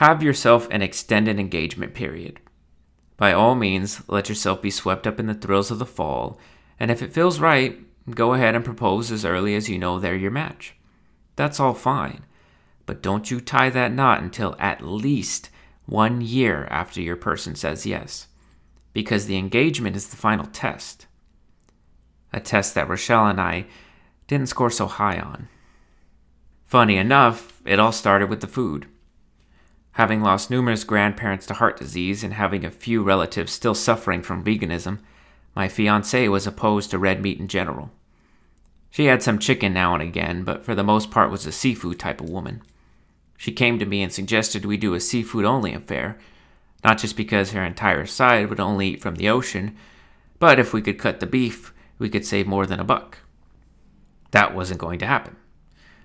Have 0.00 0.22
yourself 0.22 0.66
an 0.70 0.80
extended 0.80 1.38
engagement 1.38 1.92
period. 1.92 2.40
By 3.18 3.34
all 3.34 3.54
means, 3.54 4.00
let 4.08 4.30
yourself 4.30 4.62
be 4.62 4.70
swept 4.70 5.06
up 5.06 5.20
in 5.20 5.26
the 5.26 5.34
thrills 5.34 5.70
of 5.70 5.78
the 5.78 5.84
fall, 5.84 6.40
and 6.78 6.90
if 6.90 7.02
it 7.02 7.12
feels 7.12 7.38
right, 7.38 7.78
go 8.08 8.32
ahead 8.32 8.54
and 8.54 8.64
propose 8.64 9.12
as 9.12 9.26
early 9.26 9.54
as 9.54 9.68
you 9.68 9.78
know 9.78 9.98
they're 9.98 10.16
your 10.16 10.30
match. 10.30 10.74
That's 11.36 11.60
all 11.60 11.74
fine, 11.74 12.24
but 12.86 13.02
don't 13.02 13.30
you 13.30 13.42
tie 13.42 13.68
that 13.68 13.92
knot 13.92 14.22
until 14.22 14.56
at 14.58 14.80
least 14.80 15.50
one 15.84 16.22
year 16.22 16.66
after 16.70 17.02
your 17.02 17.16
person 17.16 17.54
says 17.54 17.84
yes, 17.84 18.28
because 18.94 19.26
the 19.26 19.36
engagement 19.36 19.96
is 19.96 20.08
the 20.08 20.16
final 20.16 20.46
test. 20.46 21.08
A 22.32 22.40
test 22.40 22.74
that 22.74 22.88
Rochelle 22.88 23.26
and 23.26 23.38
I 23.38 23.66
didn't 24.28 24.48
score 24.48 24.70
so 24.70 24.86
high 24.86 25.18
on. 25.18 25.48
Funny 26.64 26.96
enough, 26.96 27.60
it 27.66 27.78
all 27.78 27.92
started 27.92 28.30
with 28.30 28.40
the 28.40 28.46
food. 28.46 28.86
Having 29.92 30.22
lost 30.22 30.50
numerous 30.50 30.84
grandparents 30.84 31.46
to 31.46 31.54
heart 31.54 31.78
disease 31.78 32.22
and 32.22 32.34
having 32.34 32.64
a 32.64 32.70
few 32.70 33.02
relatives 33.02 33.52
still 33.52 33.74
suffering 33.74 34.22
from 34.22 34.44
veganism, 34.44 35.00
my 35.54 35.68
fiancée 35.68 36.30
was 36.30 36.46
opposed 36.46 36.90
to 36.90 36.98
red 36.98 37.20
meat 37.20 37.40
in 37.40 37.48
general. 37.48 37.90
She 38.90 39.06
had 39.06 39.22
some 39.22 39.38
chicken 39.38 39.72
now 39.72 39.94
and 39.94 40.02
again, 40.02 40.42
but 40.42 40.64
for 40.64 40.74
the 40.74 40.84
most 40.84 41.10
part 41.10 41.30
was 41.30 41.46
a 41.46 41.52
seafood 41.52 41.98
type 41.98 42.20
of 42.20 42.28
woman. 42.28 42.62
She 43.36 43.52
came 43.52 43.78
to 43.78 43.86
me 43.86 44.02
and 44.02 44.12
suggested 44.12 44.64
we 44.64 44.76
do 44.76 44.94
a 44.94 45.00
seafood 45.00 45.44
only 45.44 45.72
affair, 45.72 46.18
not 46.84 46.98
just 46.98 47.16
because 47.16 47.52
her 47.52 47.64
entire 47.64 48.06
side 48.06 48.48
would 48.48 48.60
only 48.60 48.88
eat 48.88 49.02
from 49.02 49.16
the 49.16 49.28
ocean, 49.28 49.76
but 50.38 50.58
if 50.58 50.72
we 50.72 50.82
could 50.82 50.98
cut 50.98 51.20
the 51.20 51.26
beef, 51.26 51.72
we 51.98 52.08
could 52.08 52.24
save 52.24 52.46
more 52.46 52.66
than 52.66 52.80
a 52.80 52.84
buck. 52.84 53.18
That 54.30 54.54
wasn't 54.54 54.80
going 54.80 54.98
to 55.00 55.06
happen. 55.06 55.36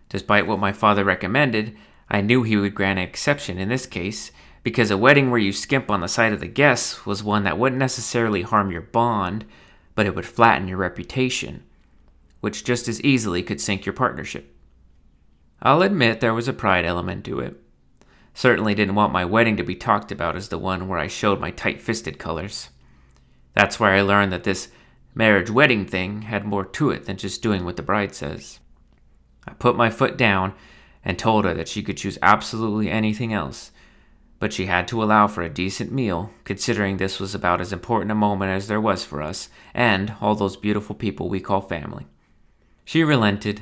Despite 0.10 0.48
what 0.48 0.60
my 0.60 0.72
father 0.72 1.04
recommended, 1.04 1.76
I 2.10 2.22
knew 2.22 2.44
he 2.44 2.58
would 2.58 2.76
grant 2.76 3.00
an 3.00 3.08
exception 3.08 3.58
in 3.58 3.70
this 3.70 3.86
case, 3.86 4.32
because 4.64 4.90
a 4.92 4.98
wedding 4.98 5.30
where 5.30 5.40
you 5.40 5.52
skimp 5.52 5.92
on 5.92 6.02
the 6.02 6.08
side 6.08 6.34
of 6.34 6.40
the 6.40 6.48
guests 6.48 7.06
was 7.06 7.24
one 7.24 7.44
that 7.44 7.58
wouldn't 7.58 7.80
necessarily 7.80 8.42
harm 8.42 8.72
your 8.72 8.82
bond, 8.82 9.46
but 9.94 10.06
it 10.06 10.16
would 10.16 10.26
flatten 10.26 10.68
your 10.68 10.78
reputation, 10.78 11.64
which 12.42 12.64
just 12.64 12.88
as 12.88 13.02
easily 13.02 13.44
could 13.44 13.62
sink 13.62 13.86
your 13.86 13.94
partnership. 13.94 14.56
I'll 15.62 15.82
admit 15.82 16.20
there 16.20 16.34
was 16.34 16.48
a 16.48 16.54
pride 16.54 16.86
element 16.86 17.26
to 17.26 17.40
it. 17.40 17.62
Certainly 18.34 18.76
didn't 18.76 18.96
want 18.96 19.14
my 19.14 19.24
wedding 19.24 19.56
to 19.58 19.64
be 19.64 19.76
talked 19.76 20.12
about 20.12 20.36
as 20.36 20.50
the 20.50 20.58
one 20.58 20.88
where 20.88 21.00
I 21.00 21.08
showed 21.08 21.40
my 21.40 21.52
tight 21.52 21.82
fisted 21.82 22.20
colors. 22.20 22.70
That's 23.54 23.80
where 23.80 23.92
I 23.92 24.02
learned 24.02 24.34
that 24.34 24.44
this 24.44 24.68
marriage 25.14 25.50
wedding 25.50 25.86
thing 25.86 26.24
had 26.24 26.44
more 26.44 26.66
to 26.66 26.90
it 26.90 27.06
than 27.06 27.18
just 27.18 27.42
doing 27.42 27.64
what 27.64 27.78
the 27.78 27.82
bride 27.84 28.14
says. 28.14 28.60
I 29.48 29.52
put 29.54 29.78
my 29.78 29.90
foot 29.90 30.18
down 30.18 30.54
and 31.06 31.20
told 31.20 31.46
her 31.46 31.54
that 31.54 31.68
she 31.68 31.84
could 31.84 31.98
choose 31.98 32.18
absolutely 32.22 32.90
anything 32.90 33.32
else, 33.32 33.72
but 34.40 34.52
she 34.52 34.66
had 34.66 34.88
to 34.88 35.02
allow 35.02 35.28
for 35.28 35.44
a 35.44 35.50
decent 35.50 35.92
meal, 35.92 36.32
considering 36.44 36.98
this 36.98 37.20
was 37.20 37.34
about 37.34 37.62
as 37.62 37.72
important 37.72 38.12
a 38.12 38.16
moment 38.16 38.52
as 38.52 38.68
there 38.68 38.82
was 38.82 39.06
for 39.06 39.22
us 39.22 39.48
and 39.74 40.16
all 40.20 40.36
those 40.36 40.58
beautiful 40.58 40.96
people 40.96 41.30
we 41.30 41.40
call 41.40 41.62
family. 41.62 42.08
She 42.84 43.04
relented, 43.04 43.62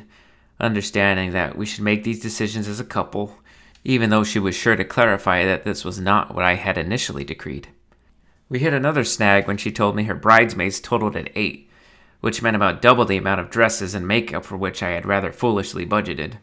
understanding 0.60 1.32
that 1.32 1.58
we 1.58 1.66
should 1.66 1.84
make 1.84 2.04
these 2.04 2.22
decisions 2.22 2.68
as 2.68 2.80
a 2.80 2.86
couple, 2.86 3.38
even 3.84 4.10
though 4.10 4.24
she 4.24 4.40
was 4.40 4.56
sure 4.56 4.76
to 4.76 4.86
clarify 4.86 5.46
that 5.46 5.64
this 5.64 5.84
was 5.84 6.00
not 6.00 6.34
what 6.34 6.46
I 6.46 6.56
had 6.56 6.78
initially 6.78 7.24
decreed. 7.24 7.68
We 8.50 8.60
hit 8.60 8.74
another 8.74 9.04
snag 9.04 9.48
when 9.48 9.58
she 9.58 9.72
told 9.72 9.96
me 9.96 10.04
her 10.04 10.16
bridesmaids 10.16 10.80
totaled 10.80 11.16
at 11.16 11.32
eight, 11.36 11.70
which 12.22 12.42
meant 12.42 12.56
about 12.56 12.82
double 12.82 13.04
the 13.04 13.18
amount 13.18 13.42
of 13.42 13.50
dresses 13.50 13.94
and 13.94 14.08
makeup 14.08 14.46
for 14.46 14.56
which 14.56 14.82
I 14.82 14.92
had 14.92 15.06
rather 15.06 15.32
foolishly 15.32 15.86
budgeted. 15.86 16.38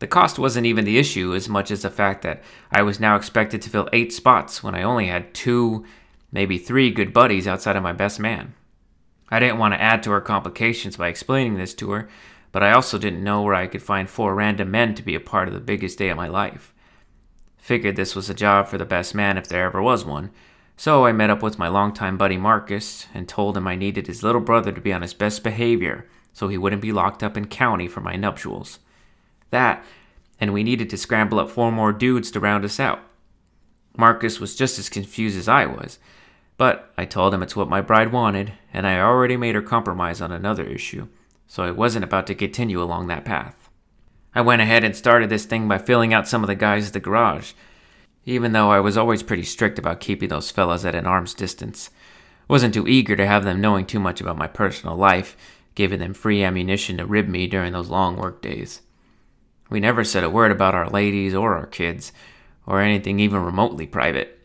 The 0.00 0.06
cost 0.06 0.38
wasn't 0.38 0.66
even 0.66 0.86
the 0.86 0.98
issue 0.98 1.34
as 1.34 1.48
much 1.48 1.70
as 1.70 1.82
the 1.82 1.90
fact 1.90 2.22
that 2.22 2.42
I 2.72 2.82
was 2.82 3.00
now 3.00 3.16
expected 3.16 3.62
to 3.62 3.70
fill 3.70 3.88
eight 3.92 4.12
spots 4.12 4.62
when 4.62 4.74
I 4.74 4.82
only 4.82 5.06
had 5.06 5.34
two, 5.34 5.84
maybe 6.32 6.56
three 6.56 6.90
good 6.90 7.12
buddies 7.12 7.46
outside 7.46 7.76
of 7.76 7.82
my 7.82 7.92
best 7.92 8.18
man. 8.18 8.54
I 9.30 9.38
didn't 9.38 9.58
want 9.58 9.74
to 9.74 9.80
add 9.80 10.02
to 10.02 10.10
her 10.10 10.22
complications 10.22 10.96
by 10.96 11.08
explaining 11.08 11.56
this 11.56 11.74
to 11.74 11.90
her, 11.90 12.08
but 12.50 12.62
I 12.62 12.72
also 12.72 12.98
didn't 12.98 13.22
know 13.22 13.42
where 13.42 13.54
I 13.54 13.66
could 13.66 13.82
find 13.82 14.08
four 14.08 14.34
random 14.34 14.70
men 14.70 14.94
to 14.94 15.02
be 15.02 15.14
a 15.14 15.20
part 15.20 15.48
of 15.48 15.54
the 15.54 15.60
biggest 15.60 15.98
day 15.98 16.08
of 16.08 16.16
my 16.16 16.28
life. 16.28 16.74
Figured 17.58 17.96
this 17.96 18.16
was 18.16 18.30
a 18.30 18.34
job 18.34 18.68
for 18.68 18.78
the 18.78 18.86
best 18.86 19.14
man 19.14 19.36
if 19.36 19.46
there 19.46 19.66
ever 19.66 19.82
was 19.82 20.04
one, 20.04 20.30
so 20.78 21.04
I 21.04 21.12
met 21.12 21.28
up 21.28 21.42
with 21.42 21.58
my 21.58 21.68
longtime 21.68 22.16
buddy 22.16 22.38
Marcus 22.38 23.06
and 23.12 23.28
told 23.28 23.54
him 23.54 23.66
I 23.66 23.76
needed 23.76 24.06
his 24.06 24.22
little 24.22 24.40
brother 24.40 24.72
to 24.72 24.80
be 24.80 24.94
on 24.94 25.02
his 25.02 25.12
best 25.12 25.44
behavior 25.44 26.08
so 26.32 26.48
he 26.48 26.56
wouldn't 26.56 26.80
be 26.80 26.90
locked 26.90 27.22
up 27.22 27.36
in 27.36 27.46
county 27.46 27.86
for 27.86 28.00
my 28.00 28.16
nuptials. 28.16 28.78
That, 29.50 29.84
and 30.40 30.52
we 30.52 30.62
needed 30.62 30.90
to 30.90 30.96
scramble 30.96 31.38
up 31.38 31.50
four 31.50 31.70
more 31.70 31.92
dudes 31.92 32.30
to 32.32 32.40
round 32.40 32.64
us 32.64 32.80
out. 32.80 33.00
Marcus 33.96 34.40
was 34.40 34.56
just 34.56 34.78
as 34.78 34.88
confused 34.88 35.36
as 35.36 35.48
I 35.48 35.66
was, 35.66 35.98
but 36.56 36.92
I 36.96 37.04
told 37.04 37.34
him 37.34 37.42
it's 37.42 37.56
what 37.56 37.68
my 37.68 37.80
bride 37.80 38.12
wanted, 38.12 38.52
and 38.72 38.86
I 38.86 39.00
already 39.00 39.36
made 39.36 39.54
her 39.54 39.62
compromise 39.62 40.20
on 40.20 40.30
another 40.32 40.64
issue, 40.64 41.08
so 41.46 41.62
I 41.62 41.70
wasn't 41.70 42.04
about 42.04 42.26
to 42.28 42.34
continue 42.34 42.82
along 42.82 43.08
that 43.08 43.24
path. 43.24 43.68
I 44.34 44.42
went 44.42 44.62
ahead 44.62 44.84
and 44.84 44.94
started 44.94 45.28
this 45.28 45.44
thing 45.44 45.66
by 45.66 45.78
filling 45.78 46.14
out 46.14 46.28
some 46.28 46.44
of 46.44 46.48
the 46.48 46.54
guys 46.54 46.86
at 46.86 46.92
the 46.92 47.00
garage, 47.00 47.52
even 48.24 48.52
though 48.52 48.70
I 48.70 48.78
was 48.78 48.96
always 48.96 49.22
pretty 49.22 49.42
strict 49.42 49.78
about 49.78 50.00
keeping 50.00 50.28
those 50.28 50.50
fellas 50.50 50.84
at 50.84 50.94
an 50.94 51.06
arm's 51.06 51.34
distance. 51.34 51.90
Wasn't 52.46 52.74
too 52.74 52.86
eager 52.86 53.16
to 53.16 53.26
have 53.26 53.44
them 53.44 53.60
knowing 53.60 53.86
too 53.86 53.98
much 53.98 54.20
about 54.20 54.38
my 54.38 54.46
personal 54.46 54.96
life, 54.96 55.36
giving 55.74 55.98
them 55.98 56.14
free 56.14 56.42
ammunition 56.44 56.98
to 56.98 57.06
rib 57.06 57.28
me 57.28 57.46
during 57.46 57.72
those 57.72 57.88
long 57.88 58.16
work 58.16 58.40
days. 58.42 58.82
We 59.70 59.80
never 59.80 60.04
said 60.04 60.24
a 60.24 60.30
word 60.30 60.50
about 60.50 60.74
our 60.74 60.90
ladies 60.90 61.34
or 61.34 61.56
our 61.56 61.66
kids, 61.66 62.12
or 62.66 62.80
anything 62.80 63.20
even 63.20 63.44
remotely 63.44 63.86
private. 63.86 64.40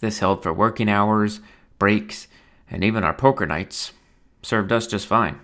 This 0.00 0.18
held 0.18 0.42
for 0.42 0.52
working 0.52 0.88
hours, 0.88 1.40
breaks, 1.78 2.28
and 2.70 2.84
even 2.84 3.04
our 3.04 3.14
poker 3.14 3.46
nights. 3.46 3.92
Served 4.42 4.72
us 4.72 4.86
just 4.86 5.06
fine. 5.06 5.38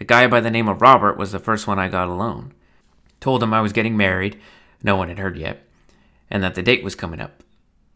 A 0.00 0.04
guy 0.04 0.26
by 0.26 0.40
the 0.40 0.50
name 0.50 0.68
of 0.68 0.82
Robert 0.82 1.16
was 1.16 1.30
the 1.30 1.38
first 1.38 1.66
one 1.66 1.78
I 1.78 1.88
got 1.88 2.08
alone. 2.08 2.52
Told 3.20 3.42
him 3.42 3.54
I 3.54 3.60
was 3.60 3.72
getting 3.72 3.96
married, 3.96 4.40
no 4.82 4.96
one 4.96 5.08
had 5.08 5.18
heard 5.18 5.36
yet, 5.36 5.62
and 6.30 6.42
that 6.42 6.54
the 6.54 6.62
date 6.62 6.82
was 6.82 6.94
coming 6.94 7.20
up. 7.20 7.42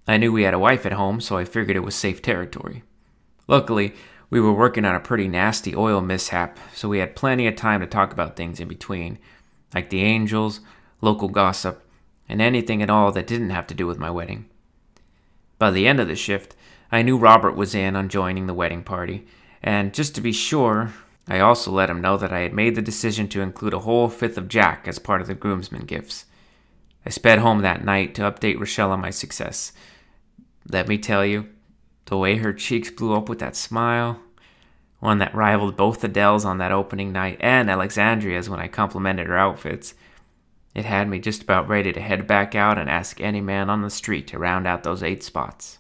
I 0.07 0.17
knew 0.17 0.33
we 0.33 0.45
had 0.45 0.55
a 0.55 0.59
wife 0.59 0.87
at 0.87 0.93
home, 0.93 1.21
so 1.21 1.37
I 1.37 1.45
figured 1.45 1.77
it 1.77 1.81
was 1.81 1.95
safe 1.95 2.23
territory. 2.23 2.83
Luckily, 3.47 3.95
we 4.31 4.41
were 4.41 4.53
working 4.53 4.85
on 4.85 4.95
a 4.95 5.01
pretty 5.01 5.27
nasty 5.29 5.75
oil 5.75 6.01
mishap, 6.01 6.59
so 6.75 6.89
we 6.89 6.99
had 6.99 7.17
plenty 7.17 7.47
of 7.47 7.57
time 7.57 7.81
to 7.81 7.87
talk 7.87 8.13
about 8.13 8.37
things 8.37 8.61
in 8.61 8.69
between, 8.69 9.19
like 9.75 9.91
the 9.91 10.03
angels, 10.03 10.61
local 11.01 11.29
gossip, 11.29 11.85
and 12.29 12.43
anything 12.43 12.83
at 12.83 12.91
all 12.91 13.13
that 13.13 13.27
didn't 13.27 13.51
have 13.51 13.67
to 13.69 13.75
do 13.75 13.87
with 13.87 13.99
my 13.99 14.11
wedding. 14.11 14.47
By 15.59 15.71
the 15.71 15.87
end 15.87 16.01
of 16.01 16.09
the 16.09 16.17
shift, 16.17 16.55
I 16.91 17.03
knew 17.03 17.17
Robert 17.17 17.57
was 17.57 17.75
in 17.75 17.97
on 17.97 18.09
joining 18.09 18.47
the 18.47 18.55
wedding 18.55 18.83
party, 18.83 19.27
and 19.63 19.93
just 19.93 20.15
to 20.15 20.21
be 20.21 20.33
sure, 20.33 20.93
I 21.27 21.41
also 21.41 21.71
let 21.71 21.91
him 21.91 22.01
know 22.01 22.17
that 22.17 22.33
I 22.33 22.41
had 22.41 22.55
made 22.55 22.75
the 22.75 22.83
decision 22.83 23.29
to 23.29 23.43
include 23.43 23.75
a 23.75 23.81
whole 23.81 24.09
fifth 24.09 24.39
of 24.39 24.49
Jack 24.49 24.89
as 24.89 24.99
part 24.99 25.21
of 25.21 25.27
the 25.27 25.35
groomsmen 25.35 25.83
gifts. 25.83 26.25
I 27.05 27.11
sped 27.11 27.39
home 27.41 27.61
that 27.63 27.85
night 27.85 28.15
to 28.15 28.23
update 28.23 28.59
Rochelle 28.59 28.93
on 28.93 29.01
my 29.01 29.11
success. 29.11 29.73
Let 30.71 30.89
me 30.89 30.99
tell 30.99 31.25
you, 31.25 31.49
the 32.07 32.17
way 32.17 32.37
her 32.37 32.53
cheeks 32.53 32.91
blew 32.91 33.15
up 33.15 33.29
with 33.29 33.39
that 33.41 33.57
smile, 33.57 34.21
one 35.01 35.19
that 35.19 35.35
rivaled 35.35 35.77
both 35.77 36.03
Adele's 36.03 36.45
on 36.45 36.59
that 36.59 36.73
opening 36.73 37.13
night 37.13 37.37
and 37.41 37.71
Alexandria's 37.71 38.51
when 38.51 38.61
I 38.61 38.69
complimented 38.69 39.27
her 39.27 39.39
outfits. 39.39 39.95
It 40.75 40.85
had 40.85 41.09
me 41.09 41.19
just 41.19 41.43
about 41.43 41.69
ready 41.69 41.93
to 41.93 42.01
head 42.01 42.27
back 42.27 42.55
out 42.55 42.79
and 42.79 42.91
ask 42.91 43.21
any 43.21 43.41
man 43.41 43.71
on 43.71 43.83
the 43.83 43.91
street 43.91 44.27
to 44.29 44.39
round 44.39 44.67
out 44.67 44.83
those 44.83 45.03
eight 45.03 45.23
spots. 45.23 45.79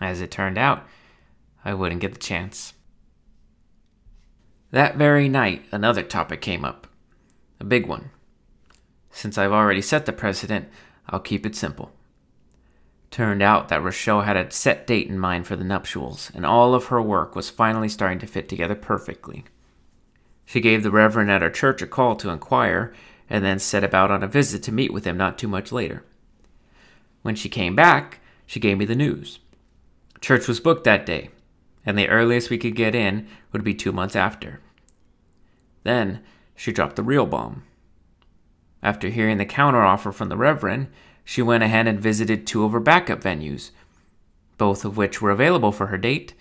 As 0.00 0.20
it 0.20 0.30
turned 0.30 0.58
out, 0.58 0.86
I 1.64 1.74
wouldn't 1.74 2.00
get 2.00 2.12
the 2.12 2.18
chance. 2.18 2.74
That 4.70 4.96
very 4.96 5.28
night, 5.28 5.64
another 5.70 6.02
topic 6.02 6.40
came 6.40 6.64
up. 6.64 6.86
A 7.60 7.64
big 7.64 7.86
one. 7.86 8.10
Since 9.10 9.36
I've 9.36 9.52
already 9.52 9.82
set 9.82 10.06
the 10.06 10.12
precedent, 10.12 10.68
I'll 11.08 11.20
keep 11.20 11.44
it 11.44 11.54
simple. 11.54 11.92
Turned 13.12 13.42
out 13.42 13.68
that 13.68 13.82
Rochelle 13.82 14.22
had 14.22 14.38
a 14.38 14.50
set 14.50 14.86
date 14.86 15.06
in 15.06 15.18
mind 15.18 15.46
for 15.46 15.54
the 15.54 15.64
nuptials, 15.64 16.32
and 16.34 16.46
all 16.46 16.74
of 16.74 16.86
her 16.86 17.00
work 17.00 17.36
was 17.36 17.50
finally 17.50 17.90
starting 17.90 18.18
to 18.20 18.26
fit 18.26 18.48
together 18.48 18.74
perfectly. 18.74 19.44
She 20.46 20.62
gave 20.62 20.82
the 20.82 20.90
Reverend 20.90 21.30
at 21.30 21.42
her 21.42 21.50
church 21.50 21.82
a 21.82 21.86
call 21.86 22.16
to 22.16 22.30
inquire, 22.30 22.94
and 23.28 23.44
then 23.44 23.58
set 23.58 23.84
about 23.84 24.10
on 24.10 24.22
a 24.22 24.26
visit 24.26 24.62
to 24.62 24.72
meet 24.72 24.94
with 24.94 25.04
him 25.04 25.18
not 25.18 25.36
too 25.36 25.46
much 25.46 25.72
later. 25.72 26.04
When 27.20 27.34
she 27.34 27.50
came 27.50 27.76
back, 27.76 28.20
she 28.46 28.58
gave 28.58 28.78
me 28.78 28.86
the 28.86 28.96
news. 28.96 29.40
Church 30.22 30.48
was 30.48 30.58
booked 30.58 30.84
that 30.84 31.04
day, 31.04 31.28
and 31.84 31.98
the 31.98 32.08
earliest 32.08 32.48
we 32.48 32.56
could 32.56 32.74
get 32.74 32.94
in 32.94 33.28
would 33.52 33.62
be 33.62 33.74
two 33.74 33.92
months 33.92 34.16
after. 34.16 34.60
Then 35.82 36.22
she 36.56 36.72
dropped 36.72 36.96
the 36.96 37.02
real 37.02 37.26
bomb. 37.26 37.64
After 38.82 39.10
hearing 39.10 39.36
the 39.36 39.44
counteroffer 39.44 40.14
from 40.14 40.30
the 40.30 40.36
Reverend, 40.38 40.88
she 41.24 41.42
went 41.42 41.62
ahead 41.62 41.86
and 41.86 42.00
visited 42.00 42.46
two 42.46 42.64
of 42.64 42.72
her 42.72 42.80
backup 42.80 43.20
venues, 43.20 43.70
both 44.58 44.84
of 44.84 44.96
which 44.96 45.20
were 45.20 45.30
available 45.30 45.72
for 45.72 45.86
her 45.86 45.98
date, 45.98 46.34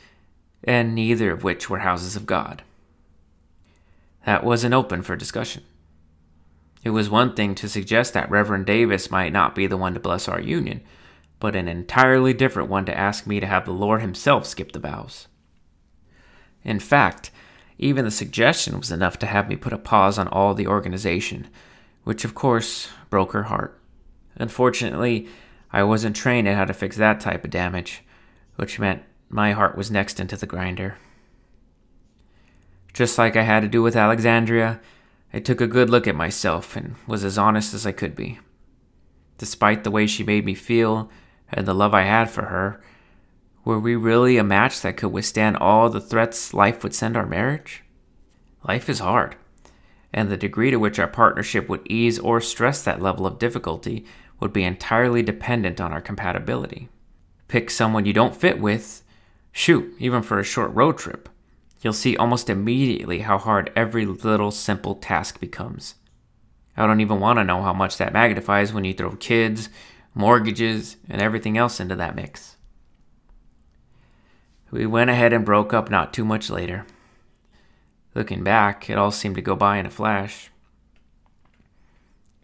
and 0.64 0.94
neither 0.94 1.32
of 1.32 1.44
which 1.44 1.70
were 1.70 1.80
houses 1.80 2.16
of 2.16 2.26
God. 2.26 2.64
That 4.26 4.44
wasn't 4.44 4.74
open 4.74 5.02
for 5.02 5.16
discussion. 5.16 5.64
It 6.84 6.92
was 6.92 7.10
one 7.10 7.36
thing 7.36 7.56
to 7.56 7.70
suggest 7.70 8.14
that 8.14 8.30
Reverend 8.30 8.66
Davis 8.66 9.12
might 9.12 9.34
not 9.34 9.56
be 9.56 9.68
the 9.68 9.78
one 9.78 9.94
to 9.94 10.00
bless 10.00 10.28
our 10.28 10.42
union, 10.42 10.82
but 11.40 11.56
an 11.56 11.68
entirely 11.68 12.34
different 12.34 12.70
one 12.70 12.86
to 12.86 12.98
ask 12.98 13.26
me 13.26 13.40
to 13.40 13.48
have 13.48 13.66
the 13.66 13.72
Lord 13.72 14.02
Himself 14.02 14.46
skip 14.46 14.72
the 14.72 14.80
vows. 14.80 15.28
In 16.64 16.80
fact, 16.80 17.32
even 17.78 18.06
the 18.06 18.12
suggestion 18.12 18.78
was 18.78 18.92
enough 18.92 19.18
to 19.20 19.26
have 19.26 19.50
me 19.50 19.56
put 19.56 19.74
a 19.74 19.78
pause 19.78 20.20
on 20.20 20.28
all 20.28 20.54
the 20.54 20.68
organization, 20.68 21.48
which 22.04 22.24
of 22.24 22.36
course 22.36 22.90
broke 23.10 23.32
her 23.34 23.44
heart. 23.44 23.81
Unfortunately, 24.42 25.28
I 25.72 25.84
wasn't 25.84 26.16
trained 26.16 26.48
in 26.48 26.58
how 26.58 26.66
to 26.66 26.74
fix 26.74 26.98
that 26.98 27.20
type 27.20 27.46
of 27.46 27.52
damage, 27.52 28.04
which 28.56 28.80
meant 28.80 29.04
my 29.30 29.52
heart 29.52 29.78
was 29.78 29.92
next 29.92 30.20
into 30.20 30.36
the 30.36 30.48
grinder. 30.48 30.98
Just 32.92 33.18
like 33.18 33.36
I 33.36 33.44
had 33.44 33.62
to 33.62 33.70
do 33.70 33.82
with 33.82 33.96
Alexandria, 33.96 34.82
I 35.32 35.40
took 35.40 35.62
a 35.62 35.68
good 35.68 35.90
look 35.90 36.08
at 36.08 36.16
myself 36.16 36.76
and 36.76 36.96
was 37.08 37.24
as 37.24 37.38
honest 37.38 37.74
as 37.74 37.86
I 37.86 37.94
could 37.94 38.16
be. 38.16 38.40
Despite 39.38 39.84
the 39.84 39.92
way 39.92 40.08
she 40.08 40.24
made 40.24 40.44
me 40.44 40.56
feel 40.56 41.10
and 41.54 41.66
the 41.66 41.74
love 41.74 41.94
I 41.94 42.02
had 42.02 42.30
for 42.30 42.46
her, 42.46 42.82
were 43.64 43.80
we 43.80 43.96
really 43.96 44.38
a 44.38 44.44
match 44.44 44.82
that 44.82 44.98
could 44.98 45.12
withstand 45.12 45.58
all 45.58 45.90
the 45.90 46.02
threats 46.02 46.54
life 46.54 46.84
would 46.84 46.96
send 46.96 47.16
our 47.16 47.28
marriage? 47.28 47.84
Life 48.68 48.90
is 48.90 49.00
hard, 49.00 49.36
and 50.14 50.30
the 50.30 50.38
degree 50.38 50.72
to 50.72 50.78
which 50.78 51.00
our 51.00 51.08
partnership 51.08 51.70
would 51.70 51.86
ease 51.90 52.20
or 52.20 52.42
stress 52.42 52.84
that 52.84 53.02
level 53.02 53.26
of 53.26 53.40
difficulty 53.40 54.06
would 54.42 54.52
be 54.52 54.64
entirely 54.64 55.22
dependent 55.22 55.80
on 55.80 55.94
our 55.94 56.02
compatibility. 56.02 56.90
Pick 57.48 57.70
someone 57.70 58.06
you 58.06 58.12
don't 58.12 58.36
fit 58.36 58.60
with, 58.60 59.04
shoot, 59.52 59.94
even 60.00 60.22
for 60.24 60.40
a 60.40 60.44
short 60.44 60.74
road 60.74 60.98
trip. 60.98 61.30
You'll 61.82 61.94
see 61.94 62.18
almost 62.18 62.50
immediately 62.50 63.20
how 63.20 63.38
hard 63.38 63.72
every 63.76 64.06
little 64.06 64.52
simple 64.52 64.96
task 64.96 65.40
becomes. 65.40 65.96
I 66.76 66.88
don't 66.88 67.02
even 67.02 67.20
want 67.20 67.38
to 67.38 67.44
know 67.44 67.62
how 67.62 67.74
much 67.74 67.98
that 67.98 68.14
magnifies 68.14 68.74
when 68.74 68.84
you 68.84 68.94
throw 68.94 69.16
kids, 69.16 69.70
mortgages, 70.14 70.98
and 71.10 71.22
everything 71.22 71.58
else 71.58 71.80
into 71.80 71.96
that 71.96 72.16
mix. 72.16 72.56
We 74.72 74.86
went 74.86 75.10
ahead 75.10 75.34
and 75.34 75.46
broke 75.46 75.74
up 75.74 75.92
not 75.92 76.14
too 76.14 76.24
much 76.24 76.50
later. 76.50 76.86
Looking 78.16 78.44
back, 78.44 78.90
it 78.90 78.98
all 78.98 79.12
seemed 79.12 79.36
to 79.36 79.42
go 79.42 79.56
by 79.56 79.78
in 79.78 79.86
a 79.86 79.90
flash. 79.90 80.50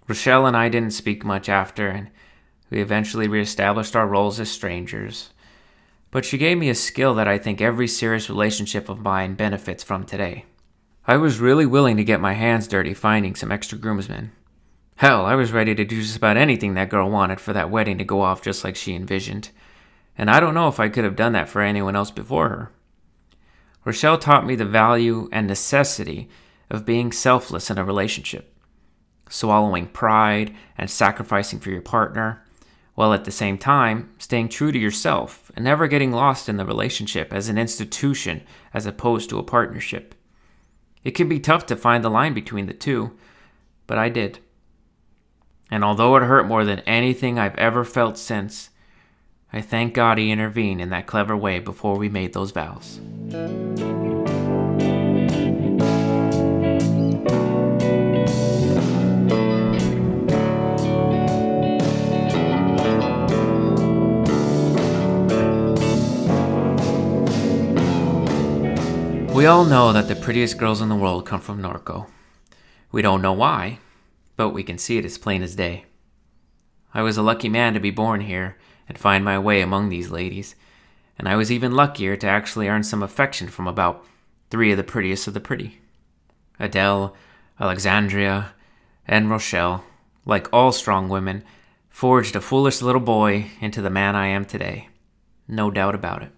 Rochelle 0.08 0.46
and 0.46 0.56
I 0.56 0.70
didn't 0.70 0.92
speak 0.92 1.26
much 1.26 1.50
after, 1.50 1.88
and 1.90 2.10
we 2.70 2.80
eventually 2.80 3.28
reestablished 3.28 3.96
our 3.96 4.08
roles 4.08 4.40
as 4.40 4.50
strangers. 4.50 5.32
But 6.12 6.24
she 6.24 6.38
gave 6.38 6.58
me 6.58 6.70
a 6.70 6.76
skill 6.76 7.14
that 7.16 7.28
I 7.28 7.38
think 7.38 7.60
every 7.60 7.88
serious 7.88 8.30
relationship 8.30 8.88
of 8.88 9.02
mine 9.02 9.36
benefits 9.36 9.84
from 9.84 10.06
today. 10.06 10.46
I 11.06 11.18
was 11.18 11.40
really 11.40 11.66
willing 11.66 11.98
to 11.98 12.04
get 12.04 12.22
my 12.22 12.34
hands 12.34 12.68
dirty 12.68 12.94
finding 12.94 13.36
some 13.36 13.52
extra 13.52 13.78
groomsmen. 13.78 14.32
Hell, 14.98 15.26
I 15.26 15.36
was 15.36 15.52
ready 15.52 15.76
to 15.76 15.86
do 15.86 16.02
just 16.02 16.18
about 16.18 16.38
anything 16.38 16.74
that 16.74 16.90
girl 16.90 17.10
wanted 17.10 17.40
for 17.40 17.54
that 17.54 17.70
wedding 17.70 17.98
to 18.00 18.04
go 18.04 18.22
off 18.22 18.42
just 18.42 18.64
like 18.64 18.76
she 18.76 18.96
envisioned. 18.96 19.50
And 20.18 20.30
I 20.30 20.40
don't 20.40 20.56
know 20.56 20.68
if 20.68 20.80
I 20.80 20.90
could 20.90 21.04
have 21.04 21.16
done 21.16 21.34
that 21.34 21.48
for 21.48 21.62
anyone 21.62 21.96
else 21.96 22.12
before 22.12 22.50
her. 22.50 22.72
Rochelle 23.86 24.18
taught 24.18 24.46
me 24.46 24.56
the 24.56 24.66
value 24.66 25.30
and 25.32 25.48
necessity 25.48 26.30
of 26.70 26.86
being 26.86 27.12
selfless 27.12 27.70
in 27.70 27.78
a 27.78 27.86
relationship, 27.86 28.54
swallowing 29.30 29.88
pride 29.88 30.56
and 30.78 30.90
sacrificing 30.90 31.60
for 31.60 31.70
your 31.70 31.82
partner, 31.82 32.44
while 32.96 33.14
at 33.14 33.26
the 33.26 33.32
same 33.32 33.58
time 33.58 34.10
staying 34.18 34.50
true 34.50 34.72
to 34.72 34.80
yourself 34.80 35.52
and 35.56 35.64
never 35.64 35.88
getting 35.88 36.12
lost 36.12 36.50
in 36.50 36.58
the 36.58 36.66
relationship 36.66 37.32
as 37.32 37.48
an 37.50 37.58
institution 37.58 38.42
as 38.74 38.86
opposed 38.86 39.30
to 39.30 39.40
a 39.40 39.44
partnership. 39.44 40.16
It 41.04 41.12
can 41.12 41.30
be 41.30 41.40
tough 41.40 41.66
to 41.68 41.76
find 41.76 42.04
the 42.04 42.10
line 42.10 42.34
between 42.34 42.66
the 42.66 42.74
two, 42.74 43.18
but 43.86 43.98
I 43.98 44.10
did. 44.10 44.40
And 45.70 45.84
although 45.84 46.16
it 46.16 46.24
hurt 46.24 46.48
more 46.48 46.66
than 46.66 46.80
anything 46.82 47.38
I've 47.38 47.56
ever 47.56 47.84
felt 47.84 48.18
since, 48.18 48.72
I 49.54 49.62
thank 49.62 49.94
God 49.94 50.18
He 50.18 50.32
intervened 50.32 50.82
in 50.82 50.90
that 50.90 51.08
clever 51.08 51.38
way 51.38 51.60
before 51.60 51.98
we 51.98 52.10
made 52.10 52.34
those 52.34 52.52
vows. 52.52 53.00
All 69.48 69.64
know 69.64 69.94
that 69.94 70.10
the 70.10 70.16
prettiest 70.16 70.58
girls 70.58 70.82
in 70.82 70.90
the 70.90 70.96
world 70.96 71.26
come 71.26 71.40
from 71.40 71.62
Norco. 71.62 72.08
We 72.92 73.02
don't 73.02 73.22
know 73.22 73.32
why, 73.32 73.80
but 74.36 74.50
we 74.50 74.62
can 74.62 74.78
see 74.78 74.98
it 74.98 75.06
as 75.06 75.18
plain 75.18 75.42
as 75.42 75.56
day. 75.56 75.86
I 76.94 77.02
was 77.02 77.16
a 77.16 77.22
lucky 77.22 77.48
man 77.48 77.74
to 77.74 77.80
be 77.80 77.90
born 77.90 78.22
here 78.22 78.58
and 78.90 78.98
find 78.98 79.24
my 79.24 79.40
way 79.40 79.62
among 79.62 79.88
these 79.88 80.12
ladies, 80.12 80.56
and 81.18 81.30
I 81.30 81.38
was 81.38 81.50
even 81.50 81.72
luckier 81.72 82.18
to 82.18 82.28
actually 82.28 82.68
earn 82.68 82.84
some 82.84 83.02
affection 83.02 83.48
from 83.48 83.68
about 83.68 84.06
three 84.50 84.72
of 84.72 84.78
the 84.78 84.84
prettiest 84.84 85.28
of 85.28 85.34
the 85.34 85.40
pretty. 85.40 85.80
Adele, 86.60 87.16
Alexandria, 87.58 88.54
and 89.08 89.30
Rochelle, 89.30 89.86
like 90.26 90.52
all 90.52 90.74
strong 90.74 91.08
women, 91.08 91.44
forged 91.90 92.36
a 92.36 92.42
foolish 92.42 92.82
little 92.82 93.00
boy 93.00 93.52
into 93.62 93.82
the 93.82 93.90
man 93.90 94.14
I 94.14 94.28
am 94.28 94.44
today. 94.44 94.90
No 95.48 95.72
doubt 95.72 95.96
about 95.96 96.22
it. 96.22 96.32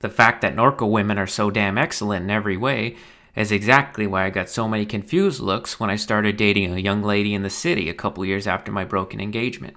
The 0.00 0.08
fact 0.08 0.42
that 0.42 0.54
Norco 0.54 0.88
women 0.88 1.18
are 1.18 1.26
so 1.26 1.50
damn 1.50 1.78
excellent 1.78 2.24
in 2.24 2.30
every 2.30 2.56
way 2.56 2.96
is 3.34 3.52
exactly 3.52 4.06
why 4.06 4.24
I 4.24 4.30
got 4.30 4.48
so 4.48 4.68
many 4.68 4.86
confused 4.86 5.40
looks 5.40 5.78
when 5.78 5.90
I 5.90 5.96
started 5.96 6.36
dating 6.36 6.72
a 6.72 6.78
young 6.78 7.02
lady 7.02 7.34
in 7.34 7.42
the 7.42 7.50
city 7.50 7.88
a 7.88 7.94
couple 7.94 8.24
years 8.24 8.46
after 8.46 8.72
my 8.72 8.84
broken 8.84 9.20
engagement. 9.20 9.76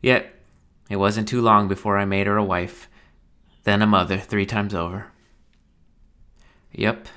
Yet, 0.00 0.34
it 0.88 0.96
wasn't 0.96 1.28
too 1.28 1.40
long 1.40 1.66
before 1.68 1.98
I 1.98 2.04
made 2.04 2.26
her 2.26 2.36
a 2.36 2.44
wife, 2.44 2.88
then 3.64 3.82
a 3.82 3.86
mother 3.86 4.18
three 4.18 4.46
times 4.46 4.74
over. 4.74 5.08
Yep, 6.72 7.08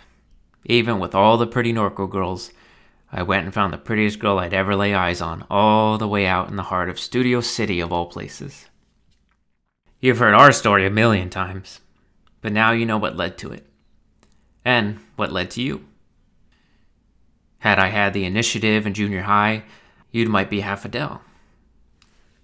even 0.65 0.99
with 0.99 1.13
all 1.13 1.37
the 1.37 1.47
pretty 1.47 1.73
Norco 1.73 2.09
girls, 2.09 2.51
I 3.11 3.23
went 3.23 3.45
and 3.45 3.53
found 3.53 3.73
the 3.73 3.77
prettiest 3.77 4.19
girl 4.19 4.39
I'd 4.39 4.53
ever 4.53 4.75
lay 4.75 4.93
eyes 4.93 5.21
on, 5.21 5.45
all 5.49 5.97
the 5.97 6.07
way 6.07 6.25
out 6.25 6.49
in 6.49 6.55
the 6.55 6.63
heart 6.63 6.89
of 6.89 6.99
Studio 6.99 7.41
City 7.41 7.79
of 7.79 7.91
all 7.91 8.05
places. 8.05 8.68
You've 10.01 10.19
heard 10.19 10.33
our 10.33 10.53
story 10.53 10.85
a 10.85 10.89
million 10.89 11.29
times, 11.29 11.81
but 12.39 12.53
now 12.53 12.71
you 12.71 12.85
know 12.85 12.97
what 12.97 13.17
led 13.17 13.37
to 13.39 13.51
it 13.51 13.65
and 14.63 14.97
what 15.17 15.33
led 15.33 15.51
to 15.51 15.61
you. 15.61 15.85
Had 17.59 17.79
I 17.79 17.87
had 17.87 18.13
the 18.13 18.23
initiative 18.23 18.87
in 18.87 18.93
junior 18.93 19.23
high, 19.23 19.63
you 20.09 20.25
might 20.29 20.49
be 20.49 20.61
half 20.61 20.85
Adele. 20.85 21.21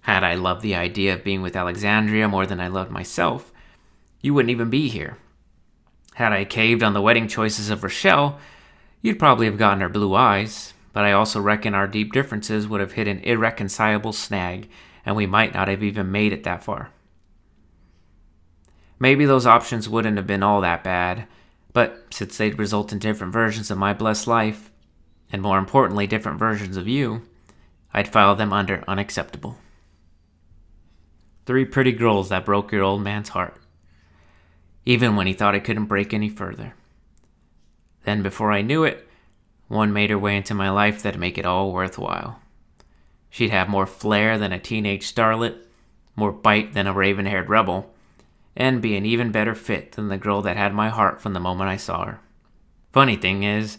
Had 0.02 0.22
I 0.22 0.34
loved 0.34 0.60
the 0.60 0.74
idea 0.74 1.14
of 1.14 1.24
being 1.24 1.40
with 1.40 1.56
Alexandria 1.56 2.28
more 2.28 2.44
than 2.44 2.60
I 2.60 2.68
loved 2.68 2.90
myself, 2.90 3.50
you 4.20 4.34
wouldn't 4.34 4.50
even 4.50 4.68
be 4.68 4.88
here. 4.88 5.16
Had 6.14 6.34
I 6.34 6.44
caved 6.44 6.82
on 6.82 6.92
the 6.92 7.00
wedding 7.00 7.26
choices 7.26 7.70
of 7.70 7.82
Rochelle, 7.82 8.38
you'd 9.00 9.18
probably 9.18 9.46
have 9.46 9.56
gotten 9.56 9.80
her 9.80 9.88
blue 9.88 10.14
eyes, 10.14 10.74
but 10.92 11.06
I 11.06 11.12
also 11.12 11.40
reckon 11.40 11.74
our 11.74 11.86
deep 11.86 12.12
differences 12.12 12.68
would 12.68 12.80
have 12.80 12.92
hit 12.92 13.08
an 13.08 13.20
irreconcilable 13.20 14.12
snag, 14.12 14.68
and 15.06 15.16
we 15.16 15.26
might 15.26 15.54
not 15.54 15.68
have 15.68 15.82
even 15.82 16.12
made 16.12 16.34
it 16.34 16.44
that 16.44 16.62
far. 16.62 16.90
Maybe 18.98 19.26
those 19.26 19.46
options 19.46 19.88
wouldn't 19.88 20.16
have 20.16 20.26
been 20.26 20.42
all 20.42 20.60
that 20.62 20.82
bad, 20.82 21.26
but 21.72 22.06
since 22.10 22.36
they'd 22.36 22.58
result 22.58 22.92
in 22.92 22.98
different 22.98 23.32
versions 23.32 23.70
of 23.70 23.78
my 23.78 23.92
blessed 23.92 24.26
life, 24.26 24.70
and 25.30 25.42
more 25.42 25.58
importantly, 25.58 26.06
different 26.06 26.38
versions 26.38 26.76
of 26.76 26.88
you, 26.88 27.22
I'd 27.92 28.08
file 28.08 28.34
them 28.34 28.52
under 28.52 28.84
unacceptable. 28.88 29.58
Three 31.44 31.64
pretty 31.64 31.92
girls 31.92 32.30
that 32.30 32.46
broke 32.46 32.72
your 32.72 32.82
old 32.82 33.02
man's 33.02 33.30
heart, 33.30 33.56
even 34.84 35.16
when 35.16 35.26
he 35.26 35.32
thought 35.32 35.54
it 35.54 35.64
couldn't 35.64 35.86
break 35.86 36.14
any 36.14 36.28
further. 36.28 36.74
Then, 38.04 38.22
before 38.22 38.52
I 38.52 38.62
knew 38.62 38.84
it, 38.84 39.06
one 39.68 39.92
made 39.92 40.10
her 40.10 40.18
way 40.18 40.36
into 40.36 40.54
my 40.54 40.70
life 40.70 41.02
that'd 41.02 41.20
make 41.20 41.38
it 41.38 41.46
all 41.46 41.72
worthwhile. 41.72 42.40
She'd 43.28 43.50
have 43.50 43.68
more 43.68 43.86
flair 43.86 44.38
than 44.38 44.52
a 44.52 44.58
teenage 44.58 45.12
starlet, 45.12 45.62
more 46.14 46.32
bite 46.32 46.72
than 46.72 46.86
a 46.86 46.92
raven 46.92 47.26
haired 47.26 47.50
rebel, 47.50 47.92
and 48.56 48.80
be 48.80 48.96
an 48.96 49.04
even 49.04 49.30
better 49.30 49.54
fit 49.54 49.92
than 49.92 50.08
the 50.08 50.16
girl 50.16 50.42
that 50.42 50.56
had 50.56 50.72
my 50.72 50.88
heart 50.88 51.20
from 51.20 51.34
the 51.34 51.40
moment 51.40 51.68
I 51.68 51.76
saw 51.76 52.06
her. 52.06 52.20
Funny 52.92 53.16
thing 53.16 53.42
is, 53.42 53.78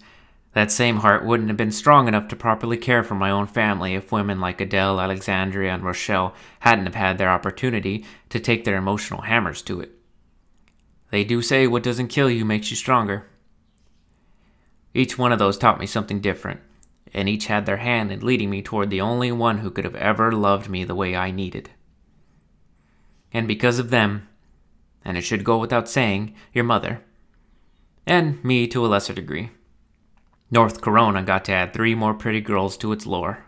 that 0.54 0.72
same 0.72 0.98
heart 0.98 1.26
wouldn't 1.26 1.50
have 1.50 1.58
been 1.58 1.72
strong 1.72 2.08
enough 2.08 2.28
to 2.30 2.36
properly 2.36 2.78
care 2.78 3.04
for 3.04 3.16
my 3.16 3.30
own 3.30 3.46
family 3.46 3.94
if 3.94 4.12
women 4.12 4.40
like 4.40 4.62
Adele, 4.62 5.00
Alexandria, 5.00 5.74
and 5.74 5.84
Rochelle 5.84 6.34
hadn't 6.62 6.86
have 6.86 6.96
had 6.96 7.18
their 7.18 7.30
opportunity 7.30 8.06
to 8.30 8.40
take 8.40 8.64
their 8.64 8.76
emotional 8.76 9.22
hammers 9.22 9.62
to 9.64 9.80
it. 9.82 9.92
They 11.12 11.24
do 11.24 11.42
say 11.42 11.68
what 11.68 11.84
doesn't 11.84 12.08
kill 12.08 12.30
you 12.30 12.44
makes 12.44 12.70
you 12.70 12.76
stronger. 12.76 13.28
Each 14.94 15.18
one 15.18 15.32
of 15.32 15.40
those 15.40 15.58
taught 15.58 15.80
me 15.80 15.86
something 15.86 16.22
different, 16.22 16.62
and 17.14 17.30
each 17.30 17.46
had 17.48 17.66
their 17.66 17.78
hand 17.78 18.12
in 18.12 18.26
leading 18.26 18.50
me 18.50 18.62
toward 18.62 18.90
the 18.90 19.02
only 19.02 19.32
one 19.32 19.60
who 19.60 19.70
could 19.70 19.86
have 19.86 19.96
ever 19.96 20.32
loved 20.32 20.70
me 20.70 20.84
the 20.84 20.96
way 20.96 21.16
I 21.16 21.30
needed. 21.30 21.70
And 23.32 23.48
because 23.48 23.78
of 23.78 23.92
them, 23.92 24.28
and 25.08 25.18
it 25.18 25.22
should 25.22 25.46
go 25.46 25.58
without 25.58 25.88
saying, 25.88 26.36
your 26.54 26.66
mother. 26.66 27.02
And 28.06 28.44
me 28.44 28.68
to 28.68 28.86
a 28.86 28.88
lesser 28.88 29.14
degree. 29.14 29.52
North 30.52 30.82
Corona 30.82 31.24
got 31.24 31.46
to 31.46 31.54
add 31.54 31.74
three 31.74 31.96
more 31.96 32.14
pretty 32.14 32.42
girls 32.42 32.76
to 32.78 32.92
its 32.92 33.06
lore. 33.06 33.46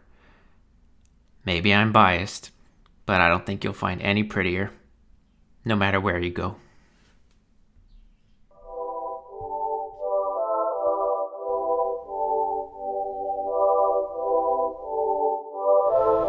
Maybe 1.44 1.74
I'm 1.74 1.92
biased, 1.92 2.52
but 3.06 3.20
I 3.20 3.28
don't 3.28 3.46
think 3.46 3.64
you'll 3.64 3.74
find 3.74 4.02
any 4.02 4.24
prettier, 4.24 4.72
no 5.66 5.76
matter 5.76 6.00
where 6.00 6.18
you 6.18 6.30
go. 6.30 6.56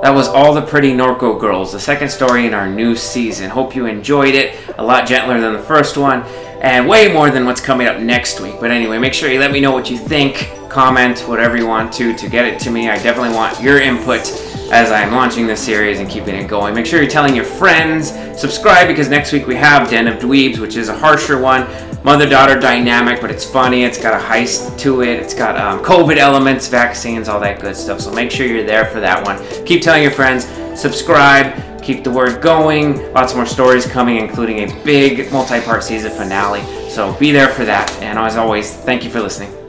That 0.02 0.14
was 0.14 0.28
All 0.28 0.54
the 0.54 0.62
Pretty 0.62 0.92
Norco 0.92 1.38
Girls, 1.38 1.72
the 1.72 1.78
second 1.78 2.08
story 2.08 2.46
in 2.46 2.54
our 2.54 2.66
new 2.66 2.96
season. 2.96 3.50
Hope 3.50 3.76
you 3.76 3.84
enjoyed 3.84 4.34
it. 4.34 4.58
A 4.78 4.82
lot 4.82 5.06
gentler 5.06 5.38
than 5.38 5.52
the 5.52 5.62
first 5.62 5.98
one, 5.98 6.22
and 6.62 6.88
way 6.88 7.12
more 7.12 7.28
than 7.28 7.44
what's 7.44 7.60
coming 7.60 7.86
up 7.86 8.00
next 8.00 8.40
week. 8.40 8.54
But 8.60 8.70
anyway, 8.70 8.96
make 8.96 9.12
sure 9.12 9.30
you 9.30 9.38
let 9.38 9.52
me 9.52 9.60
know 9.60 9.72
what 9.72 9.90
you 9.90 9.98
think. 9.98 10.50
Comment 10.70 11.20
whatever 11.28 11.58
you 11.58 11.66
want 11.66 11.92
to 11.94 12.14
to 12.14 12.30
get 12.30 12.46
it 12.46 12.58
to 12.60 12.70
me. 12.70 12.88
I 12.88 12.94
definitely 13.02 13.34
want 13.34 13.60
your 13.60 13.78
input 13.78 14.20
as 14.72 14.90
I'm 14.90 15.12
launching 15.12 15.46
this 15.46 15.60
series 15.60 16.00
and 16.00 16.08
keeping 16.08 16.34
it 16.34 16.48
going. 16.48 16.74
Make 16.74 16.86
sure 16.86 17.02
you're 17.02 17.10
telling 17.10 17.36
your 17.36 17.44
friends. 17.44 18.12
Subscribe 18.40 18.88
because 18.88 19.10
next 19.10 19.32
week 19.32 19.46
we 19.46 19.56
have 19.56 19.90
Den 19.90 20.08
of 20.08 20.18
Dweebs, 20.18 20.60
which 20.60 20.76
is 20.76 20.88
a 20.88 20.96
harsher 20.96 21.38
one 21.38 21.66
mother 22.04 22.28
daughter 22.28 22.58
dynamic, 22.58 23.20
but 23.20 23.30
it's 23.30 23.44
funny. 23.44 23.84
It's 23.84 24.00
got 24.00 24.14
a 24.14 24.24
heist 24.24 24.78
to 24.80 25.02
it. 25.02 25.20
It's 25.20 25.34
got 25.34 25.56
um, 25.56 25.84
COVID 25.84 26.16
elements, 26.16 26.68
vaccines, 26.68 27.28
all 27.28 27.40
that 27.40 27.60
good 27.60 27.76
stuff. 27.76 28.00
So 28.00 28.12
make 28.12 28.30
sure 28.30 28.46
you're 28.46 28.64
there 28.64 28.86
for 28.86 29.00
that 29.00 29.24
one. 29.24 29.38
Keep 29.66 29.82
telling 29.82 30.02
your 30.02 30.12
friends, 30.12 30.46
subscribe, 30.80 31.82
keep 31.82 32.04
the 32.04 32.10
word 32.10 32.42
going. 32.42 33.12
Lots 33.12 33.34
more 33.34 33.46
stories 33.46 33.86
coming, 33.86 34.16
including 34.16 34.70
a 34.70 34.84
big 34.84 35.30
multi 35.32 35.60
part 35.60 35.82
season 35.82 36.10
finale. 36.10 36.62
So 36.90 37.12
be 37.18 37.32
there 37.32 37.48
for 37.48 37.64
that. 37.64 37.90
And 38.02 38.18
as 38.18 38.36
always, 38.36 38.74
thank 38.74 39.04
you 39.04 39.10
for 39.10 39.20
listening. 39.20 39.59